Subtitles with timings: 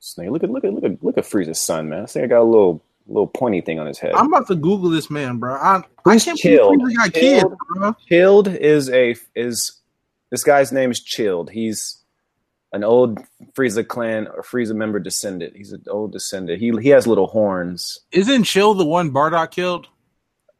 [0.00, 0.30] Snake.
[0.30, 2.02] Look at look at look at look at Frieza's son, man.
[2.02, 4.12] I think I got a little little pointy thing on his head.
[4.14, 5.54] I'm about to Google this man, bro.
[5.54, 6.78] I, I can't Chilled?
[6.78, 7.44] believe got kids,
[7.74, 7.96] bro.
[8.08, 9.80] Chilled is a is
[10.30, 11.50] this guy's name is Chilled.
[11.50, 11.96] He's
[12.72, 13.18] an old
[13.56, 15.56] Frieza clan or Frieza member descendant.
[15.56, 16.60] He's an old descendant.
[16.60, 17.98] He he has little horns.
[18.12, 19.88] Isn't Chill the one Bardock killed?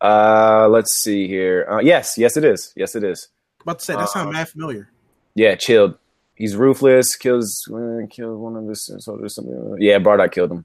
[0.01, 1.67] Uh, let's see here.
[1.71, 2.73] Uh, yes, yes, it is.
[2.77, 3.29] Yes, it is.
[3.63, 4.89] about to say that sounds Uh, mad familiar.
[5.35, 5.99] Yeah, Chilled.
[6.39, 7.17] He's ruthless.
[7.17, 9.35] Kills uh, kills one of his soldiers.
[9.35, 9.77] Something.
[9.81, 10.65] Yeah, Bardock killed him.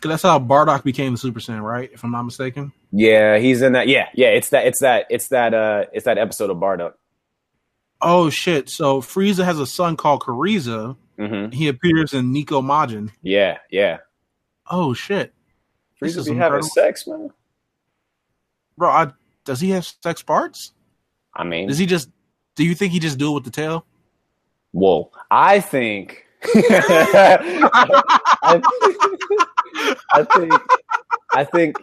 [0.00, 1.90] Cause that's how Bardock became the Super Saiyan, right?
[1.92, 2.72] If I'm not mistaken.
[2.90, 3.86] Yeah, he's in that.
[3.88, 4.28] Yeah, yeah.
[4.28, 4.66] It's that.
[4.66, 5.06] It's that.
[5.10, 5.52] It's that.
[5.52, 6.94] Uh, it's that episode of Bardock.
[8.00, 8.70] Oh shit!
[8.70, 10.96] So Frieza has a son called Kuriza.
[11.18, 13.10] hmm He appears in Neko Majin.
[13.20, 13.98] Yeah, yeah.
[14.70, 15.34] Oh shit,
[16.00, 16.68] This Frieza is be having incredible.
[16.68, 17.30] sex, man.
[18.78, 18.88] bro!
[18.88, 19.08] I,
[19.44, 20.72] does he have sex parts?
[21.34, 22.08] I mean, Does he just?
[22.56, 23.84] Do you think he just do it with the tail?
[24.72, 25.10] Whoa.
[25.30, 26.24] I think.
[26.42, 27.82] I,
[30.12, 30.52] I think.
[31.32, 31.76] I think.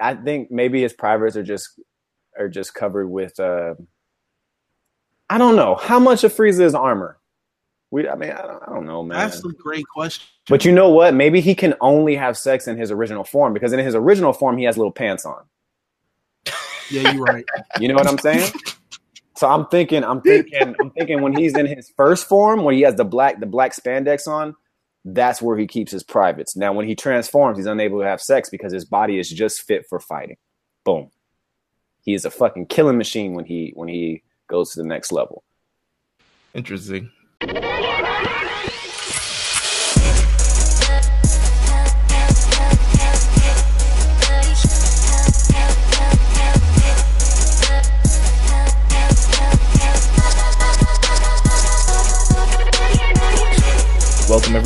[0.00, 1.80] I think maybe his privates are just
[2.38, 3.38] are just covered with.
[3.38, 3.74] Uh,
[5.28, 7.18] I don't know how much of Frieza is armor.
[7.92, 9.18] We, I mean, I don't, I don't know, man.
[9.18, 10.24] That's a great question.
[10.48, 11.14] But you know what?
[11.14, 14.58] Maybe he can only have sex in his original form because in his original form
[14.58, 15.42] he has little pants on.
[16.90, 17.44] yeah, you're right.
[17.78, 18.52] You know what I'm saying?
[19.40, 22.82] So I'm thinking, I'm thinking, I'm thinking when he's in his first form, when he
[22.82, 24.54] has the black, the black spandex on,
[25.02, 26.56] that's where he keeps his privates.
[26.56, 29.86] Now, when he transforms, he's unable to have sex because his body is just fit
[29.88, 30.36] for fighting.
[30.84, 31.10] Boom.
[32.04, 35.42] He is a fucking killing machine when he when he goes to the next level.
[36.52, 37.10] Interesting.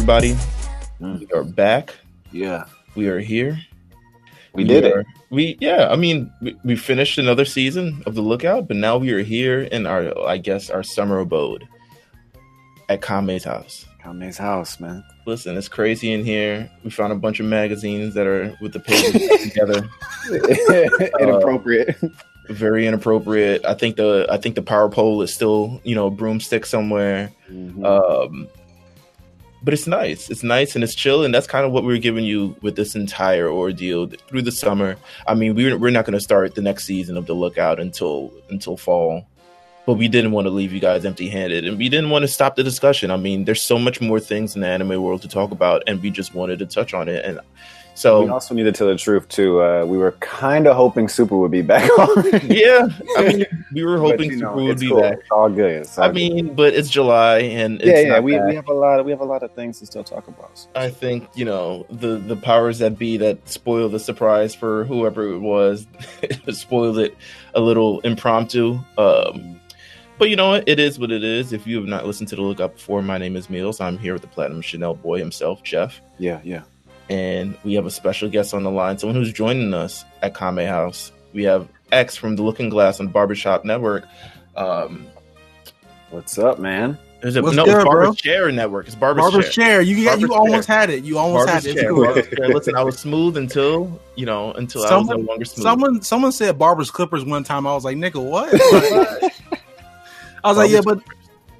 [0.07, 0.35] Everybody.
[1.01, 1.19] Mm.
[1.21, 1.95] We are back.
[2.31, 3.59] Yeah, We are here.
[4.53, 5.07] we did are- it.
[5.31, 9.13] We yeah, I mean, we, we finished another season of the Lookout, but now we
[9.13, 11.67] are here in our, I guess, our summer abode
[12.91, 13.87] at Kame's house.
[14.03, 15.03] Kame's house, man.
[15.27, 16.71] Listen, it's crazy in here.
[16.85, 19.89] We found a bunch of magazines that are with the pages together.
[21.19, 21.97] Inappropriate.
[22.51, 23.65] Very inappropriate.
[23.65, 27.33] I think the I think the power pole is still you know a broomstick somewhere.
[27.51, 27.83] Mhm.
[27.87, 28.49] Um,
[29.65, 30.29] but it's nice.
[30.29, 32.95] It's nice and it's chill, and that's kind of what we're giving you with this
[32.95, 34.97] entire ordeal through the summer.
[35.27, 38.31] I mean, we're we're not going to start the next season of the Lookout until
[38.51, 39.27] until fall,
[39.87, 42.57] but we didn't want to leave you guys empty-handed, and we didn't want to stop
[42.57, 43.11] the discussion.
[43.11, 46.03] I mean, there's so much more things in the anime world to talk about, and
[46.03, 47.25] we just wanted to touch on it.
[47.25, 47.41] And
[48.03, 49.63] we also need to tell the truth too.
[49.63, 52.25] Uh, we were kind of hoping Super would be back on.
[52.51, 55.01] yeah, I mean, we were hoping you know, Super would be cool.
[55.01, 55.19] back.
[55.19, 55.83] It's all good.
[55.83, 56.15] It's all I good.
[56.15, 58.21] mean, but it's July, and it's yeah, yeah.
[58.21, 58.99] We, we have a lot.
[59.01, 60.59] Of, we have a lot of things to still talk about.
[60.59, 60.69] So.
[60.75, 65.33] I think you know the the powers that be that spoiled the surprise for whoever
[65.33, 65.87] it was,
[66.51, 67.17] spoiled it
[67.55, 68.79] a little impromptu.
[68.99, 69.61] Um,
[70.19, 70.69] but you know what?
[70.69, 71.53] It is what it is.
[71.53, 73.81] If you have not listened to the Lookout before, my name is Meelz.
[73.81, 76.63] I'm here with the Platinum Chanel boy himself, Jeff, Yeah, yeah.
[77.11, 80.59] And we have a special guest on the line, someone who's joining us at Kame
[80.67, 81.13] House.
[81.33, 84.05] We have X from the Looking Glass on Barbershop Network.
[84.57, 85.07] Um,
[86.11, 86.97] What's up, man?
[87.23, 87.93] is it What's no good, it's bro?
[88.03, 88.87] Barber's Chair Network?
[88.87, 89.79] It's Barber's, Barber's Chair.
[89.79, 89.81] chair.
[89.81, 90.05] You.
[90.05, 90.77] Barber's You almost chair.
[90.79, 91.05] had it.
[91.05, 91.89] You almost Barber's had it.
[91.89, 92.49] Cool.
[92.55, 95.63] Listen, I was smooth until you know until I Someone- was no longer smooth.
[95.65, 97.67] Someone, someone said Barber's Clippers one time.
[97.67, 98.51] I was like, "Nigga, what?"
[100.45, 101.01] I was like, "Yeah, but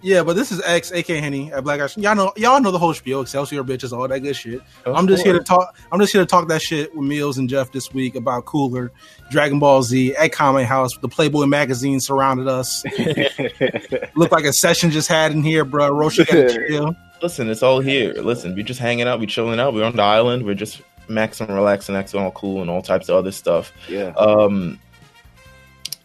[0.05, 1.97] yeah, but this is X, aka Henny at Black Ash.
[1.97, 4.61] Y'all know, y'all know the whole spiel, Excelsior bitches, all that good shit.
[4.85, 5.75] Of I'm just here to talk.
[5.91, 8.93] I'm just here to talk that shit with Meelz and Jeff this week about Cooler,
[9.31, 10.91] Dragon Ball Z, at Kame House.
[11.01, 12.85] The Playboy magazine surrounded us.
[14.15, 15.91] Looked like a session just had in here, bro.
[15.91, 16.95] Roshi got chill.
[17.23, 18.13] Listen, it's all here.
[18.13, 19.73] Listen, we're just hanging out, we chilling out.
[19.73, 20.45] We're on the island.
[20.45, 23.73] We're just maxing, relaxing, acting all cool, and all types of other stuff.
[23.89, 24.13] yeah.
[24.19, 24.79] Um,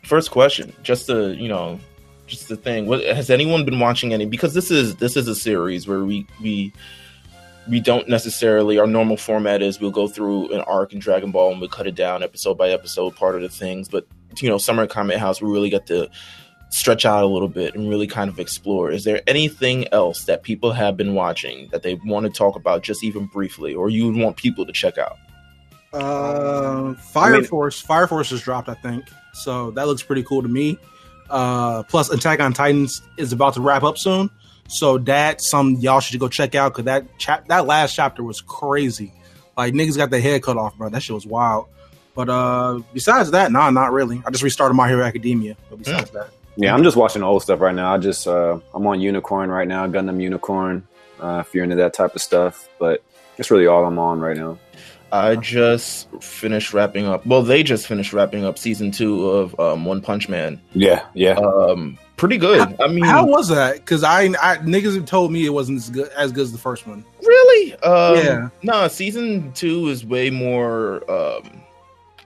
[0.03, 1.79] first question, just to you know,
[2.29, 2.85] just the thing.
[2.85, 4.25] What has anyone been watching any?
[4.25, 6.71] Because this is this is a series where we we
[7.67, 11.51] we don't necessarily our normal format is we'll go through an arc in Dragon Ball
[11.51, 13.87] and we cut it down episode by episode, part of the things.
[13.89, 14.07] But
[14.37, 16.09] you know, Summer Kame House, we really get to
[16.71, 18.91] stretch out a little bit and really kind of explore.
[18.91, 22.83] Is there anything else that people have been watching that they want to talk about,
[22.83, 25.17] just even briefly, or you would want people to check out?
[25.91, 29.05] Uh, Fire I mean- Force, Fire Force has dropped, I think.
[29.33, 30.77] So that looks pretty cool to me.
[31.29, 34.29] Uh, plus, Attack on Titans is about to wrap up soon.
[34.67, 38.39] So that some y'all should go check out because that chap that last chapter was
[38.39, 39.11] crazy.
[39.57, 40.89] Like niggas got their head cut off, bro.
[40.89, 41.67] That shit was wild.
[42.13, 44.21] But uh, besides that, nah, not really.
[44.25, 45.57] I just restarted My Hero Academia.
[45.69, 47.93] But besides that, Yeah, I'm just watching old stuff right now.
[47.93, 50.87] I just uh, I'm on Unicorn right now, Gundam Unicorn.
[51.19, 53.03] Uh, if you're into that type of stuff, but
[53.37, 54.57] that's really all I'm on right now.
[55.11, 57.25] I just finished wrapping up.
[57.25, 60.61] Well, they just finished wrapping up season two of um, One Punch Man.
[60.73, 61.33] Yeah, yeah.
[61.33, 62.59] Um, pretty good.
[62.59, 63.75] How, I mean, how was that?
[63.75, 66.57] Because I, I niggas have told me it wasn't as good as good as the
[66.57, 67.03] first one.
[67.23, 67.73] really?
[67.75, 68.49] Um, Yeah.
[68.63, 71.09] No, season two is way more.
[71.09, 71.61] Um,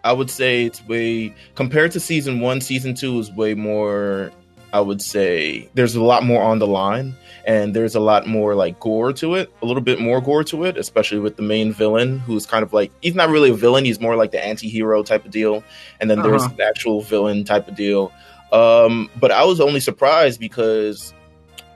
[0.03, 2.59] I would say it's way compared to season one.
[2.62, 4.31] Season two is way more.
[4.74, 7.15] I would say there's a lot more on the line,
[7.45, 9.51] and there's a lot more like gore to it.
[9.62, 12.74] A little bit more gore to it, especially with the main villain, who's kind of
[12.74, 13.86] like he's not really a villain.
[13.86, 15.63] He's more like the anti-hero type of deal,
[16.00, 16.54] and then there's Uh-huh.
[16.57, 18.12] an actual villain type of deal.
[18.51, 21.13] Um, but I was only surprised because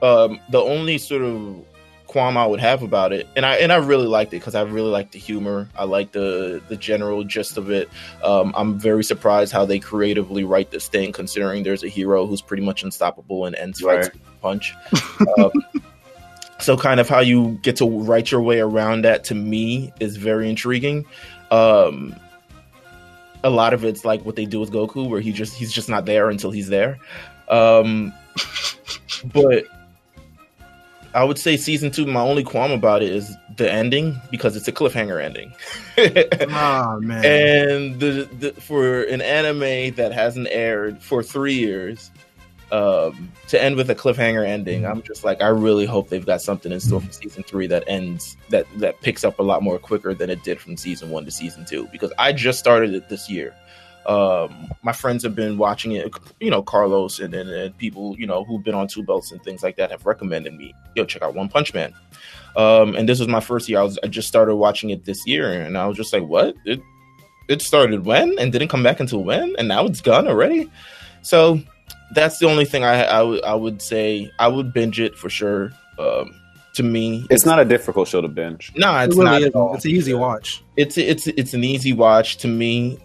[0.00, 1.64] um, the only sort of
[2.08, 4.62] qualm I would have about it, and I and I really liked it because I
[4.62, 5.68] really liked the humor.
[5.76, 7.88] I like the the general gist of it.
[8.24, 12.42] Um, I'm very surprised how they creatively write this thing, considering there's a hero who's
[12.42, 14.12] pretty much unstoppable and ends fights Right.
[14.14, 14.74] with a punch.
[15.38, 15.52] um,
[16.58, 20.16] so, kind of how you get to write your way around that to me is
[20.16, 21.04] very intriguing.
[21.50, 22.16] Um,
[23.44, 25.88] a lot of it's like what they do with Goku, where he just he's just
[25.88, 26.98] not there until he's there.
[27.48, 28.12] Um,
[29.32, 29.64] but
[31.14, 32.06] I would say season two.
[32.06, 35.52] My only qualm about it is the ending because it's a cliffhanger ending.
[36.50, 37.24] Oh man.
[37.24, 42.10] and the, the for an anime that hasn't aired for three years
[42.70, 46.40] um to end with a cliffhanger ending i'm just like i really hope they've got
[46.42, 49.78] something in store for season three that ends that that picks up a lot more
[49.78, 53.08] quicker than it did from season one to season two because i just started it
[53.08, 53.54] this year
[54.08, 58.26] um my friends have been watching it you know carlos and, and, and people you
[58.26, 61.22] know who've been on two belts and things like that have recommended me yo check
[61.22, 61.92] out one punch man
[62.56, 63.78] um, and this was my first year.
[63.78, 66.56] I was I just started watching it this year, and I was just like, "What?
[66.64, 66.80] It
[67.48, 70.68] it started when and didn't come back until when, and now it's gone already."
[71.22, 71.60] So
[72.14, 75.70] that's the only thing I I would say I would binge it for sure.
[76.00, 76.34] Um,
[76.74, 78.72] to me, It's not a difficult show to binge.
[78.74, 79.42] no, it it's really not.
[79.42, 79.74] At all.
[79.74, 80.64] It's an easy watch.
[80.76, 82.98] It's it's it's an easy watch to me.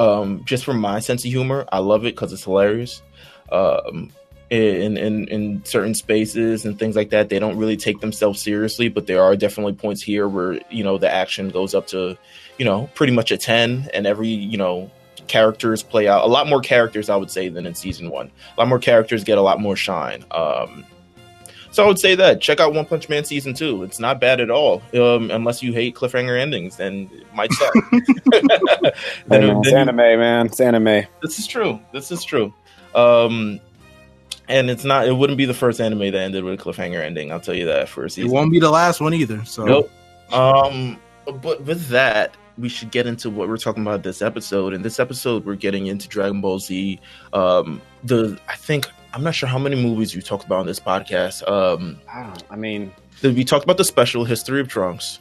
[0.00, 3.02] Um, just from my sense of humor, I love it because it's hilarious.
[3.52, 4.10] Um,
[4.48, 8.88] in in in certain spaces and things like that, they don't really take themselves seriously,
[8.88, 12.16] but there are definitely points here where you know the action goes up to,
[12.58, 14.90] you know, pretty much a ten, and every you know
[15.28, 18.30] characters play out a lot more characters, I would say, than in season one.
[18.56, 20.24] A lot more characters get a lot more shine.
[20.30, 20.84] Um,
[21.70, 23.82] so I would say that check out One Punch Man season two.
[23.84, 27.74] It's not bad at all, um, unless you hate cliffhanger endings, then it might suck.
[28.32, 28.92] Hey,
[29.26, 30.46] Then- man, it's then you- anime, man.
[30.46, 31.04] It's anime.
[31.22, 31.80] this is true.
[31.92, 32.52] This is true.
[32.94, 33.60] Um,
[34.48, 35.06] and it's not.
[35.06, 37.30] It wouldn't be the first anime that ended with a cliffhanger ending.
[37.30, 38.30] I'll tell you that for a season.
[38.30, 39.44] It won't be the last one either.
[39.44, 39.90] So Nope.
[40.32, 40.98] Um,
[41.40, 44.74] but with that, we should get into what we're talking about this episode.
[44.74, 46.98] In this episode, we're getting into Dragon Ball Z.
[47.32, 50.80] Um, the I think I'm not sure how many movies you talked about on this
[50.80, 51.46] podcast.
[51.48, 52.42] Um, I don't.
[52.50, 52.92] I mean,
[53.22, 55.18] we talked about the special history of Trunks.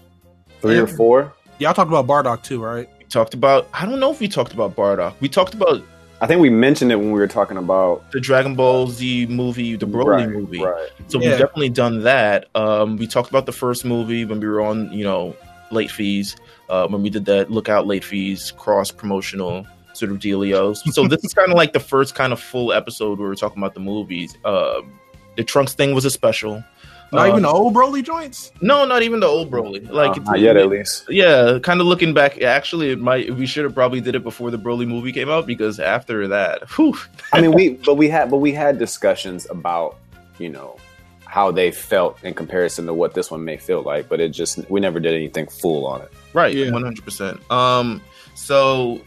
[0.62, 1.34] three or four.
[1.60, 2.90] y'all talked about Bardock too, right?
[3.00, 3.68] We talked about.
[3.74, 5.16] I don't know if we talked about Bardock.
[5.20, 5.82] We talked about
[6.22, 9.78] I think we mentioned it when we were talking about the Dragon Ball Z movie,
[9.78, 10.62] the Broly right, movie.
[10.62, 10.90] Right.
[11.08, 11.30] So Yeah.
[11.30, 12.48] we've definitely done that.
[12.56, 15.34] Um, we talked about the first movie when we were on, you know,
[15.72, 16.36] late fees.
[16.70, 19.66] Uh, when we did that lookout late fees cross promotional
[20.00, 20.78] sort of dealios.
[20.94, 23.58] So this is kind of like the first kind of full episode where we're talking
[23.62, 24.38] about the movies.
[24.46, 25.00] Um,
[25.38, 26.64] the Trunks thing was a special.
[27.12, 28.52] Not Um, even the old Broly joints.
[28.62, 29.90] No, not even the old Broly.
[29.90, 31.06] Like Uh, not yet, at least.
[31.10, 32.40] yeah, kind of looking back.
[32.42, 33.34] Actually, it might.
[33.36, 36.70] We should have probably did it before the Broly movie came out because after that,
[36.76, 36.96] whew,
[37.34, 39.98] I mean, we but we had but we had discussions about
[40.38, 40.78] you know
[41.26, 44.60] how they felt in comparison to what this one may feel like, but it just
[44.70, 46.12] we never did anything full on it.
[46.34, 46.70] Right, Yeah.
[46.72, 47.40] one hundred percent.
[47.52, 48.02] Um,
[48.36, 49.02] so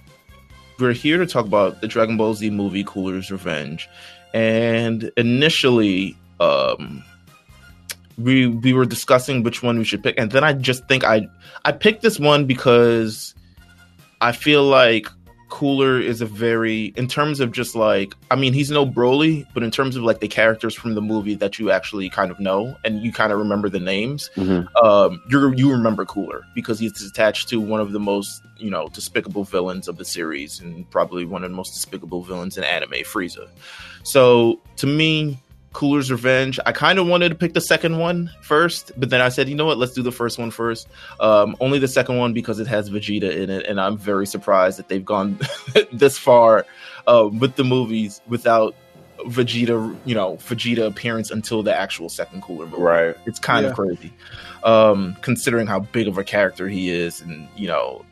[0.79, 3.88] we're here to talk about the Dragon Ball Z movie Cooler's Revenge,
[4.35, 7.05] and initially, um,
[8.19, 11.29] we we were discussing which one we should pick, and then I just think I
[11.64, 13.35] I picked this one because
[14.21, 15.09] I feel like
[15.52, 19.62] Cooler is a very in terms of just like I mean he's no Broly, but
[19.62, 22.75] in terms of like the characters from the movie that you actually kind of know
[22.87, 24.30] and you kind of remember the names
[24.82, 28.88] um, you you remember Cooler because he's attached to one of the most you know
[28.94, 33.04] despicable villains of the series and probably one of the most despicable villains in anime,
[33.04, 33.47] Frieza.
[34.04, 35.38] So to me,
[35.73, 36.59] Cooler's Revenge.
[36.67, 39.55] I kind of wanted to pick the second one first, but then I said, you
[39.55, 40.87] know what, let's do the first one first.
[41.21, 44.79] Um, only the second one because it has Vegeta in it, and I'm very surprised
[44.79, 45.38] that they've gone
[45.93, 46.67] this far
[47.07, 48.75] uh, with the movies without
[49.26, 53.17] Vegeta, you know, Vegeta appearance until the actual second Cooler movie Right.
[53.25, 53.71] it's kind Yeah.
[53.71, 54.12] of crazy
[54.64, 58.05] um considering how big of a character he is and you know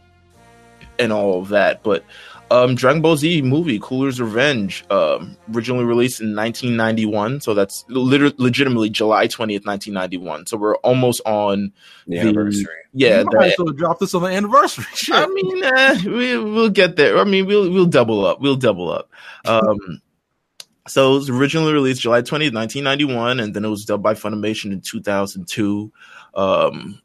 [0.98, 2.04] and all of that but
[2.50, 7.40] Um, Dragon Ball Z movie, Cooler's Revenge, um, originally released in 1991.
[7.42, 10.46] So that's literally legitimately July 20th, 1991.
[10.46, 11.72] So we're almost on
[12.08, 12.66] The anniversary.
[12.92, 13.20] yeah.
[13.20, 14.84] you might the- as well drop this on the anniversary.
[14.94, 15.14] Shit.
[15.14, 17.18] I mean, eh, we, we'll get there.
[17.18, 18.40] I mean, we'll we'll double up.
[18.40, 19.10] We'll double up.
[19.44, 20.02] Um,
[20.88, 24.72] so it was originally released July 20th, 1991, and then it was dubbed by Funimation
[24.72, 25.92] in 2002.
[26.34, 27.00] Um,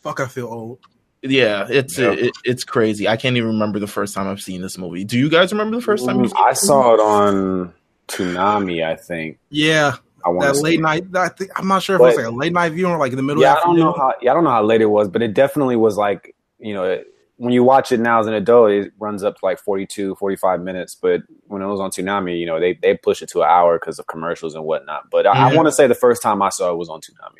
[0.00, 0.80] Fuck, I feel old.
[1.22, 2.12] Yeah, it's Yeah.
[2.12, 3.08] It, it's crazy.
[3.08, 5.04] I can't even remember the first time I've seen this movie.
[5.04, 7.74] Do you guys remember the first time you I saw it on
[8.08, 9.38] Toonami, I think.
[9.50, 11.04] Yeah, I want that late night.
[11.14, 13.12] I think I'm not sure if it was like a late night viewing or like
[13.12, 13.42] in the middle.
[13.42, 14.14] Yeah, I don't the know how.
[14.20, 16.84] Yeah, I don't know how late it was, but it definitely was like you know
[16.84, 20.14] it, when you watch it now as an adult, it runs up to like 42,
[20.16, 20.94] 45 minutes.
[20.94, 23.78] But when it was on Toonami, you know they they push it to an hour
[23.78, 25.10] because of commercials and whatnot.
[25.10, 27.39] But I, I want to say the first time I saw it was on Toonami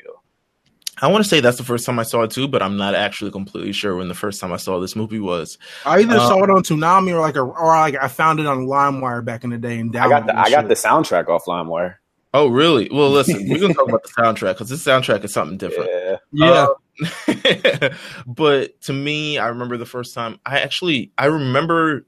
[1.01, 2.93] I want to say that's the first time I saw it too, but I'm not
[2.95, 5.57] actually completely sure when the first time I saw this movie was.
[5.85, 8.45] I either Um, saw it on Toonami or like a or like I found it
[8.45, 11.27] on LimeWire back in the day and downloaded I got the I got the soundtrack
[11.27, 11.95] off LimeWire.
[12.33, 12.87] Oh, really?
[12.91, 15.89] Well, listen, we're gonna talk about the soundtrack because this soundtrack is something different.
[15.91, 17.91] Yeah, Yeah, Um,
[18.27, 22.05] but to me, I remember the first time I actually I remember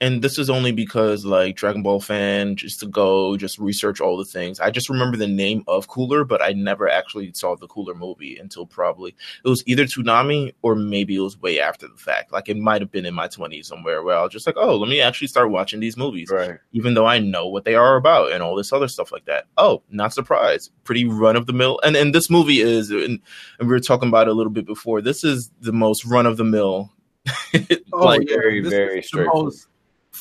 [0.00, 4.16] and this is only because like Dragon Ball fan just to go just research all
[4.16, 4.60] the things.
[4.60, 8.36] I just remember the name of Cooler, but I never actually saw the Cooler movie
[8.36, 12.30] until probably it was either Toonami or maybe it was way after the fact.
[12.32, 14.76] Like it might have been in my 20s somewhere where I was just like, "Oh,
[14.76, 16.58] let me actually start watching these movies." right.
[16.72, 19.46] even though I know what they are about and all this other stuff like that.
[19.56, 20.72] Oh, not surprised.
[20.84, 21.80] Pretty run of the mill.
[21.82, 23.20] And and this movie is, and, and
[23.60, 25.00] we were talking about it a little bit before.
[25.00, 26.92] This is the most run of the mill.
[27.92, 28.36] Oh, like yeah.
[28.36, 29.54] very, This very is the straightforward.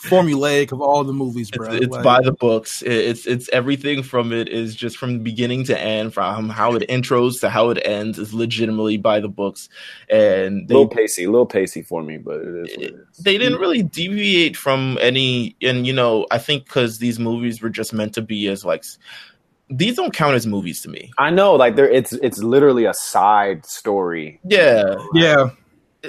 [0.03, 1.71] Most formulaic of all the movies, bro.
[1.71, 2.81] it's, it's Like, by the books.
[2.85, 7.39] It's it's everything from it is just from beginning to end, from how it intros
[7.41, 9.69] to how it ends is legitimately by the books.
[10.09, 12.77] And A they little pacey, a little pacey for me, but it is.
[12.77, 13.17] What it is.
[13.17, 17.69] they didn't really deviate from any and you know i think because these movies were
[17.69, 18.83] just meant to be as like
[19.69, 22.93] these don't count as movies to me I know, like there, it's it's literally a
[22.93, 24.39] side story.
[24.43, 25.49] yeah yeah.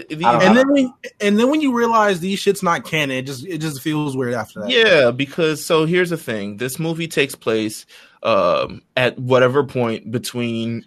[0.09, 0.61] These- I don't And know.
[0.63, 3.81] then when, and then when you realize these shit's not canon, it just it just
[3.83, 4.71] feels weird after that.
[4.71, 7.87] yeah because so here's the thing this movie takes place
[8.23, 10.85] um at whatever point between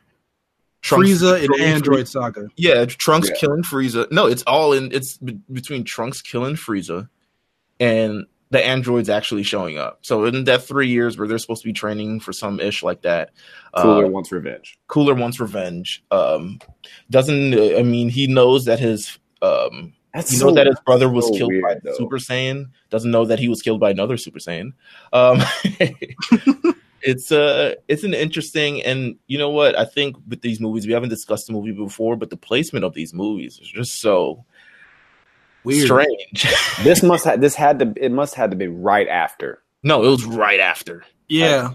[0.84, 2.48] Frieza and killing Android Saga.
[2.56, 3.36] Yeah, Trunks Yeah.
[3.36, 4.10] killing Frieza.
[4.12, 4.92] No, it's all in.
[4.94, 7.10] It's be- between Trunks killing Frieza
[7.82, 10.00] and the androids actually showing up.
[10.02, 13.04] So in that three years where they're supposed to be training for some ish like
[13.04, 13.32] that,
[13.76, 14.80] Cooler uh, wants revenge.
[14.88, 16.04] Cooler wants revenge.
[16.10, 16.60] Um,
[17.10, 20.80] doesn't uh, I mean he knows that his um That's he so- knows that his
[20.86, 21.94] brother was so killed by weird, though.
[21.98, 22.72] Super Saiyan.
[22.90, 24.74] Doesn't know that he was killed by another Super Saiyan.
[25.14, 25.42] Um,
[27.02, 30.94] it's uh it's an interesting and you know what I think with these movies we
[30.94, 34.44] haven't discussed the movie before, but the placement of these movies is just so
[35.64, 35.86] Weird.
[35.86, 36.46] strange.
[36.84, 39.62] this must have this had to it must had to be right after.
[39.84, 41.04] no, it was right after.
[41.28, 41.74] Yeah.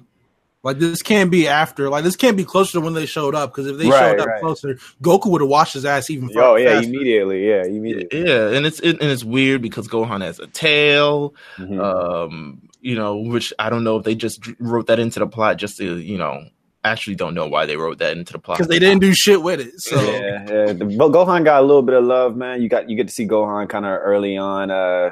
[0.62, 1.90] Like this can't be after.
[1.90, 3.52] Like this can't be closer to when they showed up.
[3.52, 4.40] Because if they Right, showed up right.
[4.40, 6.88] closer, Goku would have washed his ass even Oh yeah, faster.
[6.88, 7.46] immediately.
[7.46, 8.26] Yeah, immediately.
[8.26, 11.34] Yeah, and it's it, and it's weird because Gohan has a tail.
[11.58, 11.78] Mhm.
[11.80, 15.56] um you know which i don't know if they just wrote that into the plot
[15.56, 16.44] just to you know
[16.84, 19.42] actually don't know why they wrote that into the plot Because they didn't do shit
[19.42, 19.72] with it.
[19.80, 20.72] So yeah, yeah.
[20.74, 22.60] The, but Gohan got a little bit of love, man.
[22.62, 25.10] You got you get to see Gohan kind of early on uh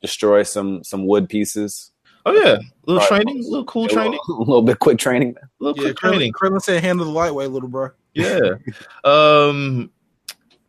[0.00, 1.92] destroy some some wood pieces.
[2.26, 3.08] oh yeah little Right.
[3.24, 5.36] training little cool A training little, a little bit quick training.
[5.38, 7.90] a little yeah, quick Krillin, training Krillin said handle the lightweight, little bro.
[8.14, 8.38] yeah
[9.04, 9.90] um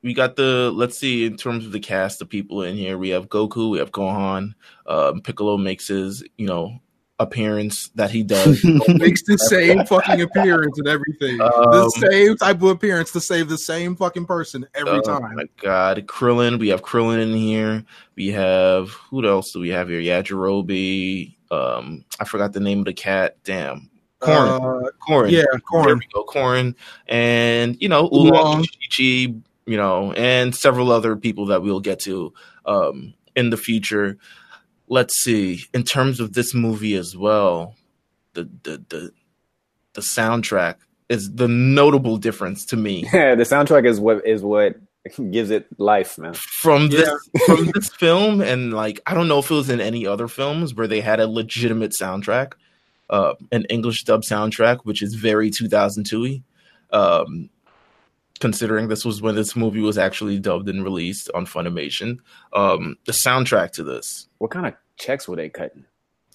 [0.03, 3.09] we got the let's see in terms of the cast of people in here we
[3.09, 4.53] have goku we have gohan
[4.85, 6.77] um piccolo makes his you know
[7.19, 11.39] appearance that he does Makes the same fucking appearance and everything.
[11.41, 15.35] Um, the same type of appearance to save the same fucking person every Oh time.
[15.35, 16.59] my god, Krillin.
[16.59, 17.85] We have Krillin in here.
[18.15, 20.01] We have who else do we have here?
[20.01, 21.35] Yajirobe.
[21.51, 23.37] Um, I forgot the name of the cat.
[23.43, 23.89] Damn,
[24.19, 24.85] Korin.
[24.87, 25.31] Uh, Korin.
[25.31, 25.99] yeah, There Korin.
[25.99, 26.75] we go, Korin.
[27.07, 28.63] And you know, Oolong.
[28.63, 29.03] Chi-Chi,
[29.65, 32.33] you know, and several other people that we'll get to
[32.65, 34.17] um in the future.
[34.93, 35.47] Let's see.
[35.73, 37.75] In terms of this movie as well,
[38.33, 39.11] the the the
[39.93, 40.75] the soundtrack
[41.09, 42.95] is the notable difference to me.
[43.13, 44.75] Yeah, the soundtrack is what is what
[45.31, 46.33] gives it life, man.
[46.35, 47.45] from this Yeah.
[47.47, 50.75] from this film and like I don't know if it was in any other films
[50.75, 52.53] where they had a legitimate soundtrack,
[53.09, 56.39] uh, an English dub soundtrack, which is very 2002
[56.91, 57.49] um,
[58.39, 62.19] considering this was when this movie was actually dubbed and released on Funimation.
[62.61, 65.85] Um, the soundtrack to this, What kind of checks were they cutting?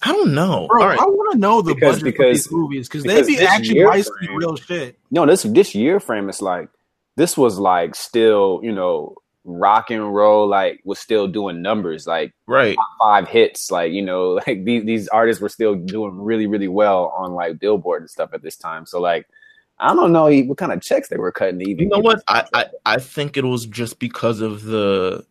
[0.01, 0.67] I don't know.
[0.69, 3.03] Bro, All right, I want to know the Because- budget because- for these movies because
[3.03, 4.97] they because be actually year licensing frame- real shit.
[5.11, 6.69] No, this this year frame is like
[7.17, 12.33] this was like still you know rock and roll like was still doing numbers like
[12.45, 16.67] right five hits like you know like these, these artists were still doing really really
[16.67, 19.25] well on like billboard and stuff at this time so like
[19.79, 22.45] i don't know what kind of checks they were cutting even you know what I,
[22.53, 25.25] I i think it was just because of the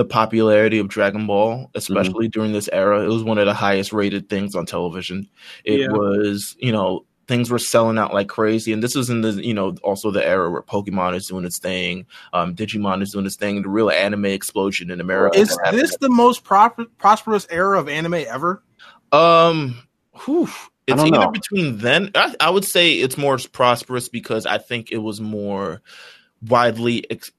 [0.00, 2.30] the popularity of dragon ball especially mm-hmm.
[2.30, 5.28] during this era it was one of the highest rated things on television
[5.64, 5.88] it yeah.
[5.88, 8.72] was you know things were selling out like crazy.
[8.72, 11.60] And this was in the, you know, also the era where Pokemon is doing its
[11.60, 15.38] thing, um, Digimon is doing its thing, the real anime explosion in America.
[15.38, 18.64] Is this the most pro- prosperous era of anime ever?
[19.12, 19.78] Um,
[20.24, 20.48] whew,
[20.88, 21.30] it's either know.
[21.30, 22.10] between then.
[22.16, 25.82] I, I, would say it's more prosperous because I think it was more
[26.42, 27.08] widely.
[27.12, 27.30] Ex-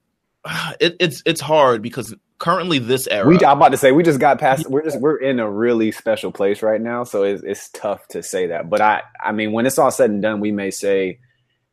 [0.80, 3.24] it, it's it's hard because currently this era.
[3.24, 4.68] We, I'm about to say we just got past.
[4.68, 8.22] We're just we're in a really special place right now, so it's, it's tough to
[8.22, 8.68] say that.
[8.68, 11.20] But I I mean, when it's all said and done, we may say,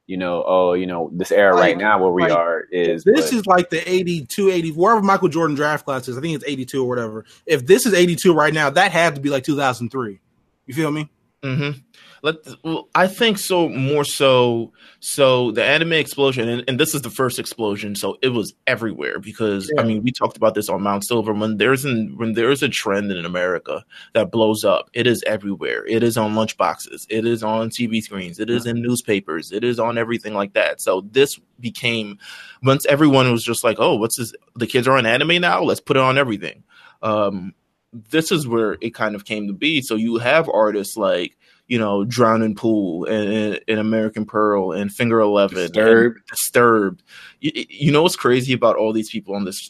[0.06, 3.04] you know, oh, you know, this era right, right now where we like, are is
[3.04, 6.18] this but, is like the 82, 80, wherever Michael Jordan draft class is.
[6.18, 7.26] I think it's 82 or whatever.
[7.48, 10.20] If this is 82 right now, that had to be like 2003.
[10.68, 11.10] You feel me?
[11.42, 11.80] Mm-hmm.
[12.22, 14.72] Let well, I think so more so.
[15.00, 19.20] So the anime explosion, and, and, this is the first explosion, so it was everywhere
[19.20, 19.82] because yeah.
[19.82, 21.34] I mean we talked about this on Mount Silver.
[21.34, 25.86] When there's an when there's a trend in America that blows up, it is everywhere.
[25.86, 27.06] It is on lunchboxes.
[27.10, 28.40] It is on TV screens.
[28.40, 29.52] It is in newspapers.
[29.52, 30.82] It is on everything like that.
[30.82, 32.18] So this became
[32.64, 34.34] once everyone was just like, oh, what's this?
[34.56, 35.64] The kids are on anime now.
[35.64, 36.64] Let's put it on everything.
[37.02, 37.54] Um,
[37.92, 39.82] this is where it kind of came to be.
[39.82, 41.38] So you have artists like
[41.70, 46.20] you know, Drowning Pool and, and American Pearl and Finger Eleven, Disturbed.
[46.28, 47.04] Disturbed.
[47.40, 49.70] You, you, know what's crazy about all these people on this,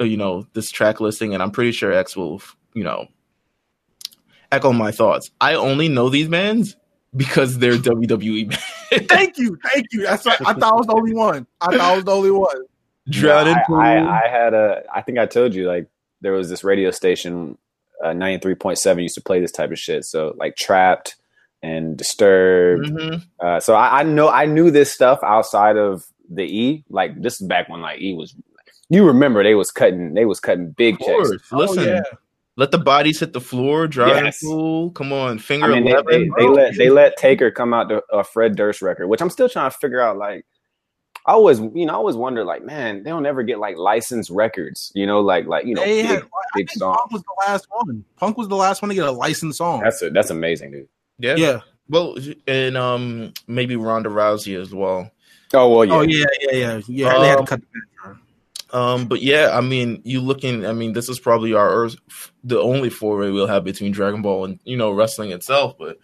[0.00, 2.40] uh, you know, this track listing, and I'm pretty sure X will,
[2.74, 3.08] you know,
[4.52, 5.32] echo my thoughts.
[5.40, 6.76] I only know these bands
[7.16, 8.54] because they're WWE.
[9.08, 10.04] thank you, thank you.
[10.06, 10.40] That's right.
[10.42, 11.44] I thought I was the only one.
[11.60, 12.62] I thought I was the only one.
[13.10, 13.76] Drowning yeah, Pool.
[13.76, 14.84] I, I, I had a.
[14.94, 15.88] I think I told you like
[16.20, 17.58] there was this radio station
[18.04, 20.04] uh, 93.7 used to play this type of shit.
[20.04, 21.14] So like Trapt
[21.62, 22.86] and Disturbed.
[22.86, 23.46] Mm-hmm.
[23.46, 26.84] Uh, so I, I, know I knew this stuff outside of the E.
[26.88, 28.34] Like this is back when like E was.
[28.88, 31.30] You remember they was cutting they was cutting big checks.
[31.50, 32.02] Listen, oh, yeah.
[32.56, 33.88] let the bodies hit the floor.
[33.88, 34.40] Driving yes.
[34.40, 34.92] pool.
[34.92, 36.06] Come on, finger I mean, eleven.
[36.06, 39.20] They, they, they, let they let Taker come out to a Fred Durst record, which
[39.20, 40.18] I'm still trying to figure out.
[40.18, 40.46] Like
[41.26, 44.30] I always, you know, I always wonder, like, man, they don't ever get like licensed
[44.30, 46.22] records, you know, like, like you know, they big, had,
[46.54, 46.96] big song.
[46.96, 48.04] Punk was the last one.
[48.16, 49.80] Punk was the last one to get a licensed song.
[49.80, 50.88] That's a, that's amazing, dude.
[51.18, 51.60] Yeah, yeah.
[51.88, 55.10] Well, and um, maybe Ronda Rousey as well.
[55.52, 57.14] Oh well, yeah, oh yeah, yeah, yeah, yeah.
[57.14, 60.64] Um, they had to cut the Um, but yeah, I mean, you looking.
[60.64, 61.88] I mean, this is probably our
[62.44, 65.76] the only foray we'll have between Dragon Ball and you know wrestling itself.
[65.78, 65.98] But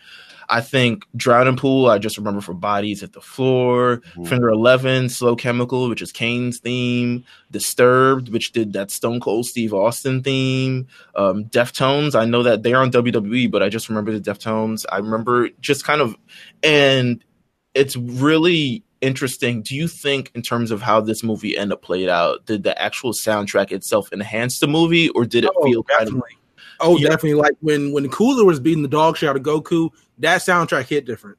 [0.53, 4.03] I think Drowning Pool, I just remember for Bodies at the Floor.
[4.27, 9.73] Finger 11, Slow Chemical, which is Kane's theme, Disturbed, which did that Stone Cold Steve
[9.73, 12.15] Austin theme, um, Deftones.
[12.15, 14.85] I know that they're on WWE, but I just remember the Deftones.
[14.93, 16.15] I remember just kind of,
[16.63, 17.25] and
[17.73, 19.63] it's really interesting.
[19.63, 22.79] Do you think, in terms of how this movie ended up played out, did the
[22.81, 26.21] actual soundtrack itself enhance the movie, or did it oh, feel definitely.
[26.21, 26.42] kind of
[26.83, 27.09] Oh, yeah.
[27.09, 27.35] definitely.
[27.35, 31.05] Like when when Cooler was beating the dog shit out of Goku, that soundtrack hit
[31.07, 31.39] different.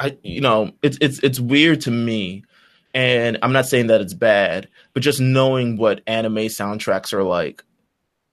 [0.00, 2.44] I you know it's it's it's weird to me,
[2.92, 7.64] and I'm not saying that it's bad, but just knowing what anime soundtracks are like,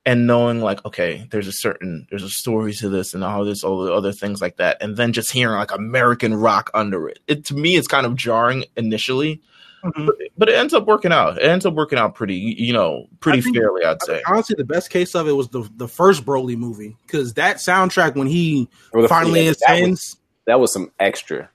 [0.06, 3.63] and knowing like okay, there's a certain there's a story to this and all this
[3.63, 7.20] all the other things like that, and then just hearing like American rock under it.
[7.28, 9.41] It to me it's kind of jarring initially
[9.84, 10.06] Mm-hmm.
[10.06, 11.38] But, but, it ends up working out.
[11.38, 13.84] It ends up working out pretty, you know, pretty think, fairly.
[13.84, 14.22] I'd say.
[14.28, 18.15] Honestly, the best case of it was the the first Broly movie because that soundtrack
[18.15, 18.70] when he
[19.08, 21.50] finally yeah, that was, that was some extra.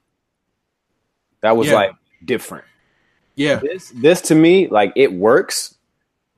[1.42, 1.74] That was yeah.
[1.74, 1.92] like
[2.24, 2.64] different.
[3.36, 3.56] Yeah.
[3.56, 5.74] This this to me like it works.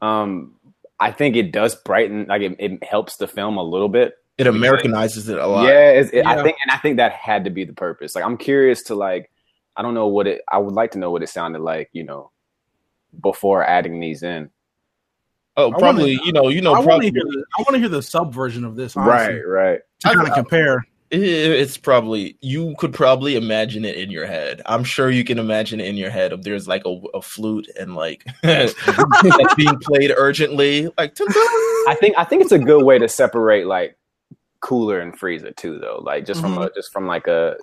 [0.02, 0.54] Um,
[1.00, 4.14] I think it does brighten like it, it helps the film a little bit.
[4.36, 5.66] It Americanizes it a lot.
[5.66, 8.14] Yeah, it, yeah, I think, and I think that had to be the purpose.
[8.14, 9.30] Like, I'm curious to like
[9.78, 10.42] I don't know what it.
[10.50, 12.32] I would like to know what it sounded like, you know,
[13.22, 14.50] before adding these in.
[15.56, 16.16] Oh, probably.
[16.16, 16.74] Wanna, you know, you know.
[16.74, 17.22] I want to hear.
[17.22, 18.96] The, I want to hear the sub version of this.
[18.96, 19.80] Honestly, right, right.
[20.00, 20.84] To kind of compare.
[21.10, 24.60] It's probably you could probably imagine it in your head.
[24.66, 26.32] I'm sure you can imagine it in your head.
[26.32, 28.74] If there's like a, a flute and like that's
[29.56, 33.96] being played urgently, like I think I think it's a good way to separate like
[34.60, 36.02] Cooler and Frieza too, though.
[36.02, 36.56] Like just mm-hmm.
[36.56, 37.56] from a just from like a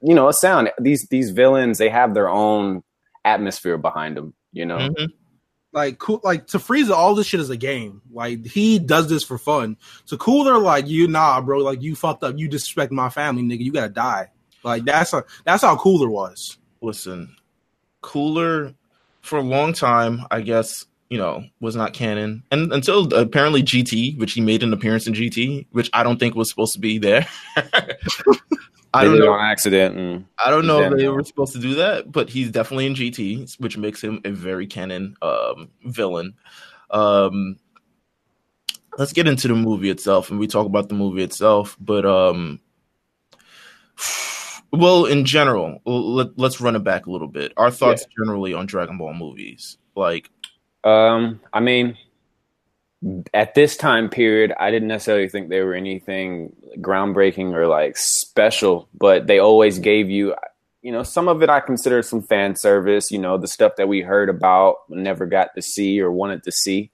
[0.00, 0.70] you know, a sound.
[0.78, 2.82] These these villains, they have their own
[3.24, 4.34] atmosphere behind them.
[4.52, 5.06] You know, mm-hmm.
[5.72, 8.02] like cool, like to Frieza, all this shit is a game.
[8.10, 9.76] Like he does this for fun.
[10.04, 12.38] So Cooler, like you, nah, bro, like you fucked up.
[12.38, 13.64] You disrespect my family, nigga.
[13.64, 14.30] You gotta die.
[14.62, 16.58] Like that's a that's how Cooler was.
[16.80, 17.36] Listen,
[18.00, 18.74] Cooler
[19.20, 24.18] for a long time, I guess you know was not canon, and until apparently GT,
[24.18, 26.98] which he made an appearance in GT, which I don't think was supposed to be
[26.98, 27.26] there.
[28.94, 29.96] I don't know on accident.
[29.96, 32.94] And I don't know if they were supposed to do that, but he's definitely in
[32.94, 36.34] GT, which makes him a very canon um, villain.
[36.90, 37.56] Um,
[38.98, 41.76] let's get into the movie itself, and we talk about the movie itself.
[41.80, 42.60] But um,
[44.72, 47.52] well, in general, let, us run it back a little bit.
[47.56, 48.24] Our thoughts yeah.
[48.24, 50.30] generally on Dragon Ball movies, like,
[50.84, 51.96] um, I mean,
[53.34, 57.96] at this time period, I didn't necessarily think they were anything groundbreaking or like
[58.32, 60.34] special, but they always gave you,
[60.80, 63.88] you know, some of it I consider some fan service, you know, the stuff that
[63.88, 66.90] we heard about, never got to see or wanted to see.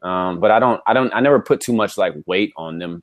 [0.00, 3.02] Um, but I don't, I don't, I never put too much like weight on them,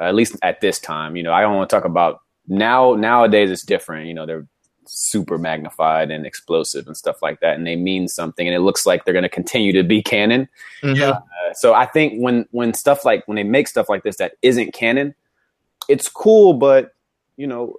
[0.00, 1.14] uh, at least at this time.
[1.14, 2.94] You know, I don't want to talk about now.
[2.94, 4.06] Nowadays, it's different.
[4.06, 4.46] You know, they're
[4.86, 8.86] super magnified and explosive and stuff like that, and they mean something, and it looks
[8.86, 10.48] like they're going to continue to be canon.
[10.82, 11.10] Yeah.
[11.10, 14.32] Uh, so I think when when stuff like when they make stuff like this that
[14.40, 15.14] isn't canon,
[15.86, 16.95] it's cool, but
[17.36, 17.76] you know,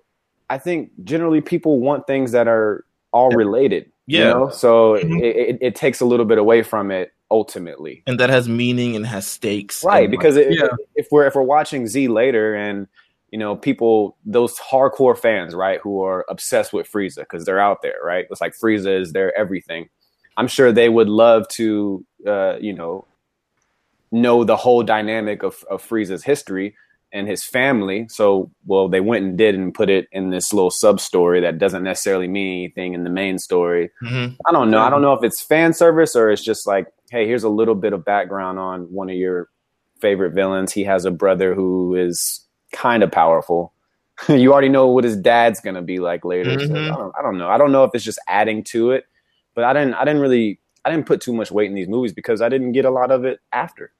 [0.50, 3.91] I think generally people want things that are all related.
[4.06, 4.20] Yeah.
[4.20, 4.50] You know?
[4.50, 5.17] So mm-hmm.
[5.17, 8.96] it, it, it, takes a little bit away from it ultimately, and that has meaning
[8.96, 10.10] and has stakes, right?
[10.10, 10.67] Because it, yeah.
[10.96, 12.88] if we're if we're watching Z later and
[13.32, 17.82] you know, people, those hardcore fans, right, who are obsessed with Frieza because they're out
[17.82, 18.26] there, right?
[18.30, 19.89] It's like Frieza is their everything.
[20.38, 23.06] I'm sure they would love to, uh, you know,
[24.12, 26.76] know the whole dynamic of, of Frieza's history
[27.12, 28.08] and his family.
[28.10, 31.58] So, well, they went and did and put it in this little sub story that
[31.58, 33.89] doesn't necessarily mean anything in the main story.
[34.04, 34.36] Mm-hmm.
[34.46, 34.80] I don't know.
[34.80, 37.76] I don't know if it's fan service or it's just like, hey, here's a little
[37.76, 39.50] bit of background on one of your
[40.00, 40.74] favorite villains.
[40.74, 43.74] He has a brother who is kind of powerful.
[44.30, 46.52] you already know what his dad's gonna be like later.
[46.52, 46.74] Mm-hmm.
[46.74, 47.50] So I, don't, I don't know.
[47.50, 49.06] I don't know if it's just adding to it,
[49.54, 49.93] but I didn't.
[49.93, 50.60] I didn't really.
[50.84, 53.12] I didn't put too much weight in these movies because I didn't get a lot
[53.12, 53.91] of it after.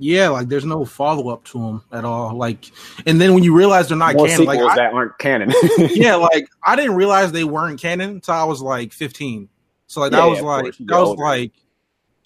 [0.00, 2.36] Yeah, like there's no follow up to them at all.
[2.36, 2.70] Like,
[3.04, 5.52] and then when you realize they're not More canon, like I, that aren't canon.
[5.78, 9.48] yeah, like I didn't realize they weren't canon until I was like 15.
[9.88, 11.52] So like that yeah, was like that was like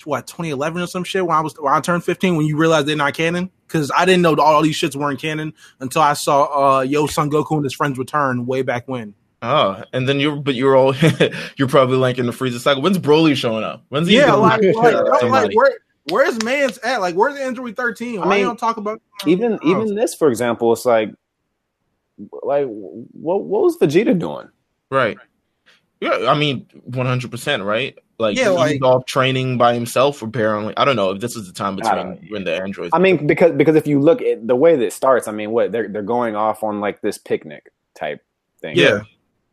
[0.04, 2.88] what 2011 or some shit when I was when I turned 15 when you realized
[2.88, 6.78] they're not canon because I didn't know all these shits weren't canon until I saw
[6.78, 9.14] uh, Yo Son Goku and his friends return way back when.
[9.40, 10.94] Oh, and then you're but you're all
[11.56, 12.82] you're probably like in the Frieza cycle.
[12.82, 13.84] When's Broly showing up?
[13.88, 14.16] When's he?
[14.16, 15.78] Yeah, like, like, like where
[16.08, 17.00] where's man's at?
[17.00, 18.20] Like where's the Android 13?
[18.20, 20.72] Why I mean, don't talk about even even this for example?
[20.72, 21.10] It's like
[22.42, 24.48] like what what was Vegeta doing?
[24.90, 25.18] Right.
[26.00, 27.96] Yeah, I mean, one hundred percent, right?
[28.18, 30.20] Like, yeah, like, he's off training by himself.
[30.20, 32.90] Apparently, I don't know if this is the time between when the androids.
[32.92, 35.52] I mean, because because if you look at the way that it starts, I mean,
[35.52, 38.20] what they're they're going off on like this picnic type
[38.60, 38.76] thing.
[38.76, 39.02] Yeah,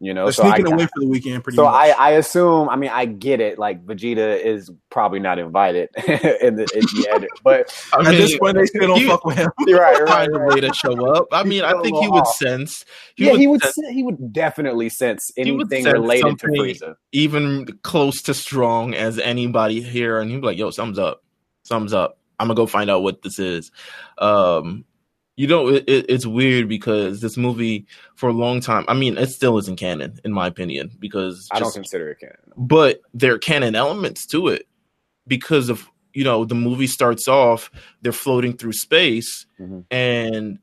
[0.02, 1.44] you know, They're so sneaking I, away for the weekend.
[1.44, 1.74] Pretty so much.
[1.74, 2.70] I, I assume.
[2.70, 3.60] I mean, I get it.
[3.60, 8.12] Like Vegeta is probably not invited in the, in the edit, but I mean, at
[8.18, 9.52] this point, they still don't fuck with him.
[9.68, 11.28] right, right, find a way to show up.
[11.34, 12.86] I mean, I think he would sense.
[13.16, 13.62] He yeah, would he would.
[13.62, 19.20] Sense, he would definitely sense anything sense related to Frieza, even close to strong as
[19.20, 21.24] anybody here, and he'd be like, "Yo, thumbs up,
[21.68, 23.70] thumbs up." I'm gonna go find out what this is.
[24.18, 24.86] Um,
[25.40, 29.18] you know, it, it, it's weird because this movie for a long time, I mean,
[29.18, 32.36] it still isn't canon in my opinion because just, I don't consider it canon.
[32.58, 34.68] But there are canon elements to it
[35.28, 37.72] because of you know the movie starts off
[38.02, 39.82] they're floating through space mm-hmm.
[39.92, 40.60] and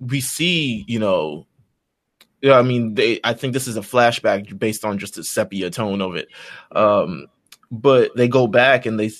[0.00, 1.46] we see you know
[2.42, 3.20] yeah, I mean, they.
[3.22, 6.28] I think this is a flashback based on just the sepia tone of it.
[6.72, 7.26] Um,
[7.70, 9.10] but they go back and they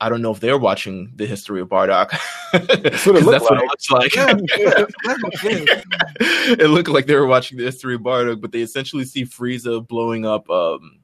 [0.00, 2.10] I don't know if they're watching the history of Bardock.
[2.52, 3.50] that's what it, that's like.
[3.50, 4.12] what it looks like.
[6.60, 9.84] it looked like they were watching the history of Bardock, but they essentially see Frieza
[9.86, 11.00] blowing up um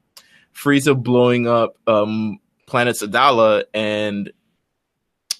[0.53, 4.31] Frieza blowing up um planet Sadala and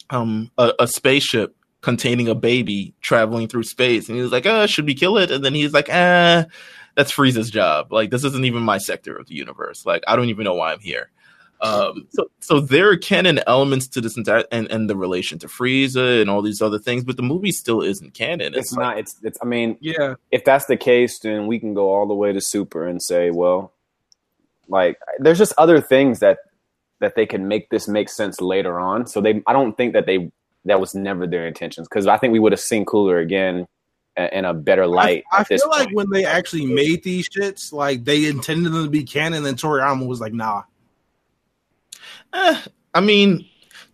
[0.09, 4.67] um a, a spaceship containing a baby traveling through space and he was like, uh,
[4.67, 5.31] should we kill it?
[5.31, 6.45] And then he's like, ah,
[6.95, 7.93] that's Frieza's job.
[7.93, 9.85] Like this isn't even my sector of the universe.
[9.85, 11.11] Like I don't even know why I'm here.
[11.65, 15.47] Um, so, so there are canon elements to this entire and, and the relation to
[15.47, 18.53] Frieza and all these other things, but the movie still isn't canon.
[18.53, 18.95] It's, it's not.
[18.95, 19.15] Like, it's.
[19.23, 19.37] It's.
[19.41, 20.15] I mean, yeah.
[20.31, 23.31] If that's the case, then we can go all the way to Super and say,
[23.31, 23.73] well,
[24.67, 26.39] like, there's just other things that
[26.99, 29.07] that they can make this make sense later on.
[29.07, 30.31] So they, I don't think that they
[30.65, 33.67] that was never their intentions because I think we would have seen Cooler again
[34.17, 35.23] in a better light.
[35.31, 38.89] I, I feel like when they actually made these shits, like they intended them to
[38.89, 40.63] be canon, and Toriyama was like, "Nah,
[42.35, 42.61] Eh,
[42.93, 43.45] I mean,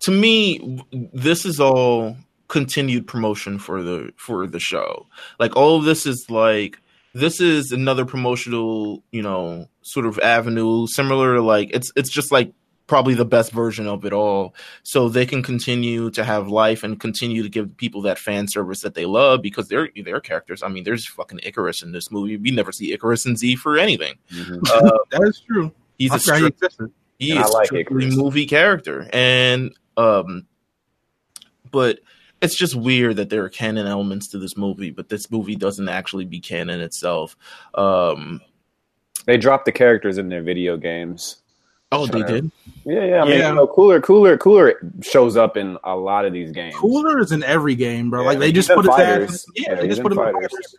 [0.02, 5.08] to me, this is all continued promotion for the for the show.
[5.40, 6.80] Like all of this is like
[7.14, 12.32] this is another promotional, you know, sort of avenue similar to like it's it's just
[12.32, 12.52] like
[12.88, 14.54] probably the best version of it all.
[14.84, 18.82] So they can continue to have life and continue to give people that fan service
[18.82, 20.62] that they love because they're their characters.
[20.62, 22.36] I mean, there's fucking icarus in this movie.
[22.36, 24.16] We never see icarus in Z for anything.
[24.34, 24.64] Mm-hmm.
[24.66, 25.72] Uh, that is true.
[25.98, 26.62] He's a strict,
[27.22, 30.48] he is like strictly movie character, and um,
[31.70, 32.00] but
[32.42, 35.88] it's just weird that there are canon elements to this movie, but this movie doesn't
[35.88, 37.38] actually be canon itself.
[37.76, 38.42] Um,
[39.26, 41.38] they dropped the characters in their video games.
[41.92, 42.50] Oh, they did.
[42.86, 43.22] Yeah, yeah.
[43.22, 43.50] I mean, yeah.
[43.50, 46.74] you know, cooler, cooler, cooler shows up in a lot of these games.
[46.76, 48.22] Cooler is in every game, bro.
[48.22, 49.30] Yeah, like they just put fighters.
[49.30, 50.76] his yeah, yeah, they just put him fighters.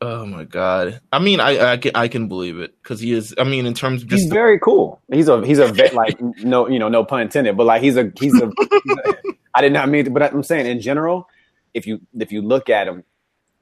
[0.00, 1.00] Oh my god!
[1.10, 3.34] I mean, I I can I can believe it because he is.
[3.38, 5.00] I mean, in terms of he's the, very cool.
[5.10, 7.96] He's a he's a vet like no you know no pun intended, but like he's
[7.96, 8.50] a he's a.
[8.84, 9.16] he's a
[9.54, 11.30] I did not mean, to, but I'm saying in general,
[11.72, 13.04] if you if you look at him,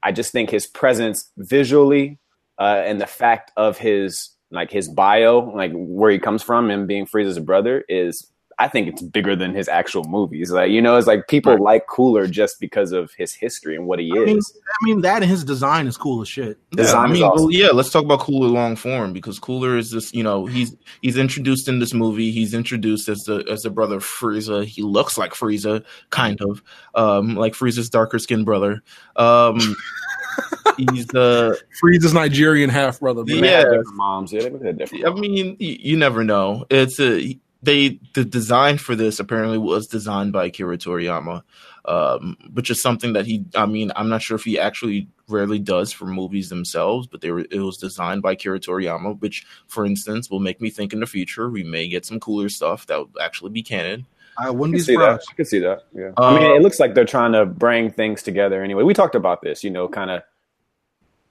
[0.03, 2.19] I just think his presence visually
[2.59, 6.85] uh, and the fact of his like his bio, like where he comes from and
[6.85, 10.51] being Frieza's brother is I think it's bigger than his actual movies.
[10.51, 11.61] Like you know, it's like people right.
[11.61, 14.25] like Cooler just because of his history and what he I is.
[14.25, 16.57] Mean, I mean, that and his design is cool as shit.
[16.71, 17.45] Design yeah, I mean, awesome.
[17.45, 17.67] well, yeah.
[17.67, 20.13] Let's talk about Cooler long form because Cooler is this.
[20.13, 22.31] You know, he's he's introduced in this movie.
[22.31, 24.65] He's introduced as the as the brother of Frieza.
[24.65, 26.63] He looks like Frieza, kind of,
[26.95, 28.81] um, like Frieza's darker skinned brother.
[29.17, 29.59] Um,
[30.77, 33.23] he's the Frieza's Nigerian half brother.
[33.25, 34.31] Yeah, moms.
[34.31, 36.65] Yeah, I mean, you, you, never know.
[36.69, 41.43] It's a they the design for this apparently was designed by Akira Toriyama,
[41.85, 43.45] um, which is something that he.
[43.55, 47.31] I mean, I'm not sure if he actually rarely does for movies themselves, but they
[47.31, 50.99] were, it was designed by Akira Toriyama, which, for instance, will make me think in
[50.99, 54.05] the future we may get some cooler stuff that will actually be canon.
[54.37, 55.27] I wouldn't I be surprised.
[55.31, 55.83] I can see that.
[55.93, 56.11] Yeah.
[56.17, 58.83] Uh, I mean, it looks like they're trying to bring things together anyway.
[58.83, 60.23] We talked about this, you know, kind of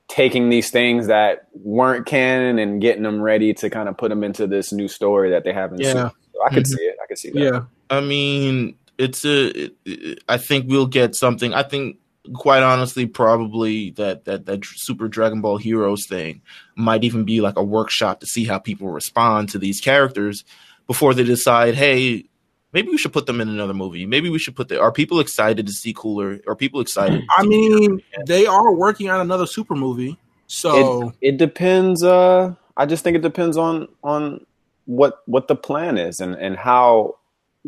[0.08, 4.24] taking these things that weren't canon and getting them ready to kind of put them
[4.24, 5.92] into this new story that they haven't yeah.
[5.92, 6.10] seen.
[6.34, 6.76] So I could mm-hmm.
[6.76, 6.96] see it.
[7.02, 7.40] I could see that.
[7.40, 7.60] Yeah.
[7.90, 9.70] I mean, it's a.
[9.84, 11.54] It, I think we'll get something.
[11.54, 11.98] I think,
[12.34, 16.42] quite honestly, probably that that that Super Dragon Ball Heroes thing
[16.76, 20.44] might even be like a workshop to see how people respond to these characters
[20.86, 22.24] before they decide, hey,
[22.72, 24.04] maybe we should put them in another movie.
[24.04, 24.80] Maybe we should put the.
[24.80, 26.40] Are people excited to see Cooler?
[26.46, 27.22] Are people excited?
[27.36, 32.02] I mean, they are working on another super movie, so it, it, depends.
[32.02, 34.44] Uh, I just think it depends on on
[34.86, 37.16] what what the plan is and and how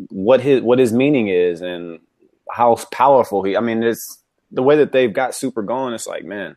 [0.09, 1.99] what his what his meaning is and
[2.51, 3.57] how powerful he.
[3.57, 5.93] I mean, it's the way that they've got Super going.
[5.93, 6.55] It's like man.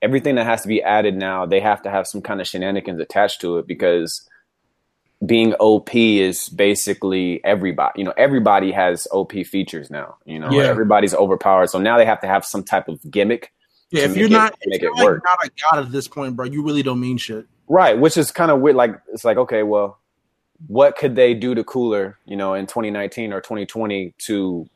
[0.00, 3.00] Everything that has to be added now, they have to have some kind of shenanigans
[3.00, 4.28] attached to it because
[5.24, 8.00] being OP is basically everybody.
[8.00, 10.16] You know, everybody has OP features now.
[10.24, 10.64] You know, yeah.
[10.64, 11.68] everybody's overpowered.
[11.68, 13.52] So now they have to have some type of gimmick.
[13.90, 15.22] Yeah, if you're not make you're it like work.
[15.24, 17.46] not a god at this point, bro, you really don't mean shit.
[17.72, 18.76] Right, which is kind of weird.
[18.76, 19.98] Like it's like okay, well,
[20.66, 24.68] what could they do to Cooler, you know, in 2019 or 2020 to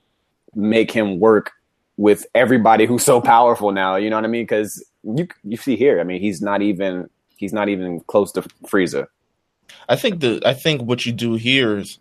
[0.55, 1.53] make him work
[1.99, 3.97] with everybody who's so powerful now?
[3.97, 4.45] You know what I mean?
[4.45, 8.41] Because you you see here, I mean, he's not even he's not even close to
[8.65, 9.09] Frieza.
[9.91, 11.99] I think the I think what you do here is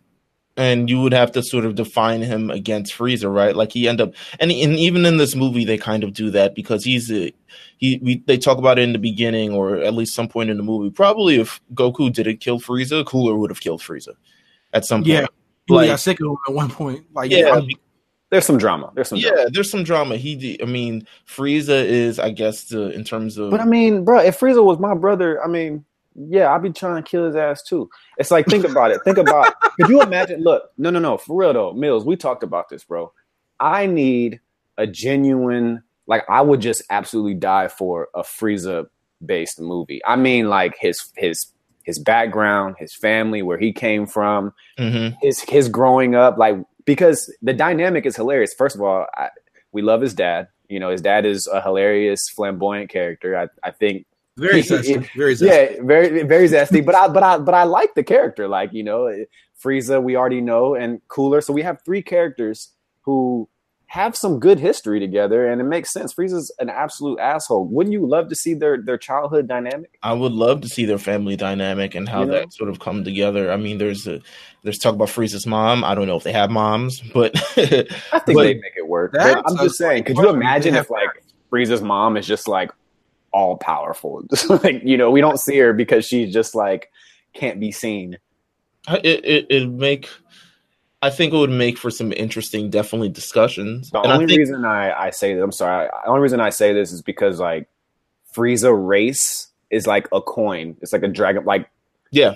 [0.58, 3.56] and you would have to sort of define him against Frieza, right?
[3.56, 6.56] Like he end up, and, and even in this movie, they kind of do that
[6.56, 7.34] because he's a,
[7.78, 8.00] he.
[8.02, 10.64] We, they talk about it in the beginning, or at least some point in the
[10.64, 10.90] movie.
[10.90, 14.16] Probably if Goku didn't kill Frieza, Cooler would have killed Frieza
[14.74, 15.08] at some point.
[15.08, 15.28] Yeah,
[15.70, 17.06] like, got sick of him at one point.
[17.14, 17.62] Like, yeah,
[18.30, 18.92] there's some drama.
[18.96, 19.20] There's some.
[19.20, 19.50] Yeah, drama.
[19.52, 20.18] there's some drama.
[20.18, 23.52] He, I mean, Frieza is, I guess, the, in terms of.
[23.52, 25.86] But I mean, bro, if Frieza was my brother, I mean
[26.16, 27.90] yeah, I'd be trying to kill his ass too.
[28.18, 29.02] It's like think about it.
[29.04, 30.42] Think about could you imagine?
[30.42, 32.06] Look, no, no, no, for real though, Meelz.
[32.06, 33.12] We talked about this, bro.
[33.60, 34.40] I need
[34.78, 38.86] a genuine, like I would just absolutely die for a Frieza
[39.26, 40.02] based movie.
[40.06, 41.48] I mean, like his his
[41.84, 45.16] his background, his family, where he came from, mm-hmm.
[45.22, 48.54] his his growing up, like because the dynamic is hilarious.
[48.54, 49.30] First of all, I,
[49.72, 50.48] we love his dad.
[50.68, 53.38] You know, his dad is a hilarious, flamboyant character.
[53.38, 54.06] I, I think
[54.38, 55.08] very zesty.
[55.16, 55.78] Very zesty.
[55.78, 56.86] Yeah, very very zesty.
[56.86, 58.48] But I but I but I like the character.
[58.48, 59.26] Like you know,
[59.64, 61.42] Frieza, we already know, and Cooler.
[61.42, 63.48] So we have three characters who
[63.96, 66.14] have some good history together, and it makes sense.
[66.14, 67.66] Frieza's an absolute asshole.
[67.68, 69.98] Wouldn't you love to see their their childhood dynamic?
[70.04, 72.34] I would love to see their family dynamic and how you know?
[72.34, 73.50] that sort of come together.
[73.50, 74.20] I mean, there's a
[74.64, 75.86] there's talk about Frieza's mom.
[75.86, 79.16] I don't know if they have moms, but I think they make it work.
[79.18, 80.04] I'm just saying.
[80.04, 82.72] Could you imagine if like Frieza's mom is just like
[83.32, 84.26] all powerful.
[84.50, 86.92] like you know, we don't see her because she's just like
[87.34, 88.18] can't be seen.
[88.90, 90.10] It it it make.
[91.02, 93.92] I think it would make for some interesting, definitely discussions.
[93.92, 96.40] The and only I think, reason I, I say this, I'm sorry, the only reason
[96.40, 97.68] I say this is because like
[98.36, 100.78] Frieza race is like a coin.
[100.82, 101.70] It's like a dragon, like
[102.12, 102.36] Yeah,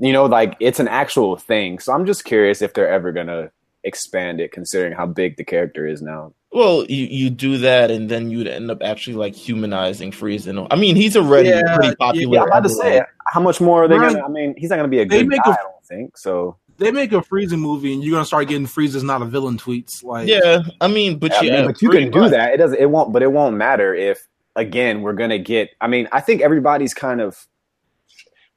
[0.00, 1.78] you know, like it's an actual thing.
[1.78, 3.50] So I'm just curious if they're ever gonna
[3.84, 6.32] expand it, considering how big the character is now.
[6.52, 10.66] Well, you, you do that, and then you'd end up actually like humanizing Frieza.
[10.70, 12.34] I mean, he's already Yeah, pretty popular.
[12.36, 14.12] Yeah, I'm about to say, how much more are they Right.
[14.12, 14.24] gonna?
[14.24, 15.52] I mean, he's not gonna be a They good make guy.
[15.52, 16.56] a- I don't think so.
[16.78, 20.02] They make a Frieza movie, and you're gonna start getting Frieza's not a villain tweets.
[20.02, 22.54] Like, Yeah, I mean, but I mean, but you pretty can do that.
[22.54, 22.78] It doesn't.
[22.78, 23.12] It won't.
[23.12, 25.70] But it won't matter if again we're gonna get.
[25.80, 27.46] I mean, I think everybody's kind of.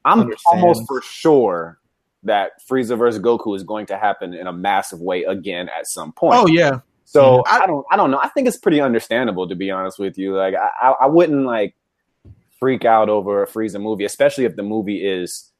[0.04, 0.62] I'm Understands.
[0.62, 1.78] almost for sure
[2.22, 6.12] that Frieza versus Goku is going to happen in a massive way again at some
[6.12, 6.34] point.
[6.36, 7.42] oh yeah, So Mhm.
[7.48, 8.18] I don't I don't know.
[8.22, 10.34] I think it's pretty understandable to be honest with you.
[10.36, 11.74] Like I I, I wouldn't like
[12.58, 15.52] freak out over a Frieza movie, especially if the movie is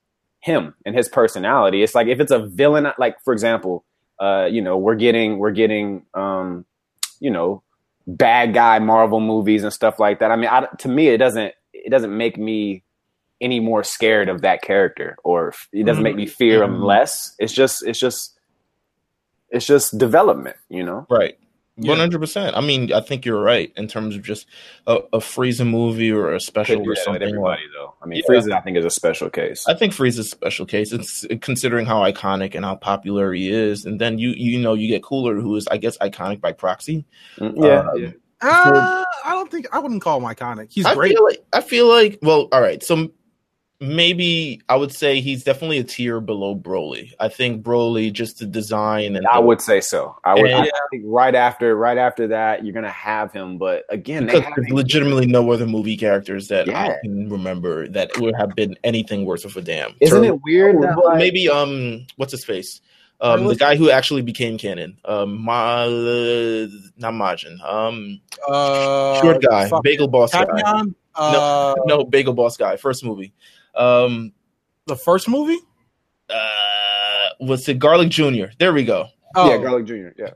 [0.46, 1.82] him and his personality.
[1.82, 3.84] It's like if it's a villain like for example,
[4.20, 6.64] uh, you know, we're getting we're getting um,
[7.20, 7.62] you know,
[8.06, 10.30] bad guy Marvel movies and stuff like that.
[10.30, 12.84] I mean, I, to me it doesn't it doesn't make me
[13.40, 16.84] any more scared of that character or it doesn't make me fear him Mhm.
[16.84, 17.34] less.
[17.38, 18.38] It's just it's just
[19.50, 21.06] it's just development, you know.
[21.10, 21.36] Right.
[21.78, 21.90] Yeah.
[21.90, 22.56] One hundred percent.
[22.56, 24.46] I mean, I think you're right in terms of just
[24.86, 27.22] a, a Frieza movie or a special Could or something.
[27.22, 27.94] everybody though.
[28.02, 28.34] I mean, Yeah.
[28.40, 29.66] Frieza, I think, is a special case.
[29.68, 30.92] I think Frieza's a special case.
[30.92, 34.88] It's considering how iconic and how popular he is, and then you you know you
[34.88, 37.04] get Cooler, who is I guess iconic by proxy.
[37.38, 38.10] Mm, yeah, Um, yeah.
[38.40, 40.68] uh, I don't think I wouldn't call him iconic.
[40.72, 41.12] He's I great.
[41.12, 42.82] feel like I feel like well, all right.
[42.82, 43.10] So
[43.80, 47.12] maybe I would say he's definitely a tier below Broly.
[47.20, 50.16] I think Broly just the design and I the- would say so.
[50.24, 50.50] I would.
[50.50, 53.58] And- I think right after, right after that, you're gonna have him.
[53.58, 58.16] But again, because have there's legitimately no other movie characters that I can remember that
[58.18, 59.94] would have been anything worth of a damn.
[60.00, 60.82] Isn't Turtle- it weird?
[60.82, 62.80] That, like- maybe um, what's his face?
[63.18, 64.98] Um, the guy who actually became canon.
[65.06, 66.66] Um, Ma, uh,
[66.98, 67.58] not Majin.
[67.66, 70.44] Um, Uh, short guy, fuck, Bagel Boss guy.
[70.44, 70.94] Tapion?
[71.14, 72.76] Uh, No, Bagel Boss guy.
[72.76, 73.32] First movie.
[73.76, 74.32] Um,
[74.86, 75.58] the first movie.
[76.30, 78.46] uh, was it Garlic Jr.?
[78.58, 79.08] There we go.
[79.38, 80.08] Oh, yeah, Garlic Jr.
[80.16, 80.30] Yeah,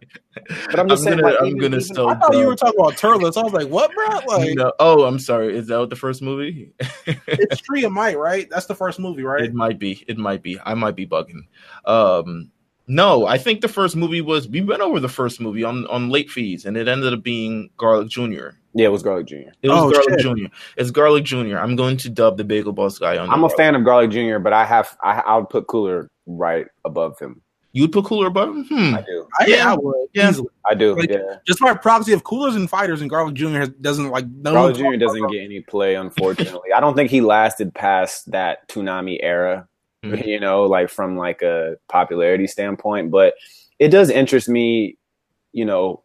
[0.66, 2.08] but I'm just saying, gonna, like, I'm even- gonna even- still.
[2.10, 3.36] I thought you were talking about Turles.
[3.38, 4.06] I was like, what, bro?
[4.26, 5.56] Like, No, oh, I'm sorry.
[5.56, 6.72] Is that what the first movie?
[7.06, 8.46] it's Tree of Might, right?
[8.50, 9.42] That's the first movie, right?
[9.42, 10.04] It might be.
[10.06, 10.58] It might be.
[10.64, 11.46] I might be bugging.
[11.86, 12.50] Um,
[12.92, 14.48] no, I think the first movie was.
[14.48, 17.70] We went over the first movie on on late fees, and it ended up being
[17.76, 18.50] Garlic Jr.
[18.74, 19.36] yeah, it was Garlic Jr.
[19.62, 20.20] It was Oh, Garlic shit.
[20.20, 20.54] Jr.
[20.76, 21.58] It's Garlic Jr.
[21.58, 23.30] I'm going to dub the Bagel Boss guy on.
[23.30, 26.10] I'm the a fan of Garlic Jr., but I have I I would put Cooler
[26.26, 27.40] right above him.
[27.72, 28.64] You would put Cooler above him?
[28.64, 28.94] Hmm.
[28.96, 29.28] I do.
[29.38, 29.72] I, Yeah.
[29.72, 30.30] I would Yeah.
[30.30, 30.48] easily.
[30.68, 30.96] I do.
[30.96, 33.58] Like, yeah, Just by proxy of coolers and fighters, and Garlic Jr.
[33.60, 34.96] Has, doesn't like no Garlic Jr.
[34.96, 36.72] doesn't get any play, unfortunately.
[36.74, 39.68] I don't think he lasted past that Toonami era.
[40.04, 40.26] Mhm.
[40.26, 43.10] you know, like from like a popularity standpoint.
[43.10, 43.34] But
[43.78, 44.96] it does interest me,
[45.52, 46.02] you know,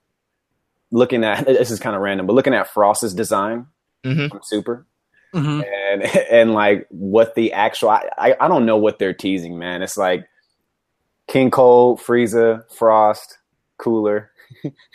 [0.92, 3.68] looking at this is kind of random, but looking at Frost's design
[4.06, 4.30] Mhm.
[4.30, 4.86] from Super
[5.34, 5.66] Mhm.
[5.68, 9.82] and and like what the actual I, I I don't know what they're teasing, man.
[9.82, 10.26] It's like
[11.28, 13.38] King Cold, Frieza, Frost,
[13.78, 14.32] Cooler.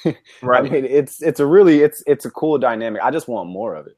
[0.05, 0.17] right.
[0.43, 0.71] I Right.
[0.73, 3.03] mean, it's it's a really it's it's a cool dynamic.
[3.03, 3.97] I just want more of it.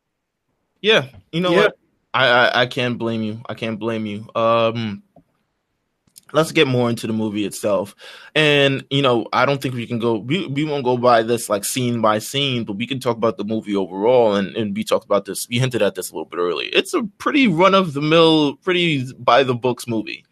[0.81, 1.07] Yeah.
[1.31, 1.57] You know Yeah.
[1.65, 1.77] what?
[2.15, 3.41] I, I I can't blame you.
[3.49, 4.27] I can't blame you.
[4.35, 5.03] Um
[6.35, 7.95] let's get more into the movie itself.
[8.35, 11.49] And you know, I don't think we can go we, we won't go by this
[11.49, 14.85] like scene by scene, but we can talk about the movie overall and, and we
[14.85, 16.71] talked about this, we hinted at this a little bit earlier.
[16.73, 20.25] It's a pretty run of the mill, pretty by the books movie.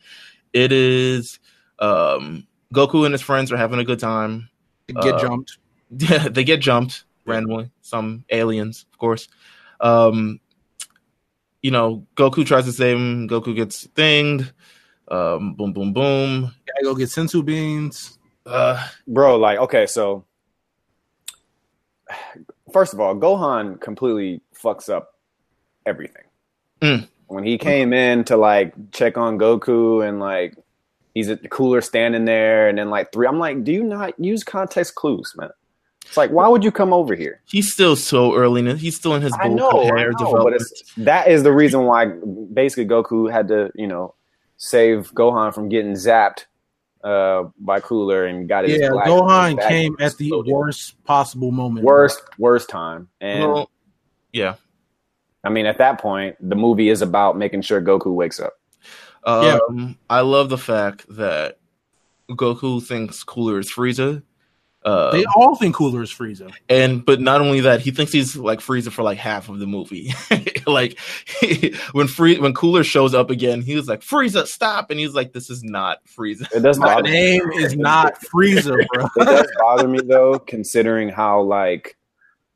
[0.52, 1.38] It is
[1.78, 4.48] um Goku and his friends are having a good time.
[4.88, 5.58] Get Uh, jumped.
[5.98, 7.68] Yeah, they get jumped randomly.
[7.82, 9.26] Some aliens, of course.
[9.80, 10.38] Um,
[11.62, 13.28] you know, Goku tries to save him.
[13.28, 14.50] Goku gets thinged.
[15.08, 16.42] Um, boom, boom, boom.
[16.66, 18.16] Gotta go get senzu beans.
[18.46, 20.24] Uh, bro like okay so
[22.72, 25.14] first of all gohan completely fucks up
[25.86, 26.24] everything
[26.80, 27.06] Mm.
[27.26, 30.56] when he came in to like check on goku and like
[31.14, 34.42] he's a cooler standing there and then like three i'm like do you not use
[34.42, 35.50] context clues man
[36.06, 38.60] it's like why would you come over here he's still so early.
[38.66, 40.56] In, he's still in his i Goku know, I hair know but development.
[40.62, 42.06] it's, that is the reason why
[42.52, 44.14] basically goku had to you know
[44.56, 46.46] save gohan from getting zapped
[47.04, 50.52] uh by cooler and got his Yeah, black- Gohan back came at the exploded.
[50.52, 51.84] worst possible moment.
[51.86, 53.70] worst worst time and Well,
[54.32, 54.54] yeah.
[55.42, 58.52] I mean, at that point, the movie is about making sure Goku wakes up.
[59.24, 61.58] Um, I love the fact that
[62.30, 64.22] Goku thinks Cooler is Frieza.
[64.82, 66.50] Uh, They all think Cooler is Frieza.
[66.68, 69.66] and but not only that, he thinks he's like Frieza for like half of the
[69.66, 70.14] movie.
[70.66, 70.98] like
[71.92, 75.32] when Free when Cooler shows up again, he was like Frieza, stop, and he's like,
[75.34, 77.10] "This is not Frieza." It does My bother me.
[77.10, 79.04] name is not Frieza, bro.
[79.16, 81.98] It does bother me though, considering how like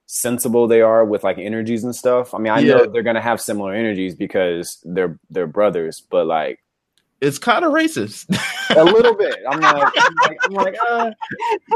[0.06, 2.32] sensible they are with like energies and stuff.
[2.34, 2.74] I mean, I Yeah.
[2.76, 6.58] know they're gonna have similar energies because they're they're brothers, but like
[7.24, 8.26] It's kind of racist.
[8.76, 9.36] a little bit.
[9.50, 11.10] I'm like, I'm like, I'm like uh,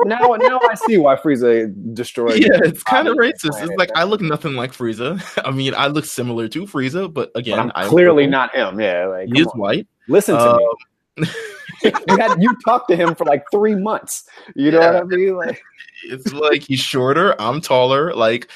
[0.05, 2.39] now now I see why Frieza destroyed.
[2.41, 3.63] yeah, it's kind of Planet, racist.
[3.63, 5.21] It's like I look nothing like Frieza.
[5.45, 8.31] I mean, I look similar to Frieza, but But again, I'm I'm clearly purple.
[8.33, 8.81] not him.
[8.81, 9.59] Yeah, like He come is on.
[9.59, 9.87] white.
[10.09, 10.59] listen to Um,
[11.17, 11.29] me.
[11.85, 14.25] you, had, you talked to him for like three months.
[14.55, 14.93] You know Yeah.
[14.93, 15.37] what I mean?
[15.37, 15.61] Like,
[16.05, 17.35] It's like he's shorter.
[17.41, 18.15] I'm taller.
[18.15, 18.51] Like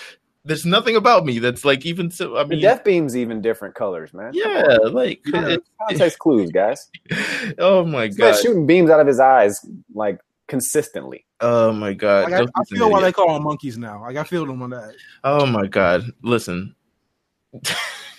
[0.44, 2.36] there's nothing about me that's like even so.
[2.36, 4.32] I the mean, death beam's even different colors, man.
[4.34, 5.48] yeah, like Yeah.
[5.50, 6.88] it- Context clues, guys.
[7.58, 8.42] oh my This man's god.
[8.42, 9.64] shooting beams out of his eyes
[9.94, 11.24] like consistently.
[11.40, 12.30] Oh my god.
[12.30, 14.00] Like, I, I feel why they call them monkeys now.
[14.02, 14.94] Like I feel them on that.
[15.24, 16.04] Oh my god.
[16.22, 16.74] Listen.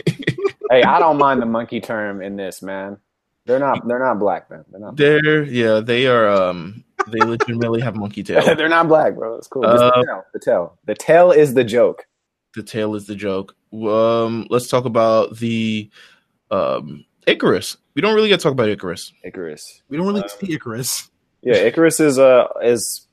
[0.05, 2.97] hey, I don't mind the monkey term in this, man.
[3.45, 3.87] They're not.
[3.87, 4.63] They're not black, man.
[4.71, 4.95] They're not.
[4.95, 8.55] They're yeah, they are um they legitimately have monkey tail.
[8.55, 9.35] they're not black, bro.
[9.35, 9.65] It's cool.
[9.65, 10.23] Uh, the tail.
[10.33, 10.77] The tail.
[10.85, 12.05] The tail is the joke.
[12.55, 13.55] The tail is the joke.
[13.73, 15.89] Um let's talk about the
[16.51, 17.77] um Icarus.
[17.95, 19.11] We don't really get to talk about Icarus.
[19.23, 19.81] Icarus.
[19.89, 21.09] We don't really Uh, see Icarus.
[21.41, 23.07] Yeah, Icarus is uh is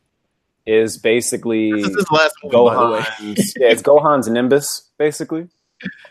[0.66, 3.00] is basically This is his last movie, by the way.
[3.00, 3.54] Gohan's.
[3.58, 5.48] yeah, it's Gohan's Nimbus, basically.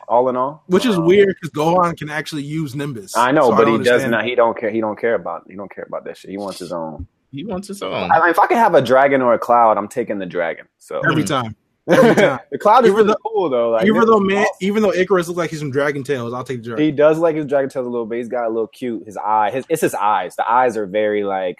[0.07, 3.15] All in all, Which is Um, weird because Gohan can actually use Nimbus.
[3.15, 4.25] I know, So but don't he does understand not.
[4.25, 4.71] He don't care.
[4.71, 5.43] He don't care about.
[5.47, 6.31] He don't care about that shit.
[6.31, 7.05] He wants his own.
[7.31, 8.11] He wants his own.
[8.11, 10.65] I mean, if I could have a dragon or a cloud, I'm taking the dragon.
[10.79, 11.55] So every time.
[11.89, 12.39] Every time.
[12.51, 13.69] the cloud is Even really though- cool though.
[13.71, 14.55] Like, even though man, awesome.
[14.61, 16.85] even though Icarus looks like he's from Dragon Tales, I'll take the dragon.
[16.85, 18.17] he does like his dragon tails a little bit.
[18.17, 19.05] He's got a little cute.
[19.05, 20.35] His eye, his it's his eyes.
[20.35, 21.57] The eyes are very like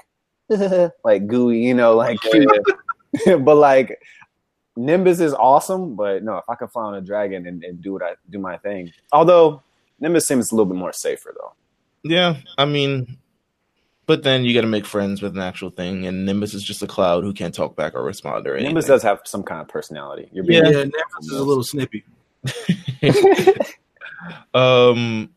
[1.04, 2.50] like gooey, you know, like cute.
[3.26, 4.02] but like
[4.76, 5.96] Nimbus is awesome.
[5.96, 8.40] But no, if I could fly on a dragon and, and do what I do
[8.40, 8.92] my thing.
[9.12, 9.62] Although
[10.00, 11.54] Nimbus seems a little bit more safer though.
[12.04, 13.18] Yeah, I mean,
[14.10, 16.82] but then you got to make friends with an actual thing, and Nimbus is just
[16.82, 18.70] a cloud who can't talk back or respond or anything.
[18.70, 20.28] Nimbus does have some kind of personality.
[20.32, 20.78] You're being yeah, Yeah.
[20.78, 22.04] Nimbus is a little snippy.
[24.56, 25.30] um,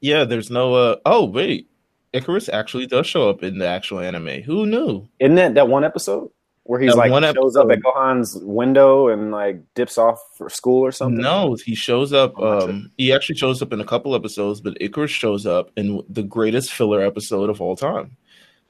[0.00, 0.74] yeah, there's no.
[0.74, 1.68] Uh, oh wait,
[2.12, 4.42] Icarus actually does show up in the actual anime.
[4.42, 5.08] Who knew?
[5.18, 6.30] Isn't that that one episode
[6.72, 10.80] where he's like one shows up at Gohan's window and like dips off for school
[10.80, 11.20] or something?
[11.20, 12.38] No, he shows up.
[12.38, 16.22] Um, he actually shows up in a couple episodes, but Icarus shows up in the
[16.22, 18.16] greatest filler episode of all time.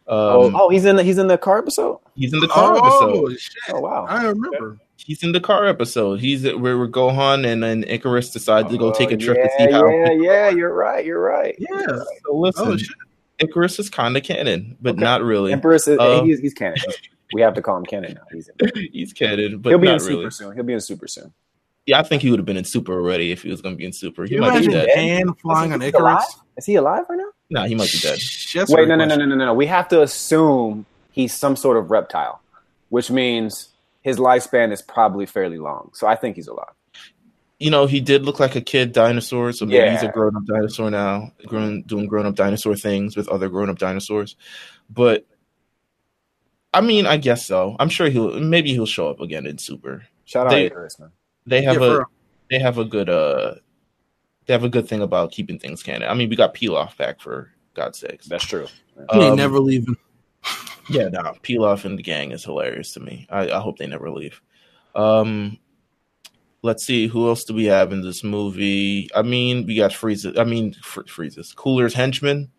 [0.09, 2.01] Oh, Um, oh, he's in the he's in the car episode.
[2.17, 3.39] he's in the car Oh episode.
[3.41, 3.75] shit!
[3.75, 4.05] Oh wow.
[4.09, 4.79] I remember.
[4.97, 6.19] He's in the car episode.
[6.21, 9.45] He's where, where Gohan and then Icarus decide to go take a Oh, trip yeah,
[9.47, 9.89] to see how.
[9.89, 11.05] Yeah, yeah, you're right.
[11.05, 11.55] You're right.
[11.59, 11.87] Yeah.
[11.87, 12.97] So listen, Oh shit!
[13.39, 15.01] Icarus is kind of canon, but Okay.
[15.01, 15.53] not really.
[15.53, 16.77] Empress is Uh, he's, he's canon.
[17.33, 18.23] We have to call him canon now.
[18.33, 18.89] He's in.
[18.93, 20.31] He's canon, but He'll be in super really.
[20.31, 20.55] soon.
[20.55, 21.33] He'll be in super soon.
[21.87, 23.77] Yeah, I think he would have been in Super already if he was going to
[23.79, 24.25] be in Super.
[24.25, 24.89] He you might be imagine dead.
[24.95, 26.03] Pan flying on he Icarus?
[26.03, 26.25] alive?
[26.57, 27.31] Is he alive right now?
[27.51, 28.21] Nah, he might be dead.
[28.55, 29.55] That's Wait, great no, no, no, no, no, no.
[29.55, 32.41] We have to assume he's some sort of reptile,
[32.91, 33.71] which means
[34.03, 35.91] his lifespan is probably fairly long.
[35.95, 36.73] So I think he's alive.
[37.59, 40.45] You know, he did look like a kid dinosaur, so maybe he's a grown up
[40.47, 44.37] dinosaur now, grown doing grown up dinosaur things with other grown up dinosaurs.
[44.91, 45.25] But
[46.75, 47.77] I mean, I guess so.
[47.79, 50.07] I'm sure he'll maybe he'll show up again in Super.
[50.25, 51.11] Shout out They- Icarus, man.
[51.47, 52.05] They have Yeah, a
[52.51, 53.55] they have a good uh
[54.47, 56.09] they have a good thing about keeping things canon.
[56.09, 58.27] I mean, we got Pilaf back for God's sakes.
[58.27, 58.67] That's true.
[59.13, 59.97] He ain't Um, never leaving.
[60.91, 63.27] Yeah, no, Pilaf and the gang is hilarious to me.
[63.31, 64.41] I, I hope they never leave.
[64.95, 65.59] Um,
[66.63, 69.09] let's see, who else do we have in this movie?
[69.15, 70.37] I mean, we got Frieza.
[70.39, 72.51] I mean, Fr- Frieza's Cooler's henchmen.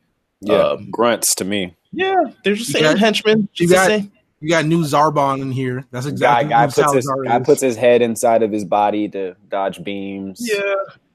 [0.45, 1.75] Yeah, Um, grunts to me.
[1.91, 3.47] Yeah, they're just saying henchmen.
[3.55, 4.11] you got- same.
[4.39, 5.85] You got new Zarbon in here.
[5.91, 9.35] That's exactly guy who puts his guy puts his head inside of his body to
[9.47, 10.39] dodge beams.
[10.41, 10.59] Yeah,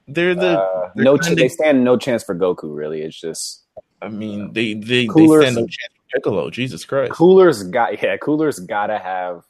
[0.07, 0.59] they're the.
[0.61, 2.75] Uh, they're no, kinda- they stand no chance for Goku.
[2.75, 3.61] Really, it's just
[4.01, 6.49] I mean, they they Cooler's- they stand no chance for Piccolo.
[6.49, 7.11] Jesus Christ.
[7.11, 8.17] Cooler's got yeah.
[8.17, 9.43] Cooler's got to have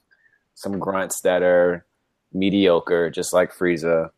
[0.56, 1.86] some grunts that are
[2.34, 4.10] mediocre, just like Frieza.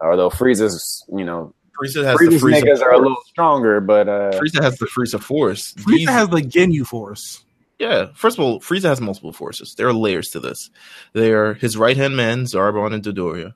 [0.00, 2.62] Although Frieza's, you know, Frieza has the Frieza.
[2.62, 3.02] niggas are a Force.
[3.02, 5.74] little stronger, but uh, Frieza has the Frieza Force.
[5.74, 7.44] Frieza These- has the Ginyu Force.
[7.78, 8.06] Yeah.
[8.14, 9.74] First of all, Frieza has multiple forces.
[9.74, 10.70] There are layers to this.
[11.14, 13.54] There are his right hand men, Zarbon and Dodoria.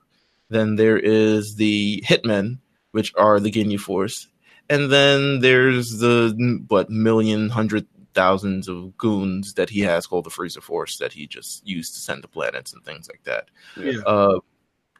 [0.49, 2.59] Then there is the hitmen,
[2.91, 4.27] which are the Ginyu Force.
[4.69, 6.35] And then there's the
[6.67, 11.25] what million, hundred thousands of goons that he has called the Frieza Force that he
[11.27, 13.49] just used to send to planets and things like that.
[13.77, 14.01] Yeah.
[14.05, 14.39] Uh,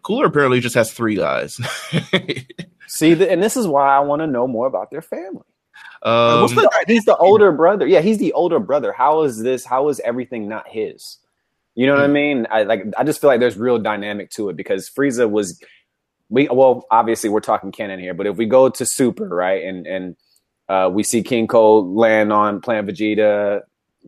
[0.04, 1.56] Cooler apparently just has three guys.
[2.88, 5.44] see, the, and this is why I want to know more about their family.
[6.04, 7.86] um, What's the He's the older brother.
[7.88, 8.94] Yeah, he's the older brother.
[8.94, 9.66] How is this?
[9.66, 11.18] How is everything not his?
[11.76, 12.48] You know what I mean?
[12.50, 12.86] I like.
[12.98, 15.62] I just feel like there's real dynamic to it because Frieza was.
[16.30, 19.86] We well, obviously we're talking canon here, but if we go to Super, right, and
[19.86, 20.16] and
[20.68, 23.62] uh, we see King Cold land on Planet Vegeta,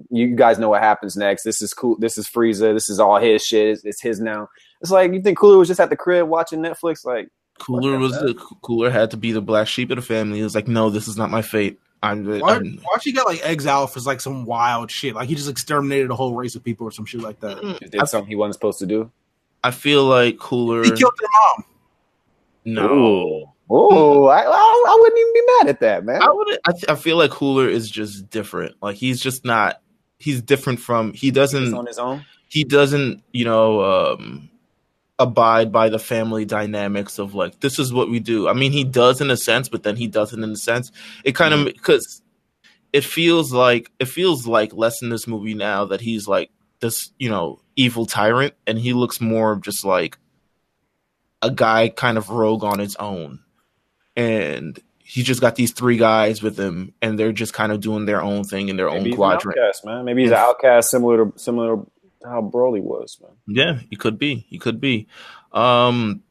[0.10, 1.44] you guys know what happens next.
[1.44, 1.98] This is cool.
[2.00, 2.74] This is Frieza.
[2.74, 3.68] This is all his shit.
[3.68, 4.50] It's, it's his now.
[4.82, 7.06] It's like you think Cooler was just at the crib watching Netflix.
[7.06, 8.26] Like Cooler was that.
[8.26, 10.38] the Cooler had to be the black sheep of the family.
[10.38, 11.80] He was like, no, this is not my fate.
[12.02, 12.26] I'm.
[12.40, 15.16] Why, I'm why she got like exiled for like some wild shit?
[15.16, 17.58] Like he just exterminated a whole race of people or some shit like that.
[17.82, 19.12] he did something he wasn't supposed to do.
[19.64, 20.84] I feel like Cooler.
[20.84, 21.66] He killed their mom.
[22.66, 23.54] no.
[23.72, 26.24] Oh, I, I I wouldn't even be mad at that, man.
[26.24, 26.58] I would.
[26.66, 28.76] I, th- I feel like Cooler is just different.
[28.82, 29.82] Like he's just not.
[30.18, 31.14] He's different from.
[31.14, 31.74] He doesn't.
[31.76, 32.26] on his own.
[32.48, 34.49] he doesn't you know um
[35.20, 38.48] abide by the family dynamics of like this is what we do.
[38.48, 40.92] I mean he does in a sense but then he doesn't in a sense.
[41.24, 41.70] It kind of mm-hmm.
[41.70, 42.22] because
[42.94, 46.50] it feels like it feels like less in this movie now that he's like
[46.80, 50.18] this you know evil tyrant and he looks more of just like
[51.42, 53.40] a guy kind of rogue on his own.
[54.16, 58.06] And he just got these three guys with him and they're just kind of doing
[58.06, 59.58] their own thing in their Maybe own quadrant.
[59.58, 60.06] outcast, man.
[60.06, 61.78] Maybe he's an outcast, similar to similar
[62.24, 63.32] how Broly was, man.
[63.48, 64.46] Yeah, he could be.
[64.50, 65.08] He could be.
[65.54, 66.24] Um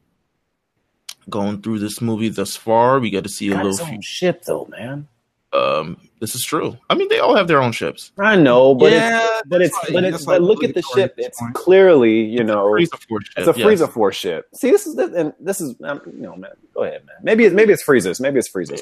[1.29, 4.01] going through this movie thus far, we get to see a Got little his few
[4.01, 5.07] ship though, man.
[5.53, 6.77] um this is true.
[6.89, 8.11] I mean, they all have their own ships.
[8.19, 10.81] I know, but Yeah, it's, but it's that's but it's but like look at the
[10.81, 11.13] ship.
[11.17, 11.53] at It's point.
[11.55, 13.67] clearly you know Frieza Force ship, it's a yes.
[13.67, 14.47] Frieza Force ship.
[14.53, 16.51] See, this is this, and this is um, you know, man.
[16.73, 17.15] Go ahead, man.
[17.23, 18.19] Maybe it's maybe it's Frieza's.
[18.19, 18.81] Maybe it's Frieza's.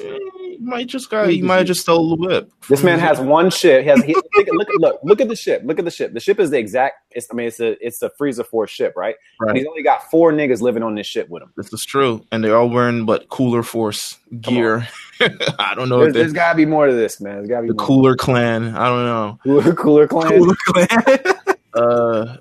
[0.58, 0.64] Man.
[0.64, 1.28] He might just got.
[1.28, 2.50] He might have just stole the whip.
[2.68, 3.82] This man has one ship.
[3.82, 5.62] He has he, look, look look look at the ship.
[5.64, 6.12] Look at the ship.
[6.14, 6.96] The ship is the exact.
[7.12, 9.14] It's I mean it's a it's a Frieza Force ship, right?
[9.40, 9.56] And Right.
[9.56, 11.52] he's only got four niggas living on this ship with him.
[11.56, 14.86] This is true, and they're all wearing but cooler force gear.
[15.20, 17.36] I don't know There's, if there's it's got to be more to this, man.
[17.36, 17.86] There's got to be the more.
[17.86, 18.76] cooler clan.
[18.76, 19.38] I don't know.
[19.44, 20.28] cooler, cooler clan.
[20.38, 21.34] Cooler Clan.
[21.74, 22.36] Uh,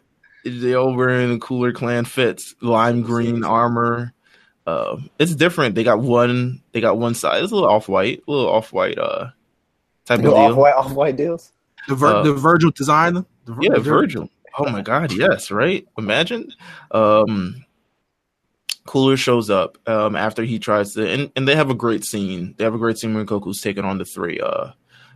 [0.45, 4.13] they all wearing the cooler clan fits, lime green armor.
[4.68, 5.74] Uh, it's different.
[5.76, 6.61] They got one.
[6.74, 7.41] They got one side.
[7.41, 8.97] It's a little off white, a little off white.
[8.99, 9.30] Uh,
[10.05, 10.55] type of Off deal.
[10.57, 11.53] white, off white deals.
[11.88, 13.13] the, Vir- Uh, the Virgil design.
[13.13, 14.30] The, Vir- Yeah, the Virgil.
[14.59, 15.88] Oh my god, yes, right?
[15.97, 16.51] Imagine.
[16.91, 17.63] Um
[18.86, 22.55] Cooler shows up um after he tries to and, and they have a great scene.
[22.57, 24.72] They have a great scene when Goku's taking on the three uh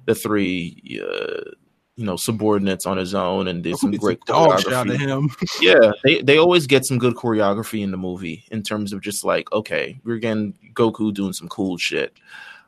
[0.05, 1.51] the three uh
[1.97, 4.95] you know subordinates on his own and did some great a dog shit out of
[4.95, 4.99] choreography.
[4.99, 5.29] him.
[5.61, 9.23] Yeah, they they always get some good choreography in the movie in terms of just
[9.25, 12.13] like okay, we're getting Goku doing some cool shit.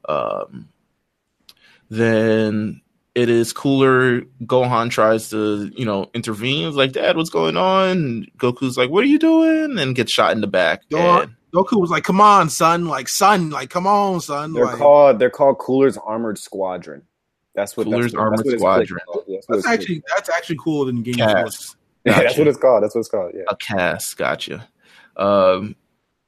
[0.09, 0.67] Um
[1.89, 2.81] then
[3.15, 4.21] it is cooler.
[4.43, 6.65] Gohan tries to, you know, intervene.
[6.65, 7.89] He's like, Dad, what's going on?
[7.89, 9.77] And Goku's like, What are you doing?
[9.77, 10.81] And gets shot in the back.
[10.89, 12.85] Gohan- And Goku was like, "Come on, son!
[12.87, 13.51] Like, son!
[13.51, 17.03] Like, come on, son!" They're Like, called they're called Cooler's Armored Squadron.
[17.55, 18.99] That's what Cooler's that's what, Armored that's what it's Squadron.
[19.05, 19.25] called.
[19.27, 21.75] That's, what that's it's actually that's actually cooler than Game Cass.
[22.05, 22.83] yeah, that's what it's called.
[22.83, 23.31] That's what it's called.
[23.35, 23.43] Yeah.
[23.49, 24.17] a cast.
[24.17, 24.67] Gotcha.
[25.15, 25.75] Um,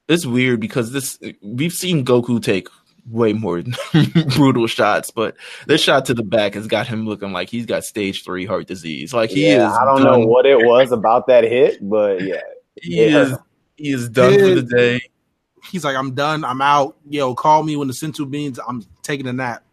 [0.07, 2.67] it's weird because this we've seen Goku take
[3.09, 3.63] way more
[4.35, 5.35] brutal shots, but
[5.67, 8.67] this shot to the back has got him looking like he's got stage three heart
[8.67, 9.13] disease.
[9.13, 9.77] Like he yeah, is.
[9.77, 12.41] I don't know what it was about that hit, but yeah.
[12.81, 13.37] he it hurt is.
[13.77, 15.01] He is done for the day.
[15.71, 16.45] He's like, "I'm done.
[16.45, 16.95] I'm out.
[17.09, 18.59] Yo, call me when the senzu beans.
[18.65, 19.64] I'm taking a nap."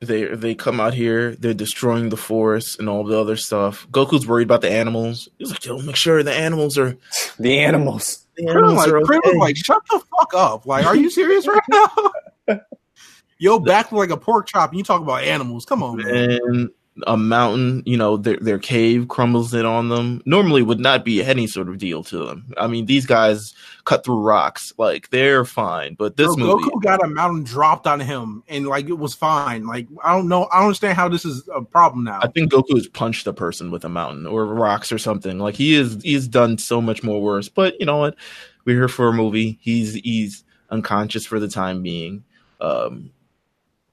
[0.00, 1.34] They they come out here.
[1.36, 3.86] They're destroying the forest and all the other stuff.
[3.90, 5.28] Goku's worried about the animals.
[5.38, 6.96] He's like, "Yo, make sure the animals are
[7.38, 8.26] The animals.
[8.36, 10.66] the animals like, are okay." like, "Shut the fuck up!
[10.66, 12.60] Like, are you serious right now?"
[13.38, 15.64] Yo, back like a pork chop, and you talk about animals.
[15.64, 16.38] Come on, man.
[16.42, 16.70] and
[17.06, 20.22] a mountain, you know, their their cave crumbles in on them.
[20.24, 22.52] Normally would not be any sort of deal to them.
[22.56, 25.94] I mean, these guys cut through rocks, like they're fine.
[25.94, 29.14] But this Bro, movie, Goku got a mountain dropped on him, and like it was
[29.14, 29.66] fine.
[29.66, 32.20] Like I don't know, I don't understand how this is a problem now.
[32.22, 35.38] I think Goku has punched a person with a mountain or rocks or something.
[35.38, 37.48] Like he is he's done so much more worse.
[37.48, 38.16] But you know what?
[38.64, 39.58] We're here for a movie.
[39.60, 42.24] He's he's unconscious for the time being.
[42.60, 43.10] Um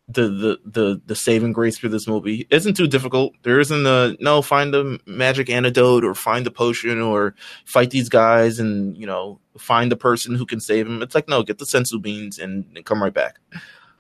[0.10, 3.34] the, the the the saving grace for this movie isn't too difficult.
[3.44, 7.36] There isn't a no find the magic antidote or find the potion or
[7.66, 11.02] fight these guys and you know find the person who can save him.
[11.02, 13.40] It's like no, get the senzu beans and, and come right back.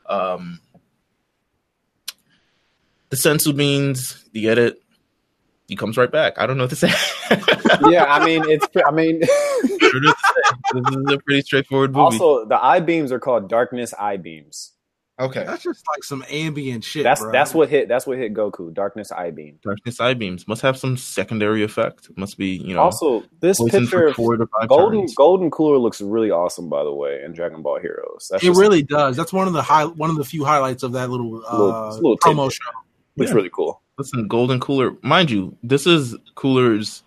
[0.08, 0.60] Um,
[3.10, 4.82] the senzu beans, you get it.
[5.70, 6.38] He comes right back.
[6.38, 6.92] I don't know what to say.
[7.90, 8.68] Yeah, I mean it's.
[8.86, 9.28] I mean, I
[9.82, 10.82] don't know what to say.
[10.82, 12.04] This is a pretty straightforward movie.
[12.20, 14.73] also the eye beams are called darkness eye beams.
[15.20, 15.44] Okay.
[15.46, 17.04] That's just like some ambient shit.
[17.04, 17.32] That's bro.
[17.32, 17.88] that's what hit.
[17.88, 18.74] That's what hit Goku.
[18.74, 19.60] Darkness eye beam.
[19.64, 22.10] Darkness eye beams must have some secondary effect.
[22.18, 25.16] Must be you know Also, this picture of four to five Golden turns.
[25.16, 28.28] Golden Cooler looks really awesome, by the way, in Dragon Ball Heroes.
[28.32, 29.16] That's It just- really does.
[29.18, 31.88] That's one of the high, one of the few highlights of that little, uh, Little-
[31.88, 32.54] it's little promo tidbit.
[32.54, 32.70] show.
[33.18, 33.36] looks Yeah.
[33.36, 33.82] really cool.
[34.00, 37.04] Listen, Golden Cooler, mind you, this is Cooler's.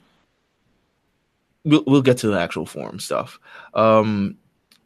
[1.65, 3.41] We'll, we'll get to the actual form stuff.
[3.75, 4.37] Um,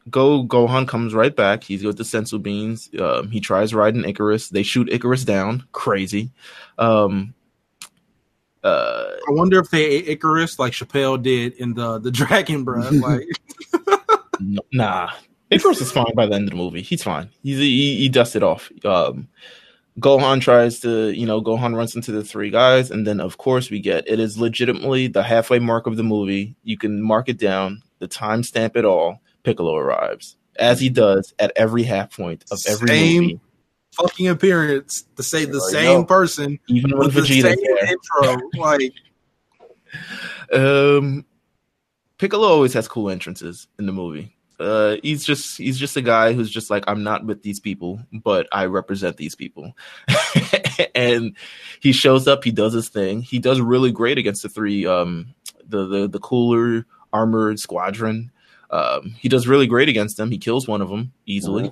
[0.09, 1.63] Go Gohan comes right back.
[1.63, 2.89] He's with the senzu beans.
[2.99, 4.49] Um, he tries riding Icarus.
[4.49, 5.65] They shoot Icarus down.
[5.71, 6.31] Crazy.
[6.77, 7.33] Um,
[8.63, 12.91] Uh, I wonder if they ate Icarus like Chappelle did in the the Dragon Breath.
[13.01, 13.27] Like,
[14.71, 15.11] nah,
[15.51, 16.81] Icarus is fine by the end of the movie.
[16.81, 17.29] He's fine.
[17.43, 18.71] He's he, he dusted off.
[18.83, 19.27] Um,
[19.99, 23.69] Gohan tries to, you know, Gohan runs into the three guys, and then of course
[23.69, 26.55] we get it is legitimately the halfway mark of the movie.
[26.63, 29.21] You can mark it down, the timestamp it all.
[29.43, 33.39] Piccolo arrives as he does at every half point of every Same movie,
[33.93, 38.37] fucking appearance to say the same person even with same intro.
[38.57, 38.93] Like,
[40.53, 41.25] Um,
[42.17, 44.35] Piccolo always has cool entrances in the movie.
[44.59, 47.99] Uh, he's just he's just a guy who's just like I'm not with these people,
[48.11, 49.75] but I represent these people.
[50.95, 51.35] and
[51.79, 53.21] he shows up, he does his thing.
[53.21, 55.33] He does really great against the three um
[55.65, 58.31] the the the cooler armored squadron.
[58.71, 60.31] Um, he does really great against them.
[60.31, 61.63] He kills one of them easily.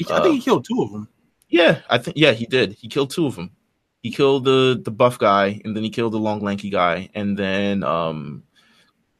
[0.00, 0.10] Mhm.
[0.10, 1.08] I think he killed two of them.
[1.48, 2.72] Yeah, I think yeah, he did.
[2.72, 3.50] He killed two of them.
[4.02, 7.36] He killed the the buff guy, and then he killed the long lanky guy, and
[7.36, 8.42] then um,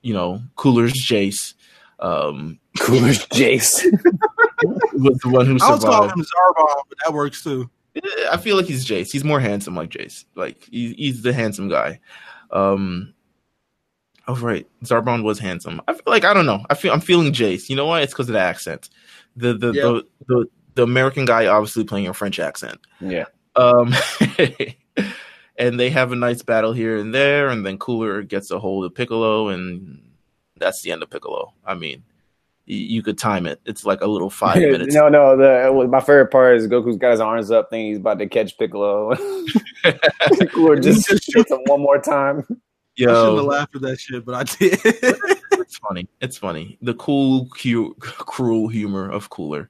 [0.03, 1.55] you know, Cooler's Jace
[1.99, 3.83] um Cooler's Jace.
[4.93, 5.63] was the one who survived.
[5.71, 7.71] I was calling him Zarbon, but that works too.
[8.31, 9.11] I feel like he's Jace.
[9.11, 10.25] He's more handsome like Jace.
[10.35, 12.01] Like he, he's the handsome guy.
[12.51, 13.15] Um
[14.29, 15.81] Oh right, Zarbon was handsome.
[15.87, 16.65] I feel like I don't know.
[16.69, 17.69] I feel I'm feeling Jace.
[17.69, 18.01] You know why?
[18.03, 18.89] It's because of the accent.
[19.37, 19.83] The the, Yeah.
[19.83, 22.79] the the the American guy obviously playing a French accent.
[23.01, 23.25] yeah.
[23.55, 23.95] Um,
[25.59, 28.85] and they have a nice battle here and there, and then Cooler gets a hold
[28.85, 30.03] of Piccolo, and
[30.59, 31.55] that's the end of Piccolo.
[31.65, 32.03] I mean,
[32.67, 33.61] you could time it.
[33.65, 34.95] It's like a little five minutes.
[34.95, 35.37] no, no.
[35.37, 38.59] The my favorite part is Goku's got his arms up, thinking he's about to catch
[38.59, 39.15] Piccolo.
[40.53, 42.45] Cooler just shoots him one more time.
[42.99, 44.81] I shouldn't have Yo, laughed at that shit, but I did.
[44.85, 46.09] it's funny.
[46.21, 46.79] It's funny.
[46.81, 49.69] The cool, cute, cruel humor of Cooler.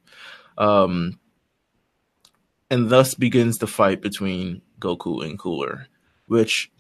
[0.58, 1.18] Um,
[2.70, 5.86] and thus begins the fight between Goku and Cooler,
[6.26, 6.70] which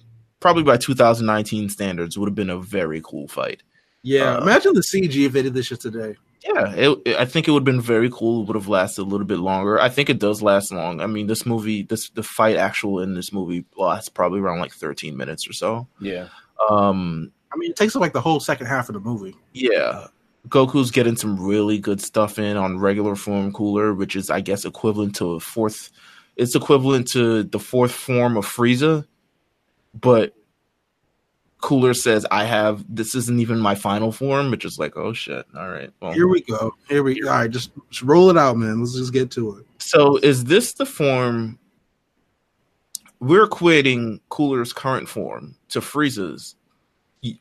[0.40, 3.62] probably by 2019 standards would have been a very cool fight.
[4.02, 6.14] yeah, Uh, imagine the CG if they did this shit today.
[6.46, 8.42] Yeah, it, it- I think it would have been very cool.
[8.42, 9.80] It would have lasted a little bit longer.
[9.80, 11.00] I think it does last long.
[11.00, 14.72] I mean, this movie, this the fight actual in this movie lasts probably around like
[14.72, 15.88] 13 minutes or so.
[16.00, 16.28] Yeah.
[16.70, 19.34] Um, I mean, it takes up like the whole second half of the movie.
[19.52, 20.06] yeah,
[20.48, 24.64] Goku's getting some really good stuff in on regular form cooler, which is I guess
[24.64, 25.90] equivalent to a fourth.
[26.36, 29.06] It's equivalent to the fourth form of Frieza,
[29.98, 30.34] but
[31.66, 35.44] Cooler says I have this isn't even my final form, which is like oh shit.
[35.56, 36.72] All right, well Here we go.
[36.88, 37.50] Here we all right.
[37.50, 38.78] Just, just roll it out, man.
[38.78, 39.66] Let's just get to it.
[39.78, 41.58] So is this the form
[43.18, 46.54] we're equating Cooler's current form to Frieza's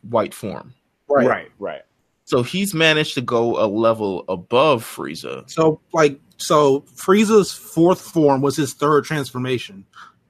[0.09, 0.73] white form?
[1.07, 1.51] Right, right.
[1.59, 1.81] Right.
[2.23, 5.47] So he's managed to go a level above Frieza.
[5.47, 9.85] So, like, so Frieza's fourth form was his third transformation.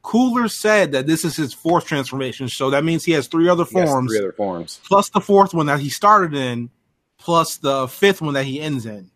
[0.06, 3.66] Cooler said that this is his fourth transformation, so that means he has three other
[3.66, 4.80] forms, Three other forms.
[4.88, 6.70] plus the fourth one that he started in,
[7.18, 9.10] plus the fifth one that he ends in.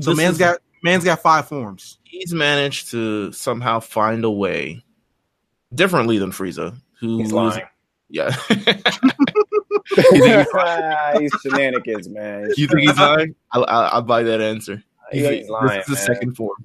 [0.00, 1.98] So This man's is- got man's got five forms.
[2.02, 4.82] he's managed to somehow find a way
[5.72, 7.64] differently than Frieza, who He's is- lying.
[8.08, 8.34] yeah.
[11.18, 12.50] he's shenanigans, man.
[12.56, 13.34] you think he's lying?
[13.52, 14.82] I'll, I'll, I'll buy that answer.
[15.12, 15.82] He's, he's lying.
[15.86, 16.16] this is the man.
[16.16, 16.56] second form.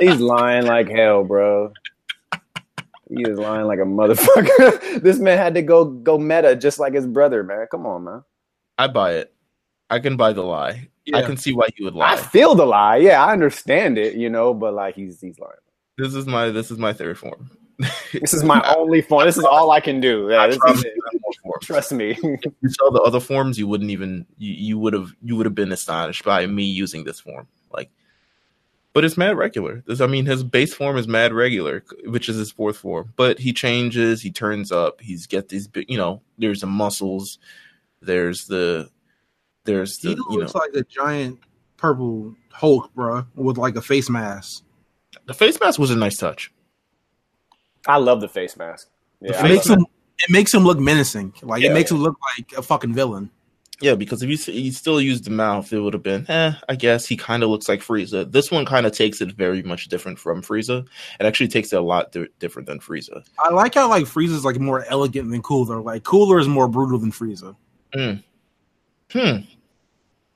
[0.00, 1.72] He's lying like hell, bro.
[3.08, 5.00] He is lying like a motherfucker.
[5.02, 7.66] this man had to go go meta just like his brother, man.
[7.70, 8.24] Come on, man.
[8.78, 9.32] I buy it.
[9.88, 10.88] I can buy the lie.
[11.14, 12.12] I can see why he would lie.
[12.12, 12.96] I feel the lie.
[12.96, 15.52] Yeah, I understand it, you know, but like he's he's lying.
[15.98, 17.50] This is my this is my third form.
[18.12, 19.26] This is my only form.
[19.26, 20.28] This is all I can do.
[20.30, 20.92] Yeah, I this promise is it.
[20.92, 21.66] I have more forms.
[21.66, 22.12] Trust me.
[22.12, 25.44] If you saw the other forms, you wouldn't even you, you would have you would
[25.44, 27.46] have been astonished by me using this form.
[27.70, 27.90] Like,
[28.96, 29.82] but it's mad regular.
[29.86, 33.12] This, I mean, his base form is mad regular, which is his fourth form.
[33.14, 35.84] But he changes, he turns up, he's get these big.
[35.90, 37.38] You know, there's the muscles,
[38.00, 38.88] there's the
[39.64, 41.40] there's He the you know looks like a giant
[41.76, 44.62] purple Hulk, bro, with like a face mask.
[45.26, 46.50] the face mask was a nice touch.
[47.86, 48.88] I love the face mask.
[49.20, 49.86] The Yeah, It makes love- him
[50.20, 51.34] it makes him look menacing.
[51.42, 51.70] Like Yeah.
[51.70, 53.30] it makes him look like a fucking villain.
[53.82, 57.04] Yeah, because if you still used the mouth, it would have been, eh, I guess
[57.06, 58.30] he kind of looks like Frieza.
[58.30, 60.86] This one kind of takes it very much different from Frieza.
[61.20, 63.22] It actually takes it a lot di- different than Frieza.
[63.38, 65.82] I like how like Frieza's like more elegant than Cooler.
[65.82, 67.54] Like Cooler is more brutal than Frieza.
[69.12, 69.36] Hmm.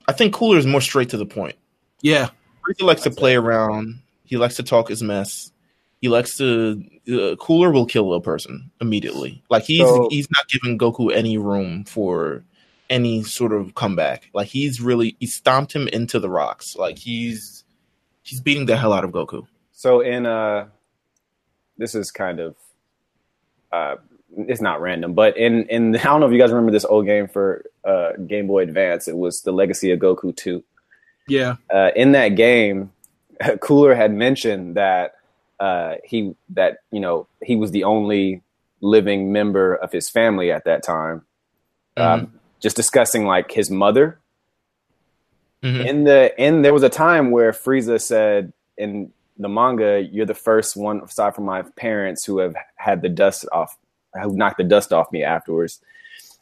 [0.07, 1.55] I think Cooler is more straight to the point.
[2.01, 2.29] Yeah,
[2.63, 4.01] Frieza likes to play around.
[4.23, 5.51] He likes to talk his mess.
[5.99, 6.83] He likes to.
[7.11, 9.43] Uh, Cooler will kill a person immediately.
[9.49, 12.43] Like he's So- he's not giving Goku any room for
[12.91, 14.29] any sort of comeback.
[14.33, 16.75] Like he's really he stomped him into the rocks.
[16.75, 17.63] Like he's
[18.21, 19.47] he's beating the hell out of Goku.
[19.71, 20.67] So in uh
[21.77, 22.55] this is kind of
[23.71, 23.95] uh
[24.37, 27.05] it's not random, but in in I don't know if you guys remember this old
[27.05, 29.07] game for uh, Game Boy Advance.
[29.07, 30.63] It was the Legacy of Goku two.
[31.27, 31.55] Yeah.
[31.73, 32.91] Uh, in that game,
[33.61, 35.15] Cooler had mentioned that
[35.59, 38.41] uh, he that you know he was the only
[38.81, 41.23] living member of his family at that time.
[41.97, 44.19] Um, just discussing like his mother.
[45.63, 45.85] Mhm.
[45.85, 50.33] In the in there was a time where Frieza said in the manga, "You're the
[50.33, 53.77] first one aside from my parents who have had the dust off,
[54.21, 55.79] who knocked the dust off me afterwards."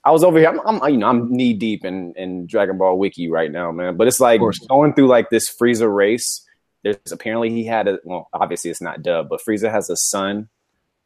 [0.06, 0.48] I was over here.
[0.48, 3.98] I'm, I'm you know I'm knee deep in in Dragon Ball Wiki right now, man.
[3.98, 6.46] But it's like going through like this Frieza race.
[6.84, 10.48] There's apparently he had a well, obviously it's not Dub, but Frieza has a son,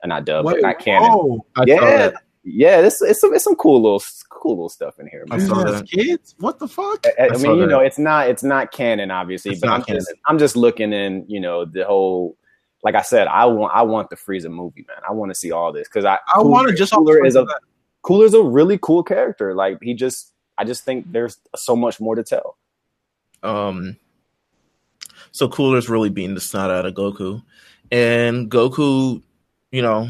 [0.03, 1.09] uh, not Dub, but not canon.
[1.11, 2.11] Oh, Yeah.
[2.43, 5.25] Yeah, it's it's some it's some cool little cool little stuff in here.
[5.31, 5.47] I Man.
[5.47, 5.87] saw that.
[5.87, 6.35] kids?
[6.39, 7.05] What the fuck?
[7.05, 7.67] I, I I mean, you that.
[7.67, 10.13] know, it's not it's not canon, obviously, It's but I'm just.
[10.27, 12.37] I'm just looking in, you know, the whole.
[12.83, 14.97] Like I said, I want I want the Frieza movie, man.
[15.07, 17.25] I want to see all this because I I want to just off the Cooler
[17.25, 17.61] is a of that.
[18.01, 19.55] Cooler's a really cool character.
[19.55, 22.57] Like he just, I just think there's so much more to tell.
[23.41, 23.95] Um,
[25.31, 27.41] so Cooler's really beating the snot out of Goku,
[27.89, 29.23] and Goku,
[29.71, 30.09] you know,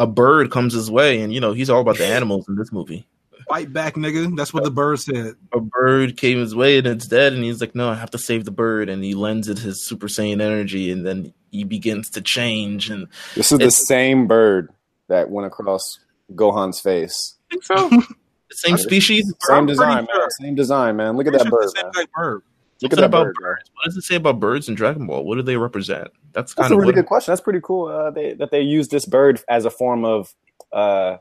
[0.00, 2.72] a bird comes his way, and you know he's all about the animals in this
[2.72, 3.06] movie.
[3.48, 4.36] Fight back, nigga.
[4.36, 5.34] That's what the bird said.
[5.52, 8.18] A bird came his way and it's dead, and he's like, "No, I have to
[8.18, 12.10] save the bird," and he lends it his Super Saiyan energy, and then he begins
[12.10, 12.90] to change.
[12.90, 14.70] And This is the same bird
[15.08, 15.98] that went across
[16.34, 17.36] Gohan's face.
[17.50, 17.88] think so.
[17.88, 18.06] the
[18.52, 19.24] same species.
[19.40, 20.18] Same I'm design, sure.
[20.20, 20.30] man.
[20.30, 21.16] Same design, man.
[21.16, 22.42] Look at Pretty that sure bird,
[22.82, 22.96] it's the man.
[22.96, 22.96] same type bird.
[22.96, 23.34] Look at Something about bird.
[23.40, 23.70] birds.
[23.74, 25.24] What does it say about birds in Dragon Ball?
[25.24, 26.08] What do they represent?
[26.32, 27.32] That's That's kind a of really what, good question.
[27.32, 27.86] That's pretty cool.
[27.88, 30.34] Uh, they, that they use this bird as a form of
[30.72, 31.16] uh,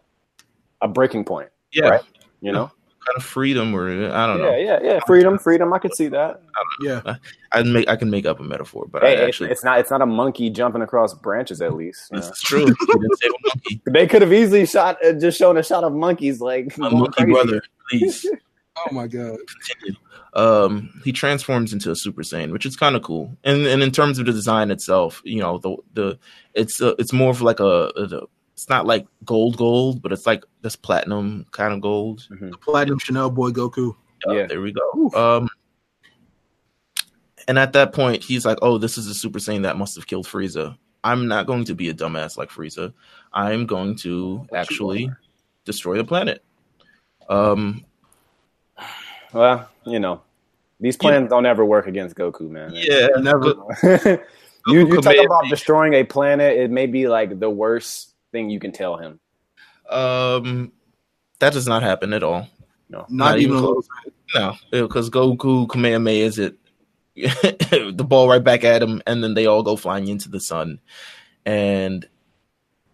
[0.82, 1.50] a breaking point.
[1.74, 2.02] yeah, right?
[2.42, 2.72] You know?
[3.06, 4.56] kind of freedom, or I don't Yeah, know.
[4.58, 5.00] yeah, yeah.
[5.08, 5.74] Freedom, freedom.
[5.74, 6.42] I could see that.
[6.82, 7.16] Yeah.
[7.54, 9.80] I make I can make up a metaphor, but Hey, I it's, actually it's not.
[9.80, 11.62] It's not a monkey jumping across branches.
[11.62, 12.34] At least you this know?
[12.44, 12.66] true.
[12.66, 13.82] He didn't say a monkey.
[13.90, 17.12] they could have easily shot, uh, just shown a shot of monkeys like A monkey
[17.24, 17.32] crazy.
[17.32, 18.26] brother, please
[18.78, 19.38] Oh my god.
[19.66, 19.98] continue.
[20.34, 23.36] Um, he transforms into a Super Saiyan, which is kind of cool.
[23.44, 26.20] And and in terms of the design itself, you know, the the
[26.54, 28.22] it's uh, it's more of like a, a
[28.54, 32.28] it's not like gold gold, but it's like this platinum kind of gold.
[32.62, 33.96] Platinum Chanel boy Goku.
[34.28, 34.46] Uh, Yeah.
[34.48, 35.10] there we go.
[35.16, 35.50] Um,
[37.48, 40.08] and at that point, he's like, "Oh, this is a Super Saiyan that must have
[40.08, 40.78] killed Frieza.
[41.04, 42.94] I'm not going to be a dumbass like Frieza.
[43.34, 45.10] I'm going to actually
[45.66, 46.44] destroy the planet."
[47.30, 47.86] Um,
[49.34, 50.22] Well, you know,
[50.80, 52.72] these plans don't ever work against Goku, man.
[52.74, 53.54] yeah, Never.
[54.68, 56.58] you you talk may- about destroying a planet.
[56.58, 59.20] It may be like the worst thing you can tell him.
[59.90, 60.72] Um,
[61.40, 62.48] that does not happen at all.
[62.90, 63.84] No, Not, Not even even a little
[64.34, 66.58] No, because Goku Kamehameha is it
[67.16, 70.80] the ball right back at him, and then they all go flying into the sun.
[71.46, 72.08] And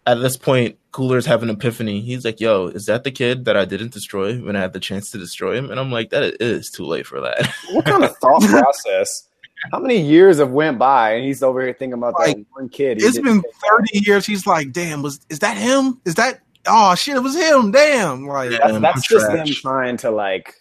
[0.07, 2.01] at this point, Cooler's having an epiphany.
[2.01, 4.79] He's like, "Yo, is that the kid that I didn't destroy when I had the
[4.79, 8.03] chance to destroy him?" And I'm like, "That is too late for that." what kind
[8.03, 9.27] of thought process?
[9.71, 12.69] How many years have went by and he's over here thinking about that Like, one
[12.69, 12.99] kid?
[12.99, 13.79] he It's didn't been take out?
[13.93, 14.25] 30 years.
[14.25, 15.99] He's like, damn, was is that him?
[16.05, 17.71] Is that oh shit, it was him.
[17.71, 18.27] Damn.
[18.27, 18.59] Like Yeah.
[18.67, 19.37] That's, that's just trash.
[19.37, 20.53] them trying to like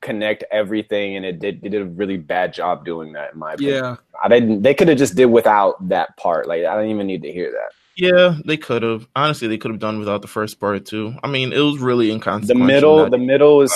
[0.00, 3.34] connect everything, and it did, they did a really bad job doing that.
[3.34, 3.96] In my opinion, yeah.
[4.22, 4.62] I didn't.
[4.62, 6.48] They could have just did without that part.
[6.48, 7.72] Like I don't even need to hear that.
[7.96, 9.06] Yeah, they could have.
[9.14, 11.14] Honestly, they could have done without the first part too.
[11.22, 12.58] I mean, it was really inconsistent.
[12.58, 13.72] The middle, the middle is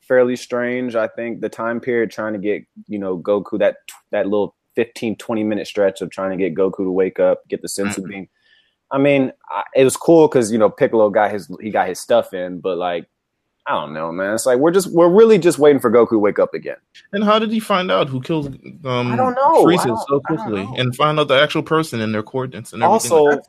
[0.00, 0.94] fairly strange.
[0.96, 3.76] I think the time period trying to get you know Goku that
[4.10, 7.60] that little 15, 20 minute stretch of trying to get Goku to wake up, get
[7.62, 8.08] the senzu Mhm.
[8.08, 8.28] beam.
[8.90, 12.00] I mean, I, it was cool because you know Piccolo got his he got his
[12.00, 13.06] stuff in, but like
[13.66, 14.32] I don't know, man.
[14.32, 16.78] It's like we're just we're really just waiting for Goku to wake up again.
[17.12, 18.46] and how did he find out who killed
[18.86, 19.60] um, I don't know.
[19.68, 22.82] I Frieza don't- so quickly and find out the actual person and their coordinates and
[22.82, 23.12] everything?
[23.12, 23.48] Also, like that?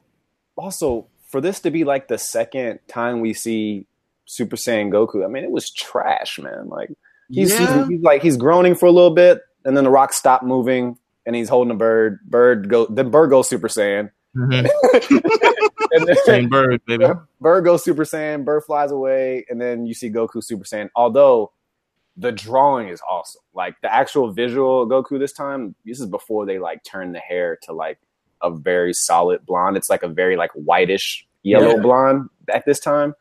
[0.60, 3.86] Also for this to be like the second time we see
[4.26, 6.68] Super Saiyan Goku, I mean, it was trash, man.
[6.70, 6.89] Like
[7.30, 7.80] he's, yeah.
[7.80, 10.97] he's, he's like he's groaning for a little bit, and then the rock stopped moving,
[11.26, 12.20] and he's holding a bird.
[12.26, 14.70] Bird go then bird goes Super Saiyan, Mhm.
[15.91, 17.05] and then Same bird, baby.
[17.41, 18.45] bird goes Super Saiyan.
[18.45, 20.89] Bird flies away, and then you see Goku Super Saiyan.
[20.95, 21.51] Although
[22.18, 25.74] the drawing is awesome, like the actual visual Goku this time.
[25.86, 27.97] This is before they like turn the hair to like
[28.41, 29.77] a very solid blonde.
[29.77, 31.81] It's like a very like whitish yellow Yeah.
[31.81, 33.13] blonde at this time,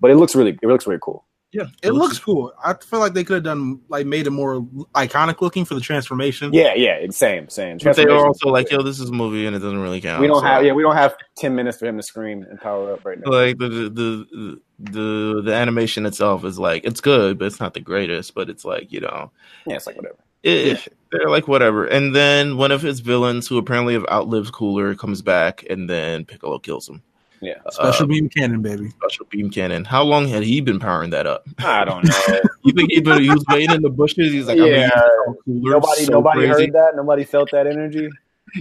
[0.00, 1.24] but it looks really it looks really cool.
[1.52, 2.52] Yeah, It looks cool.
[2.62, 4.60] I feel like they could have done like made it more
[4.94, 6.52] iconic looking for the transformation.
[6.52, 7.78] Yeah, yeah, same, same.
[7.82, 10.20] But they were also like, "Yo, this is a movie and it doesn't really count."
[10.20, 12.60] we don't so- have yeah, we don't have ten minutes for him to scream and
[12.60, 13.30] power up right now.
[13.30, 17.72] like the the, the the the animation itself is like it's good, but it's not
[17.72, 18.34] the greatest.
[18.34, 19.30] But it's like you know,
[19.66, 20.18] Yeah, it's like whatever.
[20.46, 21.86] It, they're like whatever.
[21.86, 26.24] And then one of his villains, who apparently have outlived Cooler, comes back, and then
[26.24, 27.02] Piccolo kills him.
[27.42, 27.54] Yeah.
[27.70, 28.88] Special Uh, beam cannon, baby.
[28.90, 29.84] special beam cannon.
[29.84, 31.46] How long had he been powering that up?
[31.58, 32.40] I don't know.
[32.64, 34.32] You think he, been, he was waiting in the bushes?
[34.32, 34.90] He's like, I'm gonna Yeah.
[34.90, 36.62] use this on cooler nobody, so nobody crazy.
[36.64, 36.96] heard that.
[36.96, 38.08] Nobody felt that energy.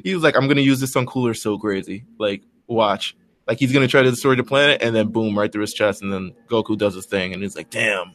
[0.04, 2.06] He was like, I'm gonna use this on cooler so crazy.
[2.20, 3.16] Like, watch.
[3.48, 6.02] Like he's gonna try to destroy the planet, and then boom, right through his chest,
[6.04, 8.12] and then Goku does his thing, and he's like, damn,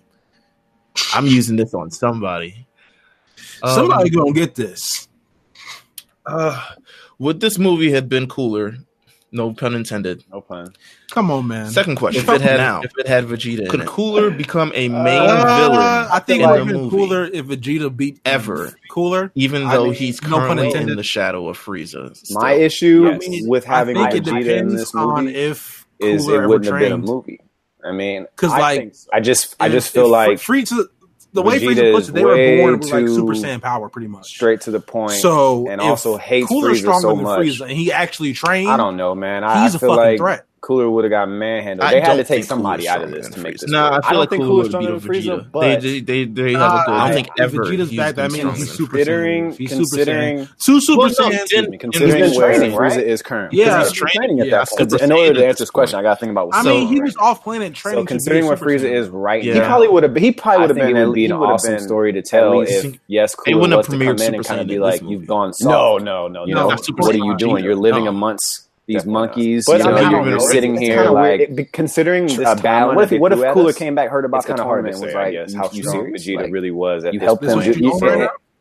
[1.15, 2.67] I'm using this on somebody.
[3.63, 5.09] Um, Somebody gonna get this.
[6.27, 6.63] uh,
[7.19, 8.77] would this movie have been cooler?
[9.33, 10.25] No pun intended.
[10.33, 10.75] No pun.
[11.13, 11.71] Come on, man.
[11.71, 13.89] Second question: If it had now, if it had Vegeta, could in it.
[13.89, 15.79] Cooler become a main Uh, villain?
[16.11, 16.97] I think in it would the have been movie?
[16.97, 18.75] cooler if Vegeta beat Ever.
[18.91, 19.31] Cooler.
[19.37, 22.17] even I though mean, he's no currently in the shadow of Frieza.
[22.17, 22.41] still.
[22.41, 25.37] My issue I mean, with having I think it Vegeta in depends this on movie
[25.37, 27.41] if is it wouldn't have been a movie.
[27.85, 30.87] I mean, 'Cause, I like, think- I just, I just feel if like Frieza,
[31.33, 34.27] the way Frieza puts it, they were born with like Super Saiyan power, pretty much.
[34.27, 35.13] straight to the point.
[35.13, 37.41] So and also hates Cooler's Frieza stronger so than much.
[37.41, 38.69] Frieza, and he actually trained.
[38.69, 39.45] I don't know, man.
[39.45, 40.47] I, He's I a feel fucking like threat.
[40.63, 41.89] Cooler would have got manhandled.
[41.89, 43.61] I They had to take somebody out of this to make Frieza.
[43.61, 43.71] this.
[43.71, 43.89] Nah.
[43.89, 46.01] I I feel don't like think Cooler Cooler's would beat stronger than Frieza, but they,
[46.01, 46.93] they, they have Uh, a good.
[46.95, 47.65] I don't think if ever.
[47.65, 50.65] Vegeta's back, been that means stronger he's than super considering, He's considering, Super Saiyan.
[50.67, 51.45] Two Super Well, no, Saiyans.
[51.49, 53.07] didn't- considering He's where training, Frieza right?
[53.07, 53.59] is currently.
[53.59, 53.79] Yeah.
[53.79, 55.03] He's he's training, training at yeah, that point.
[55.03, 55.99] In order to answer this this question.
[55.99, 56.51] I got to think about.
[56.53, 57.97] I mean, he was off planet training.
[57.99, 59.55] so to be a considering where Super Frieza is right, Yeah.
[59.55, 60.15] he probably would have.
[60.17, 60.97] He probably would have been.
[60.97, 63.63] it It would be an an awesome awesome story to tell if yes, They Cooler
[63.63, 65.53] wouldn't have was to come premiered in Super and kind of be like, "You've gone
[65.55, 66.63] soft." no, no, You no.
[66.63, 67.65] know, Not Super what are you doing?
[67.65, 68.11] You're living No.
[68.11, 69.21] amongst these Definitely not.
[69.29, 69.65] monkeys.
[69.67, 71.59] But you I know, mean, you're, you're sitting It's here kinda like weird.
[71.61, 74.39] It- considering this Uh, timeline what if- what if Cooler us, came back, heard about
[74.39, 76.27] it's the kind of hard to tournament, was I like, how you strong serious?
[76.27, 77.05] Vegeta really was.
[77.05, 77.55] At you helped This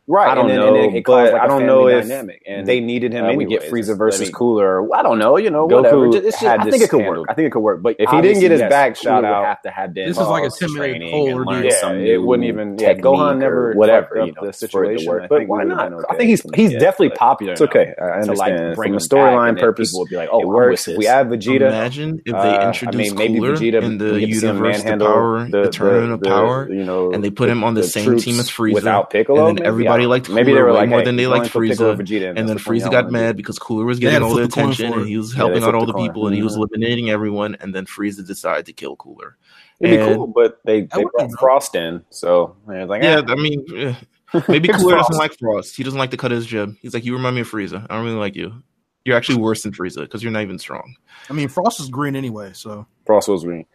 [0.09, 0.17] him.
[0.17, 0.17] what point.
[0.17, 0.17] you You doing said right it.
[0.17, 0.17] now?
[0.17, 1.59] Right, I don't and then, know, and then it but caused like I a don't
[1.61, 3.25] family know if dynamic, and they needed him.
[3.25, 3.89] uh, we get anyways.
[3.89, 4.93] Frieza versus I mean, Cooler.
[4.95, 6.07] I don't know, you know, Goku whatever.
[6.17, 7.27] It's just, I think it could handled.
[7.27, 7.27] work.
[7.29, 7.81] I think it could work.
[7.83, 9.69] But If he didn't get his obviously, back yes, shot Cooler would out, have to
[9.71, 9.93] have.
[9.93, 12.47] This is like a lost 10 minute training poll or learn yeah, some it wouldn't
[12.47, 12.77] even.
[12.79, 14.07] Yeah, Gohan never whatever.
[14.07, 15.29] fucked up you know, the for it to situation, work.
[15.29, 15.93] But why not?
[16.09, 17.53] I think he's he's Yeah, definitely popular.
[17.53, 17.93] It's okay.
[18.01, 18.37] I understand.
[18.37, 20.87] like From a storyline purpose, people would be like, "Oh, it I'm works.
[20.87, 23.83] with If we this." add Vegeta, Imagine if they uh, I introduced maybe Cooler Vegeta
[23.83, 26.83] in the we get to see him universe, the power, the, tournament of power, you
[26.83, 28.73] know, and they put him on the, same team as Frieza.
[28.73, 29.47] without Piccolo.
[29.47, 29.98] and then maybe?
[29.99, 30.35] Everybody liked know.
[30.35, 32.01] maybe they were way like more hey, than they liked going for Piccolo Frieza.
[32.01, 34.35] Vegeta, And that's then which Frieza got wanna mad because Cooler was getting to all
[34.35, 36.27] the flip the coin attention and he was helping they out all the the people
[36.27, 37.55] and he was eliminating everyone.
[37.59, 39.37] And then Frieza decided to kill Cooler.
[39.79, 43.23] It'd be cool, but they they would've brought Frost in, so like, Yeah, eh.
[43.27, 43.65] I mean,
[44.47, 45.75] maybe It's Cooler doesn't like Frost.
[45.75, 46.75] He doesn't like to cut his jib.
[46.81, 47.85] He's like, you remind me of Frieza.
[47.89, 48.61] I don't really like you.
[49.05, 50.95] You're actually worse than Frieza because you're not even strong.
[51.29, 53.65] I mean, Frost is green anyway, so Frost was green.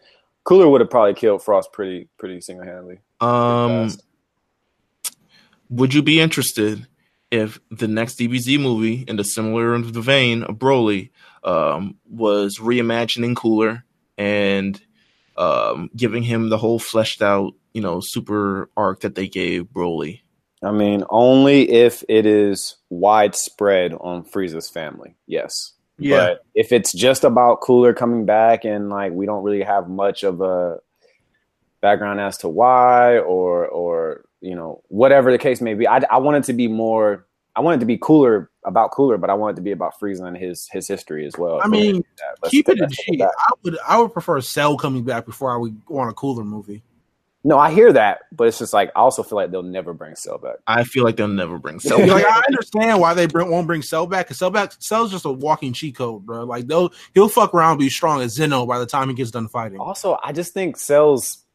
[0.43, 2.99] Cooler would have probably killed Frost pretty pretty single handedly.
[3.19, 3.91] Um,
[5.69, 6.87] would you be interested
[7.31, 11.11] if the next DBZ movie, in the similar vein of Broly,
[11.43, 13.83] um, was reimagining Cooler
[14.17, 14.79] and
[15.37, 20.21] um, giving him the whole fleshed out, you know, super arc that they gave Broly?
[20.63, 25.15] I mean, only if it is widespread on Frieza's family.
[25.27, 25.73] Yes.
[25.97, 26.17] yeah.
[26.17, 30.23] But if it's just about Cooler coming back and like we don't really have much
[30.23, 30.79] of a
[31.81, 36.17] background as to why or or you know whatever the case may be, I I
[36.17, 37.25] want it to be more.
[37.57, 40.25] I wanted to be cooler about Cooler, but I want it to be about Frieza
[40.27, 41.61] and his his history as well.
[41.63, 42.03] I mean,
[42.41, 43.17] Let's keep it a that step G.
[43.17, 43.31] back.
[43.37, 46.83] I would I would prefer Cell coming back before I would want a cooler movie.
[47.47, 50.15] No, I hear that, but it's just like I also feel like they'll never bring
[50.15, 50.55] Cell back.
[50.65, 51.99] I feel like they'll never bring Cell.
[51.99, 55.11] So, like, I understand why they bring, won't bring Cell back because Cell back Cell's
[55.11, 56.43] just a walking cheat code, bro.
[56.43, 59.29] Like they'll he'll fuck around, and be strong as Zeno by the time he gets
[59.29, 59.79] done fighting.
[59.79, 61.45] Also, I just think Cell's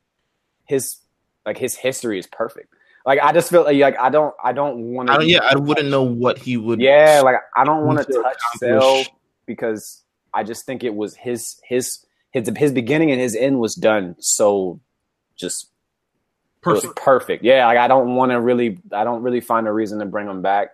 [0.65, 1.00] his
[1.47, 2.73] like his history is perfect.
[3.07, 5.89] Like I just feel like, like I don't I don't want to yeah, I wouldn't
[5.89, 6.81] know what he would.
[6.81, 9.17] yeah like I don't want to to touch accomplish- Cell
[9.47, 10.03] because
[10.35, 14.17] I just think it was his his his his beginning and his end was done
[14.19, 14.81] so
[15.37, 15.71] just
[16.63, 16.97] Perfect.
[16.97, 17.43] perfect.
[17.45, 20.29] Yeah, like I don't want to really I don't really find a reason to bring
[20.29, 20.69] him back.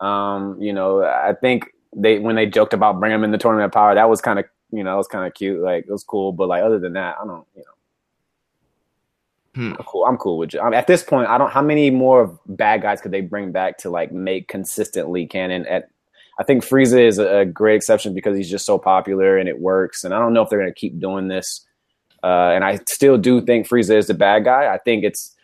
[0.00, 1.66] Um, you know, I think
[1.96, 4.38] they when they joked about bringing him in the tournament of power, that was kind
[4.38, 5.60] of you know, that was kind of cute.
[5.60, 7.71] Like it was cool, but like other than that, I don't, you know.
[9.54, 9.72] Hmm.
[9.78, 10.04] I'm cool.
[10.06, 10.60] I'm cool with you.
[10.60, 11.50] I mean, at this point, I don't.
[11.50, 15.66] How many more bad guys could they bring back to like make consistently canon?
[15.66, 15.88] At
[16.38, 19.60] I think Frieza is a, a great exception because he's just so popular and it
[19.60, 20.04] works.
[20.04, 21.66] And I don't know if they're going to keep doing this.
[22.24, 24.72] Uh, and I still do think Frieza is the bad guy.
[24.72, 25.34] I think it's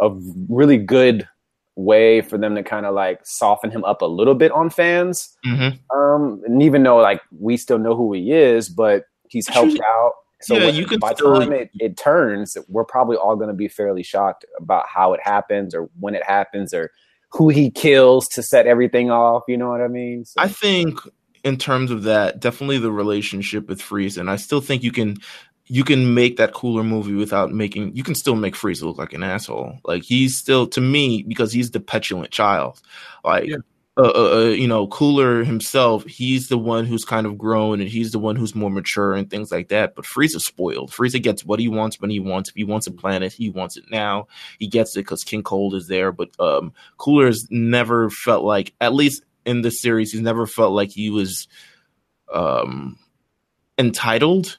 [0.00, 0.10] a
[0.48, 1.26] really good
[1.74, 5.34] way for them to kind of like soften him up a little bit on fans.
[5.44, 5.78] Mhm.
[5.94, 10.12] Um, and even though like we still know who he is, but he's helped out.
[10.42, 13.36] So yeah, when- you can by the still- time it, it turns, we're probably all
[13.36, 16.90] going to be fairly shocked about how it happens or when it happens or
[17.30, 19.42] who he kills to set everything off.
[19.48, 20.24] You know what I mean?
[20.24, 20.98] So, I think
[21.44, 25.16] in terms of that, definitely the relationship with Frieza, and I still think you can
[25.68, 29.12] you can make that cooler movie without making you can still make Frieza look like
[29.14, 29.78] an asshole.
[29.84, 32.80] Like he's still to me because he's the petulant child.
[33.24, 33.56] Like Yeah.
[33.98, 37.90] Uh, uh, uh, you know, Cooler himself, he's the one who's kind of grown and
[37.90, 39.94] he's the one who's more mature and things like that.
[39.94, 40.92] But Frieza's spoiled.
[40.92, 42.48] Frieza gets what he wants when he wants.
[42.48, 44.28] If he wants a planet, he wants it now.
[44.58, 46.10] He gets it because King Cold is there.
[46.10, 50.90] But um, Cooler's never felt like, at least in this series, he's never felt like
[50.90, 51.46] he was
[52.32, 52.98] um,
[53.78, 54.58] entitled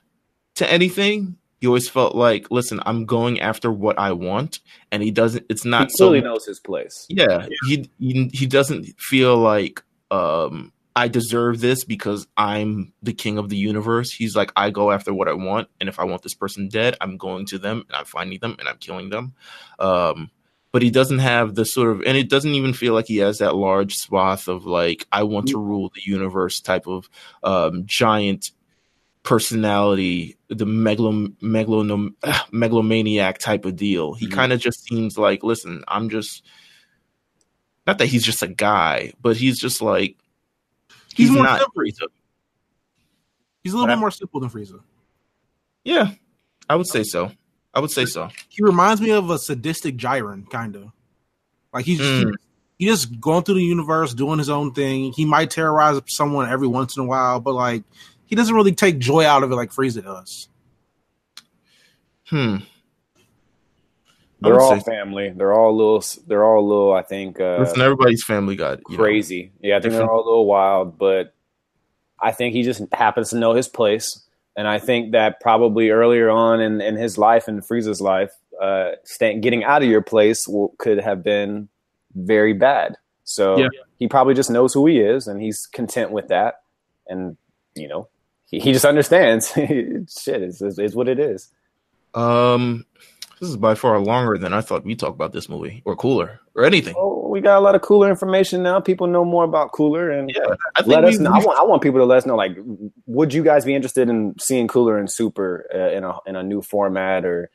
[0.56, 4.60] to anything he always felt like, listen, I'm going after what I want,
[4.92, 5.46] and he doesn't.
[5.48, 7.06] It's not he clearly so, knows his place.
[7.08, 13.14] Yeah, yeah, He, he he doesn't feel like um I deserve this because I'm the
[13.14, 14.12] king of the universe.
[14.12, 16.98] He's like, I go after what I want, and if I want this person dead,
[17.00, 19.34] I'm going to them and I'm finding them and I'm killing them.
[19.80, 20.32] Um,
[20.74, 23.38] but he doesn't have the sort of, and it doesn't even feel like he has
[23.38, 27.10] that large swath of like, I want to rule the universe type of
[27.42, 28.52] um, giant
[29.24, 32.14] personality, the megalo, megalo,
[32.52, 34.14] megalomaniac type of deal.
[34.14, 34.36] He mm-hmm.
[34.36, 36.44] kind of just seems like, listen, I'm just
[37.88, 40.18] not that he's just a guy, but he's just like
[41.16, 42.08] he's, he's not Frieza.
[43.64, 44.82] He's a little bit more simple than Frieza.
[45.84, 46.12] Yeah,
[46.70, 47.32] I would say so.
[47.74, 48.30] I would say so.
[48.50, 50.92] He reminds me of a sadistic Jiren, kind of.
[51.74, 52.32] Like he's mm.
[52.78, 55.12] he just going through the universe, doing his own thing.
[55.12, 57.84] He might terrorize someone every once in a while, but like
[58.26, 60.50] he doesn't really take joy out of it like Frieza does.
[62.26, 62.58] Hmm.
[64.42, 65.30] They're all family.
[65.30, 66.04] They're all little.
[66.28, 66.94] They're all little.
[66.94, 67.40] I think.
[67.40, 69.52] Uh, Listen, everybody's family got crazy.
[69.62, 71.34] Know, yeah, I think they're all a little wild, but
[72.22, 74.26] I think he just happens to know his place.
[74.56, 78.92] And I think that probably earlier on in, in his life and Frieza's life, uh,
[79.04, 81.70] staying, getting out of your place will, could have been
[82.14, 82.98] very bad.
[83.24, 83.70] So yeah.
[83.98, 86.62] he probably just knows who he is, and he's content with that.
[87.08, 87.38] And
[87.76, 88.10] you know,
[88.62, 89.52] he, just understands.
[89.52, 91.52] Shit, is it's what it is.
[92.14, 92.86] Um,
[93.40, 96.40] this is by far longer than I thought we talk about this movie, or cooler,
[96.56, 96.96] or anything.
[96.98, 98.80] Oh, we got a lot of cooler information now.
[98.80, 101.32] People know more about cooler, and yeah, I let us know.
[101.32, 102.36] I want, I want people to let us know.
[102.36, 102.56] Like,
[103.06, 106.44] would you guys be interested in seeing cooler and super uh, in a in a
[106.44, 107.50] new format, or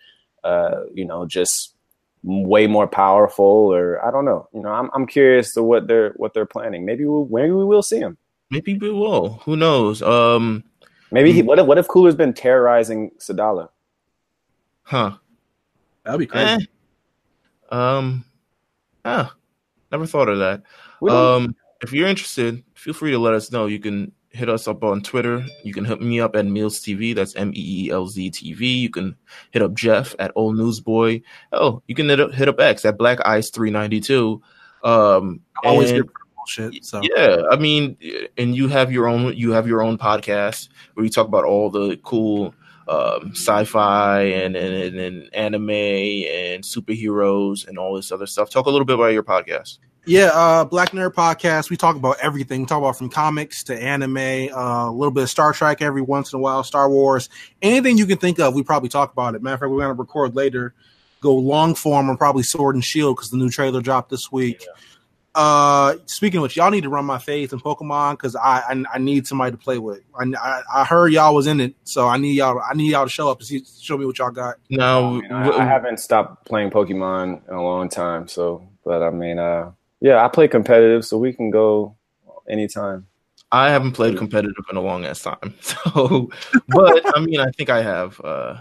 [0.44, 1.74] uh, you know, just
[2.22, 4.48] way more powerful, or I don't know.
[4.52, 6.84] You know, I'm I'm curious to what they're what they're planning.
[6.84, 8.18] Maybe we'll, maybe we will see them.
[8.50, 9.40] Maybe we will.
[9.44, 10.02] Who knows?
[10.02, 10.64] Um,
[11.10, 11.42] Maybe he.
[11.42, 13.68] What if what if Cooler's been terrorizing Sadala?
[14.82, 15.16] Huh.
[16.04, 16.68] That'd be crazy.
[17.70, 17.74] Eh.
[17.74, 18.24] Um.
[19.04, 19.34] Ah,
[19.90, 20.62] never thought of that.
[21.10, 23.66] Um, if you're interested, feel free to let us know.
[23.66, 25.44] You can hit us up on Twitter.
[25.64, 27.14] You can hit me up at Meelz TV.
[27.14, 28.80] That's M E E L Z TV.
[28.80, 29.16] You can
[29.50, 31.22] hit up Jeff at Old Newsboy.
[31.52, 34.42] Oh, you can hit up, hit up X at Black Ice three ninety two.
[34.84, 36.08] Um, always and,
[36.56, 36.84] bullshit.
[36.84, 37.96] So yeah, I mean,
[38.36, 41.70] and you have your own you have your own podcast where you talk about all
[41.70, 42.54] the cool
[42.88, 48.50] um, sci-fi and, and, and anime and superheroes and all this other stuff.
[48.50, 49.78] Talk a little bit about your podcast.
[50.06, 51.68] Yeah, uh, Black Nerd Podcast.
[51.68, 52.60] We talk about everything.
[52.60, 56.00] We talk about from comics to anime, uh, a little bit of Star Trek every
[56.00, 57.28] once in a while, Star Wars,
[57.60, 58.54] anything you can think of.
[58.54, 59.42] We probably talk about it.
[59.42, 60.72] Matter of fact, we're going to record later,
[61.20, 64.62] go long form on probably Sword and Shield because the new trailer dropped this week.
[64.62, 64.72] Yeah.
[65.38, 68.84] Uh, speaking of which, y'all need to run my face in Pokemon because I, I,
[68.94, 70.00] I need somebody to play with.
[70.18, 73.04] I, I, I heard y'all was in it, so I need y'all I need y'all
[73.04, 74.56] to show up and see, show me what y'all got.
[74.68, 78.26] No, I, I, haven't stopped playing Pokemon in a long time.
[78.26, 79.70] So, but I mean, uh,
[80.00, 81.94] yeah, I play competitive, so we can go
[82.50, 83.06] anytime.
[83.52, 86.30] I haven't played competitive in a long ass time, so
[86.66, 88.20] but I mean, I think I have.
[88.24, 88.56] Uh,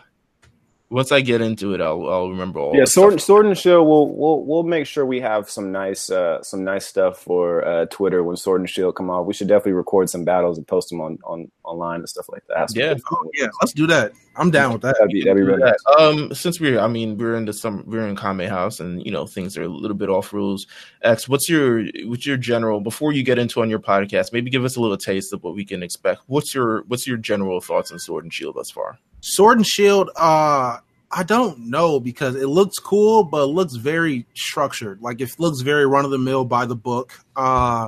[0.90, 2.76] once I get into it, I'll I'll remember all.
[2.76, 3.88] Yeah, sword sword and shield.
[3.88, 7.86] We'll we'll we'll make sure we have some nice uh, some nice stuff for uh,
[7.88, 9.26] Twitter when sword and shield come out.
[9.26, 12.44] We should definitely record some battles and post them on, on online and stuff like
[12.48, 12.74] that.
[12.74, 14.14] yeah, oh, yeah, let's do that.
[14.38, 14.96] I'm down with that.
[14.98, 15.76] That'd be, that'd be really nice.
[16.00, 19.12] Um, since we're I mean we're in the some we're in Kame House and you
[19.12, 20.68] know things are a little bit off rules.
[21.02, 24.32] X, what's your what's your general before you get into on your podcast?
[24.32, 26.22] Maybe give us a little taste of what we can expect.
[26.28, 29.00] What's your what's your general thoughts on Sword and Shield thus far?
[29.22, 30.78] Sword and Shield, uh,
[31.11, 35.01] I don't know because it looks cool, but it looks very structured.
[35.01, 37.13] Like it looks very run of the mill by the book.
[37.36, 37.88] Uh,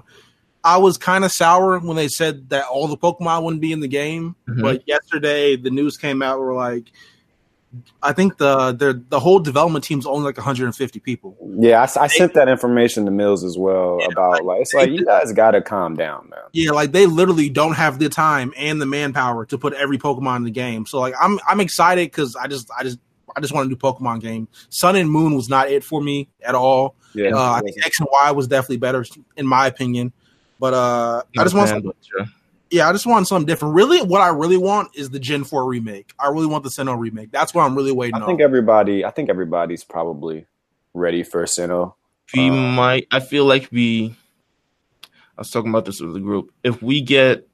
[0.64, 3.80] I was kind of sour when they said that all the Pokemon wouldn't be in
[3.80, 4.62] the game, mm-hmm.
[4.62, 6.40] but yesterday the news came out.
[6.40, 6.92] We're like,
[8.02, 11.38] I think the the the whole development team's only like 150 people.
[11.60, 14.74] Yeah, I, I sent that information to Meelz as well yeah, about like, like it's
[14.74, 16.40] like you guys got to calm down, man.
[16.52, 20.38] Yeah, like they literally don't have the time and the manpower to put every Pokemon
[20.38, 20.88] in the game.
[20.88, 22.98] So like I'm I'm excited because I just I just
[23.36, 24.48] I just want a new Pokemon game.
[24.70, 26.96] Sun and Moon was not it for me at all.
[27.14, 29.06] Yeah, uh, I think X and Y was definitely better
[29.38, 30.12] in my opinion.
[30.60, 31.70] But uh, I just want.
[31.70, 31.84] Some,
[32.18, 32.26] yeah,
[32.72, 33.74] I just want something different.
[33.76, 36.12] Really, what I really want is the Gen Four remake.
[36.20, 37.32] I really want the Sinnoh remake.
[37.32, 38.22] That's what I'm really waiting.
[38.22, 39.04] I think everybody.
[39.04, 40.46] I think everybody's probably
[40.94, 41.94] ready for Sinnoh.
[42.36, 43.08] We um, might.
[43.12, 44.16] I feel like we.
[45.04, 46.52] I was talking about this with the group.
[46.64, 47.48] If we get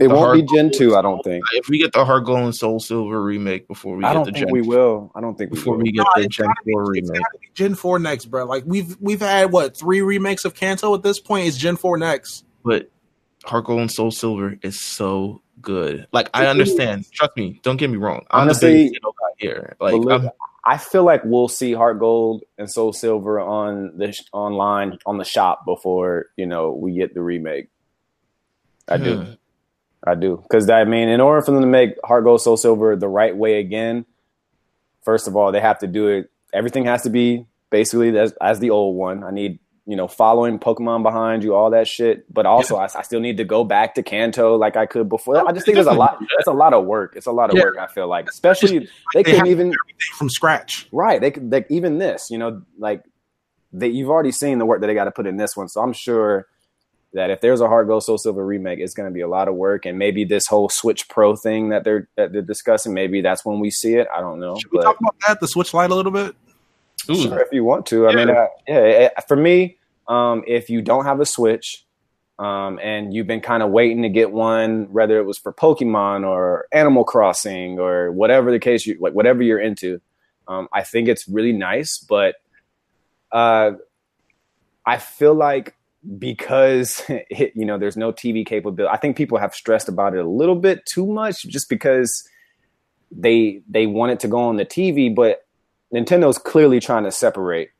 [0.00, 1.42] It The won't be Gen two, I don't think.
[1.54, 4.24] if we get the Heart Gold and Soul Silver remake before we I get don't
[4.26, 5.10] the think Gen we will.
[5.14, 5.82] I don't think we before will.
[5.84, 7.26] we get No, the it's Gen gotta be- Four it's remake.
[7.40, 8.44] be Gen Four next, bro.
[8.44, 11.46] Like we've we've had what three remakes of Kanto at this point.
[11.46, 12.44] It's Gen Four next.
[12.64, 12.90] But
[13.48, 16.06] Heart Gold and Soul Silver is so good.
[16.12, 17.10] Like I understand.
[17.12, 17.60] Trust me.
[17.62, 18.26] Don't get me wrong.
[18.30, 19.76] I'm Honestly, the biggest guy here.
[19.80, 20.30] Like I'm,
[20.64, 25.16] I feel like we'll see Heart Gold and Soul Silver on the sh- online on
[25.16, 27.68] the shop before you know we get the remake.
[28.86, 29.32] I do, Hmm.
[30.04, 32.96] I do, because I mean, in order for them to make Heart Gold Soul Silver
[32.96, 34.04] the right way again,
[35.02, 36.30] first of all, they have to do it.
[36.52, 39.24] Everything has to be basically as, as the old one.
[39.24, 39.58] I need
[39.88, 42.32] you know following Pokemon behind you, all that shit.
[42.32, 45.48] But also, I, I still need to go back to Kanto like I could before.
[45.48, 46.18] I just think there's a lot.
[46.38, 47.14] It's a lot of work.
[47.16, 47.64] It's a lot of Yeah.
[47.64, 47.78] work.
[47.78, 49.72] I feel like, especially they They couldn't even.
[50.18, 50.86] from scratch.
[50.92, 51.20] Right.
[51.20, 53.02] They could like even this, you know, like
[53.72, 55.68] they you've already seen the work that they got to put in this one.
[55.68, 56.46] So I'm sure
[57.14, 59.48] that if there's a Heart Gold Soul Silver remake, it's going to be a lot
[59.48, 59.86] of work.
[59.86, 63.58] And maybe this whole Switch Pro thing that they're that they're discussing, maybe that's when
[63.60, 64.06] we see it.
[64.14, 64.56] I don't know.
[64.58, 65.40] Should we But talk about that?
[65.40, 66.36] The Switch Lite a little bit.
[67.10, 68.74] ooh, sure, if you want to, I mean, uh, yeah.
[69.16, 69.77] eh, For me,
[70.08, 71.84] um, if you don't have a Switch.
[72.38, 76.24] Um, and you've been kind of waiting to get one, whether it was for Pokemon
[76.24, 80.00] or Animal Crossing or whatever the case, you like whatever you're into.
[80.46, 82.36] Um, I think it's really nice, but
[83.32, 83.72] uh,
[84.86, 85.74] I feel like
[86.16, 90.24] because it, you know there's no TV capability, I think people have stressed about it
[90.24, 92.28] a little bit too much, just because
[93.10, 95.44] they they want it to go on the TV, but
[95.92, 97.70] Nintendo's clearly trying to separate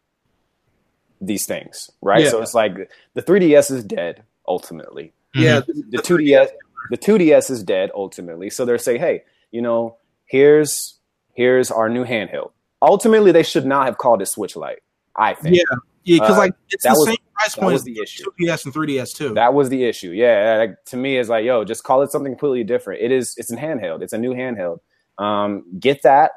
[1.20, 2.24] these things, right?
[2.24, 2.30] Yeah.
[2.30, 5.60] So it's like the 3DS is dead ultimately Yeah,
[5.90, 6.48] the 2DS
[6.90, 8.48] the 2DS is dead ultimately.
[8.50, 9.96] So they're saying, hey, you know,
[10.26, 10.98] here's
[11.34, 12.52] here's our new handheld.
[12.80, 14.78] Ultimately, they should not have called it Switch Lite.
[15.16, 15.62] I think yeah,
[16.04, 16.20] yeah.
[16.20, 18.24] Because Uh, like it's that the was- same price point as the issue.
[18.40, 19.34] 2DS and 3DS too.
[19.34, 20.10] That was the issue.
[20.10, 23.02] Yeah, like, to me, it's like, yo, just call it something completely different.
[23.02, 23.34] It is.
[23.36, 24.02] It's a handheld.
[24.02, 24.78] It's a new handheld.
[25.18, 26.30] Um, get that.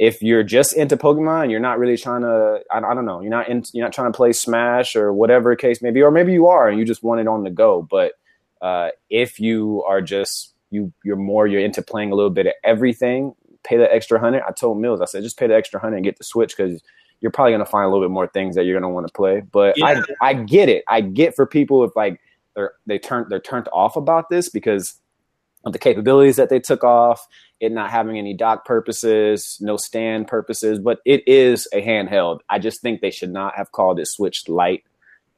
[0.00, 2.62] If you're just into Pokemon, you're not really trying to.
[2.72, 3.20] I, I don't know.
[3.20, 3.50] You're not.
[3.50, 6.46] In, you're not trying to play Smash or whatever case may be, or maybe you
[6.46, 7.82] are and you just want it on the go.
[7.82, 8.14] But
[8.62, 11.46] uh, if you are just you, you're more.
[11.46, 13.34] You're into playing a little bit of everything.
[13.62, 14.42] Pay the extra hundred.
[14.48, 15.02] I told Meelz.
[15.02, 16.82] I said just pay the extra hundred and get the Switch because
[17.20, 19.06] you're probably going to find a little bit more things that you're going to want
[19.06, 19.42] to play.
[19.52, 20.02] But Yeah.
[20.22, 20.82] I I get it.
[20.88, 22.18] I get for people if like
[22.54, 24.99] they're they turned they're turned off about this because
[25.64, 27.26] of the capabilities that they took off,
[27.60, 32.40] it not having any dock purposes, no stand purposes, but it is a handheld.
[32.48, 34.84] I just think they should not have called it Switch Lite.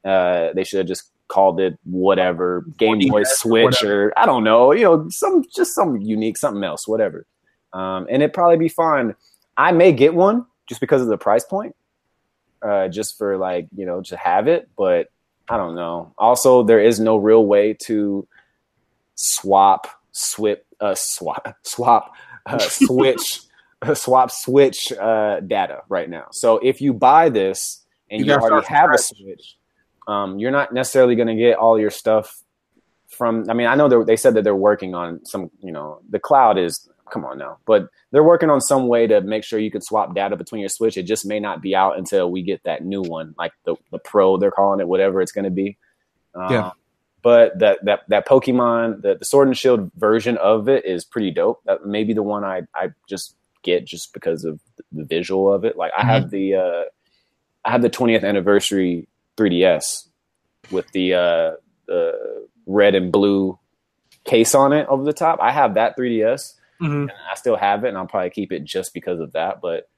[0.04, 4.44] Uh, they should have just called it whatever Game Boy 4DS, Switch or I don't
[4.44, 7.26] know, you know, some just some unique something else, whatever.
[7.72, 9.14] Um, and it'd probably be fine.
[9.56, 11.74] I may get one just because of the price point,
[12.62, 15.10] uh, just for like you know to have it, but
[15.48, 16.12] I don't know.
[16.18, 18.26] Also, there is no real way to
[19.14, 22.14] swap, swip, uh, swap, swap,
[22.46, 23.40] uh, switch,
[23.82, 26.26] uh, swap, switch uh, data right now.
[26.30, 29.56] So if you buy this and You you, already have a switch,
[30.06, 32.42] um, you're not necessarily going to get all your stuff
[33.08, 33.48] from.
[33.48, 35.50] I mean, I know they said that they're working on some.
[35.60, 36.88] You know, the cloud is.
[37.10, 40.14] Come on now, but they're working on some way to make sure you can swap
[40.14, 40.96] data between your Switch.
[40.96, 43.98] It just may not be out until we get that new one, like the the
[43.98, 44.38] Pro.
[44.38, 45.76] They're calling it whatever it's going to be.
[46.34, 46.70] Um, Yeah.
[47.22, 51.30] But that that that Pokemon, the, the Sword and Shield version of it is pretty
[51.30, 51.62] dope.
[51.66, 54.58] That may be the one I I just get just because of
[54.90, 55.76] the visual of it.
[55.76, 56.82] Like I have the uh,
[57.64, 60.08] I have the 20th anniversary 3DS
[60.72, 61.50] with the uh,
[61.86, 63.58] the red and blue
[64.24, 65.38] case on it over the top.
[65.40, 66.54] I have that 3DS.
[66.80, 67.02] Mhm.
[67.02, 69.60] and I still have it, and I'll probably keep it just because of that.
[69.60, 69.88] But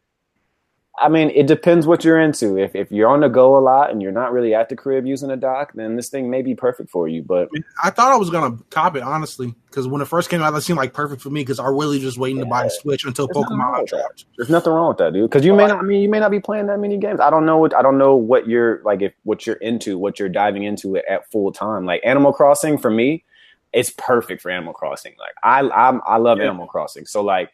[1.00, 2.56] I mean, it depends what you're into.
[2.56, 5.06] If if you're on the go a lot and you're not really at the crib
[5.06, 7.20] using a dock, then this thing may be perfect for you.
[7.22, 7.48] But
[7.82, 10.60] I thought I was gonna cop it honestly because when it first came out, it
[10.60, 13.26] seemed like perfect for me because I really just waiting to buy a Switch until
[13.26, 14.26] There's Pokemon dropped.
[14.38, 15.28] there's nothing wrong with that, dude.
[15.28, 15.80] Because you may not.
[15.80, 17.18] I mean, you may not be playing that many games.
[17.18, 19.02] I don't know what I don't know what you're like.
[19.02, 21.86] If what you're into, what you're diving into at full time.
[21.86, 23.24] Like Animal Crossing for me,
[23.72, 25.16] it's perfect for Animal Crossing.
[25.18, 26.44] Like I I'm, I love Yeah.
[26.44, 27.04] Animal Crossing.
[27.04, 27.50] So like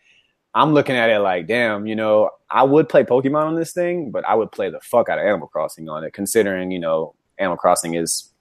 [0.54, 4.10] I'm looking at it like, damn, you know, I would play Pokemon on this thing,
[4.10, 7.14] but I would play the fuck out of Animal Crossing on it, considering you know
[7.38, 8.32] Animal Crossing is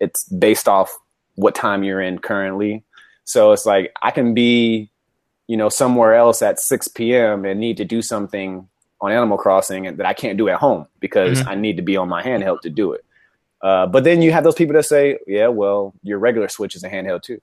[0.00, 0.90] it's based off
[1.34, 2.82] what time you're in currently.
[3.24, 4.90] So it's like I can be,
[5.46, 7.44] you know, somewhere else at 6 p.m.
[7.44, 8.66] and need to do something
[9.02, 11.46] on Animal Crossing that I can't do at home because Mhm.
[11.46, 13.04] I need to be on my handheld to do it.
[13.62, 16.82] Uh, but then you have those people that say, "Yeah, well, your regular Switch is
[16.82, 17.40] a handheld too."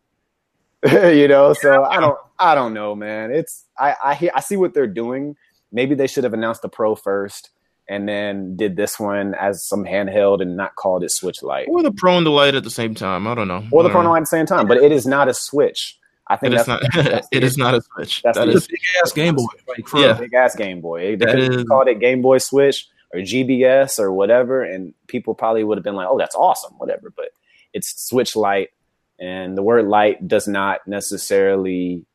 [0.91, 3.31] you know, so I don't, I don't know, man.
[3.31, 5.35] It's I, I hear, I see what they're doing.
[5.71, 7.49] Maybe they should have announced the Pro first,
[7.89, 11.67] and then did this one as some handheld and not called it Switch Lite.
[11.69, 13.27] Or the Pro and the Lite at the same time.
[13.27, 13.63] I don't know.
[13.71, 15.33] Or the Pro don't and Lite at the same time, but it is not a
[15.33, 15.97] Switch.
[16.29, 16.93] I think It is that's, not.
[17.05, 18.21] that's it the- is not a Switch.
[18.21, 19.45] That's That the- is Big ass Game Boy.
[19.67, 20.13] Like Yeah.
[20.19, 20.99] big ass Game Boy.
[20.99, 24.93] They That could have is- called it Game Boy Switch or GBS or whatever, and
[25.07, 27.11] people probably would have been like, "Oh, that's awesome," whatever.
[27.15, 27.29] But
[27.73, 28.69] it's Switch Lite,
[29.19, 32.05] and the word "light" does not necessarily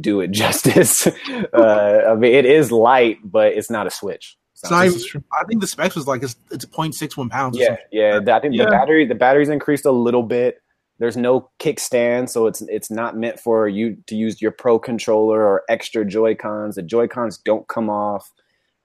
[0.00, 1.06] do it justice.
[1.06, 4.36] uh, I mean, it is light, but it's not a Switch.
[4.54, 5.24] It's not This even- is true.
[5.38, 7.56] I think the specs was like it's it's 0.61 pounds.
[7.58, 7.84] Or Yeah, something.
[7.90, 8.20] yeah.
[8.36, 8.64] I think Yeah.
[8.64, 10.58] the battery the battery's increased a little bit.
[10.98, 15.42] There's no kickstand, so it's it's not meant for you to use your Pro controller
[15.42, 16.76] or extra Joy Cons.
[16.76, 18.30] The Joy Cons don't come off.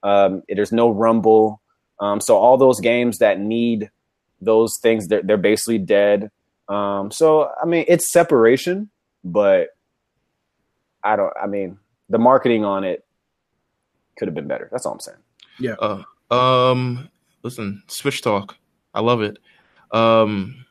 [0.03, 1.61] Um, there's no rumble.
[1.99, 3.91] Um, so all those games that need
[4.41, 6.31] those things, they're they're basically dead.
[6.69, 8.89] Um, so I mean, it's separation,
[9.23, 9.69] but
[11.03, 11.33] I don't.
[11.41, 11.77] I mean,
[12.09, 13.05] the marketing on it
[14.17, 14.67] could have been better.
[14.71, 15.17] That's all I'm saying.
[15.59, 15.75] Yeah.
[15.79, 16.03] Uh,
[16.33, 17.09] um,
[17.43, 18.55] listen, Switch Talk.
[18.93, 19.37] I love it.
[19.91, 20.65] Um,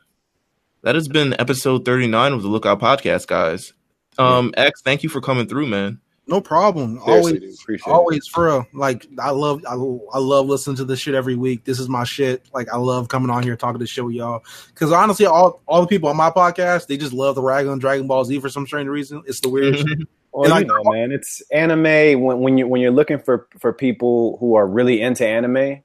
[0.83, 3.73] that has been episode 39 of the Lookout Podcast, guys.
[4.19, 5.99] Um, X, thank you for coming through, man.
[6.29, 6.99] No problem.
[6.99, 7.95] Seriously, always, dude, appreciate it.
[7.95, 8.67] always for real.
[8.73, 11.63] Like I love, I, I love listening to this shit every week.
[11.63, 12.45] This is my shit.
[12.53, 14.43] Like I love coming on here talking to shit with y'all.
[14.67, 17.79] Because honestly, all all the people on my podcast, they just love the rag on
[17.79, 19.23] Dragon Ball Z for some strange reason.
[19.25, 19.87] It's the weirdest.
[19.87, 19.99] shit.
[20.33, 22.21] Well, And you I- know, man, it's anime.
[22.21, 25.81] When when you when you're looking for for people who are really into anime,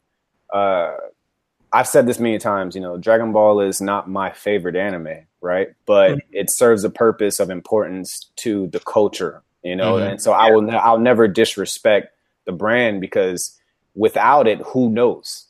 [0.52, 0.92] uh,
[1.72, 2.74] I've said this many times.
[2.74, 5.68] You know, Dragon Ball is not my favorite anime, right?
[5.86, 9.42] But it serves a purpose of importance to the culture.
[9.62, 10.10] You know, Mhm.
[10.12, 10.62] and so I will.
[10.62, 12.14] ne- I'll never disrespect
[12.46, 13.58] the brand because
[13.94, 15.46] without it, who knows?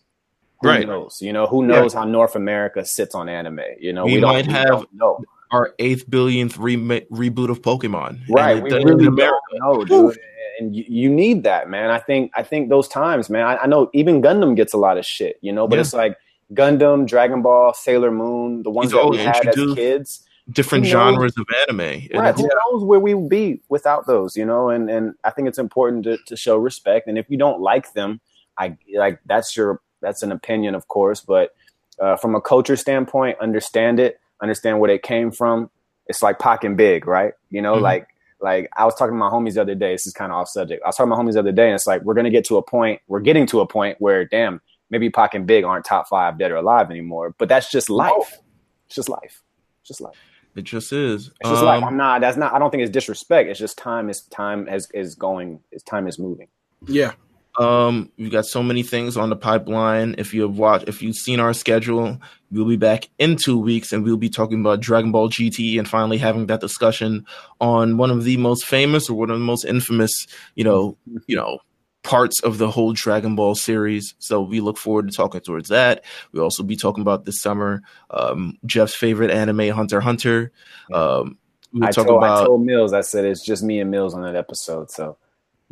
[0.60, 0.86] Who Right.
[0.86, 1.20] knows?
[1.22, 3.60] You know, who knows how North America sits on anime?
[3.80, 5.18] You know, We don't- might have- don't know.
[5.50, 8.20] Our eighth billionth re- reboot of Pokemon.
[8.30, 9.36] right And we really America.
[9.58, 10.18] don't know dude
[10.60, 13.66] and you, you need that man i think i think those times man I, I
[13.66, 15.80] know even gundam gets a lot of shit you know but Yeah.
[15.80, 16.16] it's like
[16.52, 20.92] gundam dragon ball sailor moon the ones are that we had as kids Different Who
[20.92, 21.14] knows?
[21.14, 22.08] genres of anime.
[22.12, 25.46] Right who knows where we would be without those you know and and i think
[25.48, 28.20] it's important to, to show respect and if you don't like them
[28.58, 31.54] i like that's your that's an opinion of course but
[32.00, 35.70] uh, from a culture standpoint understand it understand where they came from
[36.08, 37.32] it's like Pac and Big, right?
[37.50, 37.82] You know, Mhm.
[37.82, 38.08] like
[38.40, 39.92] like I was talking to my homies the other day.
[39.94, 40.82] This is kind of off subject.
[40.84, 42.44] I was talking to my homies the other day, and it's like we're gonna get
[42.46, 43.00] to a point.
[43.06, 44.60] We're getting to a point where, damn,
[44.90, 47.36] maybe Pac and Big aren't top five dead or alive anymore.
[47.38, 48.40] But that's just life.
[48.86, 49.42] It's just life.
[49.82, 50.16] It's just life.
[50.54, 51.30] It just is.
[51.40, 51.82] It's just life.
[51.82, 52.20] Um, I'm not.
[52.20, 52.52] That's not.
[52.52, 53.48] I don't think it's disrespect.
[53.48, 54.10] It's just time.
[54.10, 55.60] Is time has is going.
[55.70, 56.48] Is time is moving.
[56.86, 57.12] Yeah,
[57.58, 60.14] Um, we've got so many things on the pipeline.
[60.18, 62.20] If you have watched, if you've seen our schedule,
[62.50, 65.88] we'll be back in two weeks, and we'll be talking about Dragon Ball GT, and
[65.88, 67.26] finally having that discussion
[67.60, 70.96] on one of the most famous or one of the most infamous, you know,
[71.26, 71.58] you know,
[72.02, 74.14] parts of the whole Dragon Ball series.
[74.18, 76.04] So we look forward to talking towards that.
[76.32, 80.52] We'll also be talking about this summer um, Jeff's favorite anime, Hunter Hunter.
[80.92, 81.38] Um,
[81.72, 82.92] we'll I talk told, I about told Meelz.
[82.92, 84.90] I said it's just me and Meelz on that episode.
[84.90, 85.16] So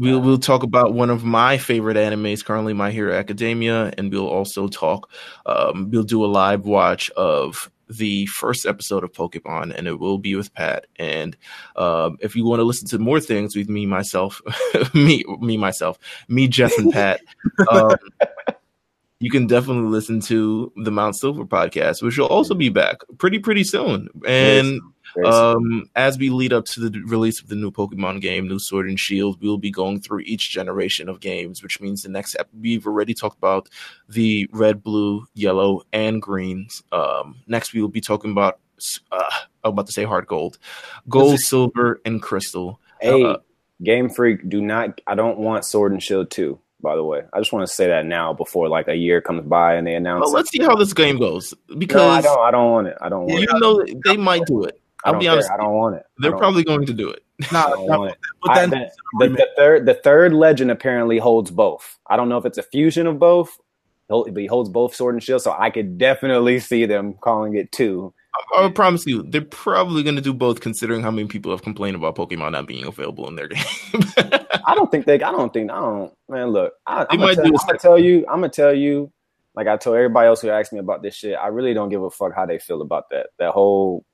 [0.00, 4.26] We'll we'll talk about one of my favorite animes currently, My Hero Academia, and we'll
[4.26, 5.10] also talk.
[5.44, 10.18] Um, we'll do a live watch of the first episode of Pokemon, and it will
[10.18, 10.86] be with Pat.
[10.96, 11.36] And
[11.76, 14.40] um, if you want to listen to more things with me, myself,
[14.94, 15.98] me, me, myself,
[16.28, 17.20] me, Jeff, and Pat,
[17.70, 17.96] um,
[19.18, 23.38] you can definitely listen to the Mount Silver podcast, which will also be back pretty
[23.38, 24.08] pretty soon.
[24.26, 24.80] And.
[25.24, 28.88] Um, as we lead up to the release of the new Pokemon game, New Sword
[28.88, 32.48] and Shield, we'll be going through each generation of games, which means the next ep-
[32.58, 33.68] we've already talked about
[34.08, 36.82] the red, blue, yellow, and greens.
[36.92, 38.58] Um, next, we will be talking about
[39.12, 39.30] uh,
[39.62, 40.58] I'm about to say hard gold,
[41.08, 42.80] gold, silver, and crystal.
[43.00, 43.36] Hey, Uh,
[43.82, 45.00] Game Freak, do not.
[45.06, 46.58] I don't want Sword and Shield two.
[46.82, 49.42] By the way, I just want to say that now before like a year comes
[49.46, 50.22] by and they announce.
[50.24, 52.38] Well, let's see how this game goes No, I because don't.
[52.38, 52.96] I don't want it.
[53.02, 53.60] I don't want you it.
[53.60, 54.80] know they might do it.
[55.04, 55.32] I I'll be care.
[55.32, 56.02] honest, I don't want it.
[56.18, 57.22] They're probably going to do it.
[57.52, 58.18] I don't want it.
[58.42, 58.70] but I- then
[59.18, 61.98] the, the third the third legend apparently holds both.
[62.06, 63.58] I don't know if it's a fusion of both,
[64.08, 65.42] but he holds both sword and shield.
[65.42, 68.12] So I could definitely see them calling it two.
[68.56, 71.62] I will promise you, they're probably going to do both, considering how many people have
[71.62, 73.62] complained about Pokemon not being available in their game.
[74.64, 75.14] I don't think they.
[75.20, 75.70] I don't think.
[75.70, 76.12] I don't.
[76.28, 76.74] Man, look.
[76.86, 78.18] I, might gonna tell, do a I'm gonna tell you.
[78.28, 79.12] I'm gonna tell you.
[79.56, 81.36] Like I told everybody else who asked me about this shit.
[81.36, 83.30] I really don't give a fuck how they feel about that.
[83.38, 84.04] That whole.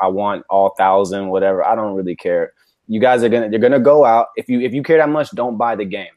[0.00, 1.64] I want all thousand, whatever.
[1.66, 2.52] I don't really care.
[2.88, 3.48] You guys are gonna.
[3.50, 4.28] You're gonna go out.
[4.36, 6.08] If you if you care that much, don't buy the game.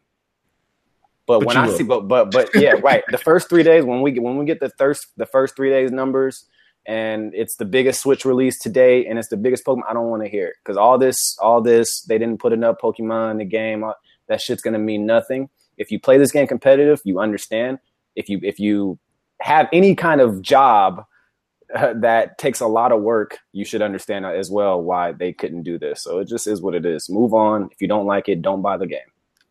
[1.26, 1.78] But, But when I will.
[1.78, 3.04] see, but but but yeah, right.
[3.10, 5.70] The first three days when we get when we get the first the first three
[5.70, 6.46] days numbers,
[6.86, 9.84] and it's the biggest Switch release today, and it's the biggest Pokemon.
[9.90, 12.78] I don't want to hear it because all this, all this, they didn't put enough
[12.82, 13.84] Pokemon in the game.
[14.28, 15.50] That shit's gonna mean nothing.
[15.78, 17.80] if you play this game competitive, you understand.
[18.16, 19.00] If you if you
[19.42, 21.06] have any kind of job
[21.96, 25.78] that takes a lot of work, you should understand as well why they couldn't do
[25.78, 26.04] this.
[26.04, 27.10] So it just is what it is.
[27.10, 27.70] Move on.
[27.72, 29.00] If you don't like it, don't buy the game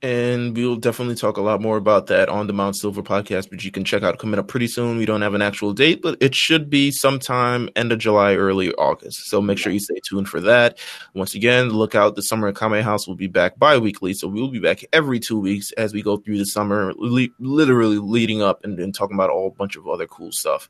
[0.01, 3.65] and we'll definitely talk a lot more about that on the Mount Silver podcast, which
[3.65, 4.97] you can check out coming up pretty soon.
[4.97, 8.73] We don't have an actual date, but it should be sometime end of July, early
[8.75, 9.29] August.
[9.29, 10.79] So make sure you stay tuned for that.
[11.15, 12.15] Once again, look out.
[12.15, 15.73] The Summer Kame House will be back bi-weekly, so we'll be back every two weeks
[15.73, 19.51] as we go through the summer, literally leading up and, and talking about a whole
[19.51, 20.69] bunch of other cool stuff.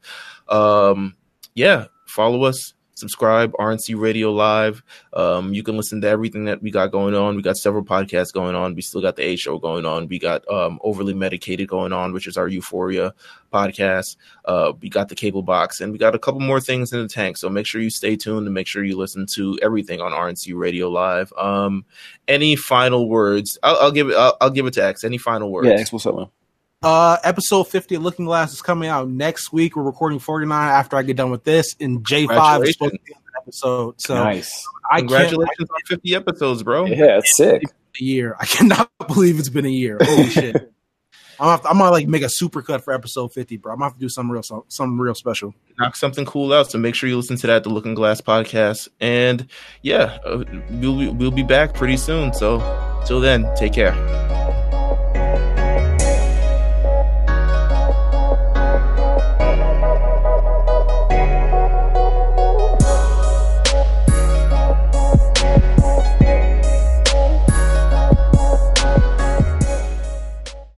[0.48, 1.16] Um,
[1.58, 4.82] yeah, follow us subscribe RNC Radio Live.
[5.12, 7.36] Um, you can listen to everything that we got going on.
[7.36, 8.74] We got several podcasts going on.
[8.74, 10.08] We still got the A show going on.
[10.08, 13.14] We got um, Overly Medicated going on, which is our Euphoria
[13.52, 14.16] podcast.
[14.44, 17.08] Uh, we got the Cable Box, and we got a couple more things in the
[17.08, 17.36] tank.
[17.36, 20.56] So make sure you stay tuned and make sure you listen to everything on RNC
[20.56, 21.32] Radio Live.
[21.36, 21.84] Um,
[22.26, 23.58] any final words?
[23.62, 24.16] I'll, I'll give it.
[24.16, 25.04] I'll, I'll, give it to X.
[25.04, 25.68] Any final words?
[25.68, 25.92] Yeah, X.
[25.92, 26.26] What's up, man?
[26.80, 29.74] Uh, episode 50 of Looking Glass is coming out next week.
[29.74, 33.14] We're recording 49 after I get done with this, and J5 is supposed to be
[33.14, 34.00] on the episode.
[34.00, 34.64] So nice.
[34.90, 36.86] I Congratulations on 50 episodes, bro.
[36.86, 37.64] Yeah, it's sick.
[38.00, 38.36] A year.
[38.38, 39.98] I cannot believe it's been a year.
[40.00, 40.72] Holy shit.
[41.40, 43.72] I'm gonna, to, I'm gonna like make a super cut for episode 50, bro.
[43.72, 45.54] I'm gonna have to do something real, something real special.
[45.80, 46.70] Knock something cool out.
[46.70, 48.88] So make sure you listen to that, the Looking Glass podcast.
[49.00, 49.48] And
[49.82, 52.32] yeah, uh, we'll we'll be back pretty soon.
[52.32, 52.58] So
[53.04, 54.47] till then, take care.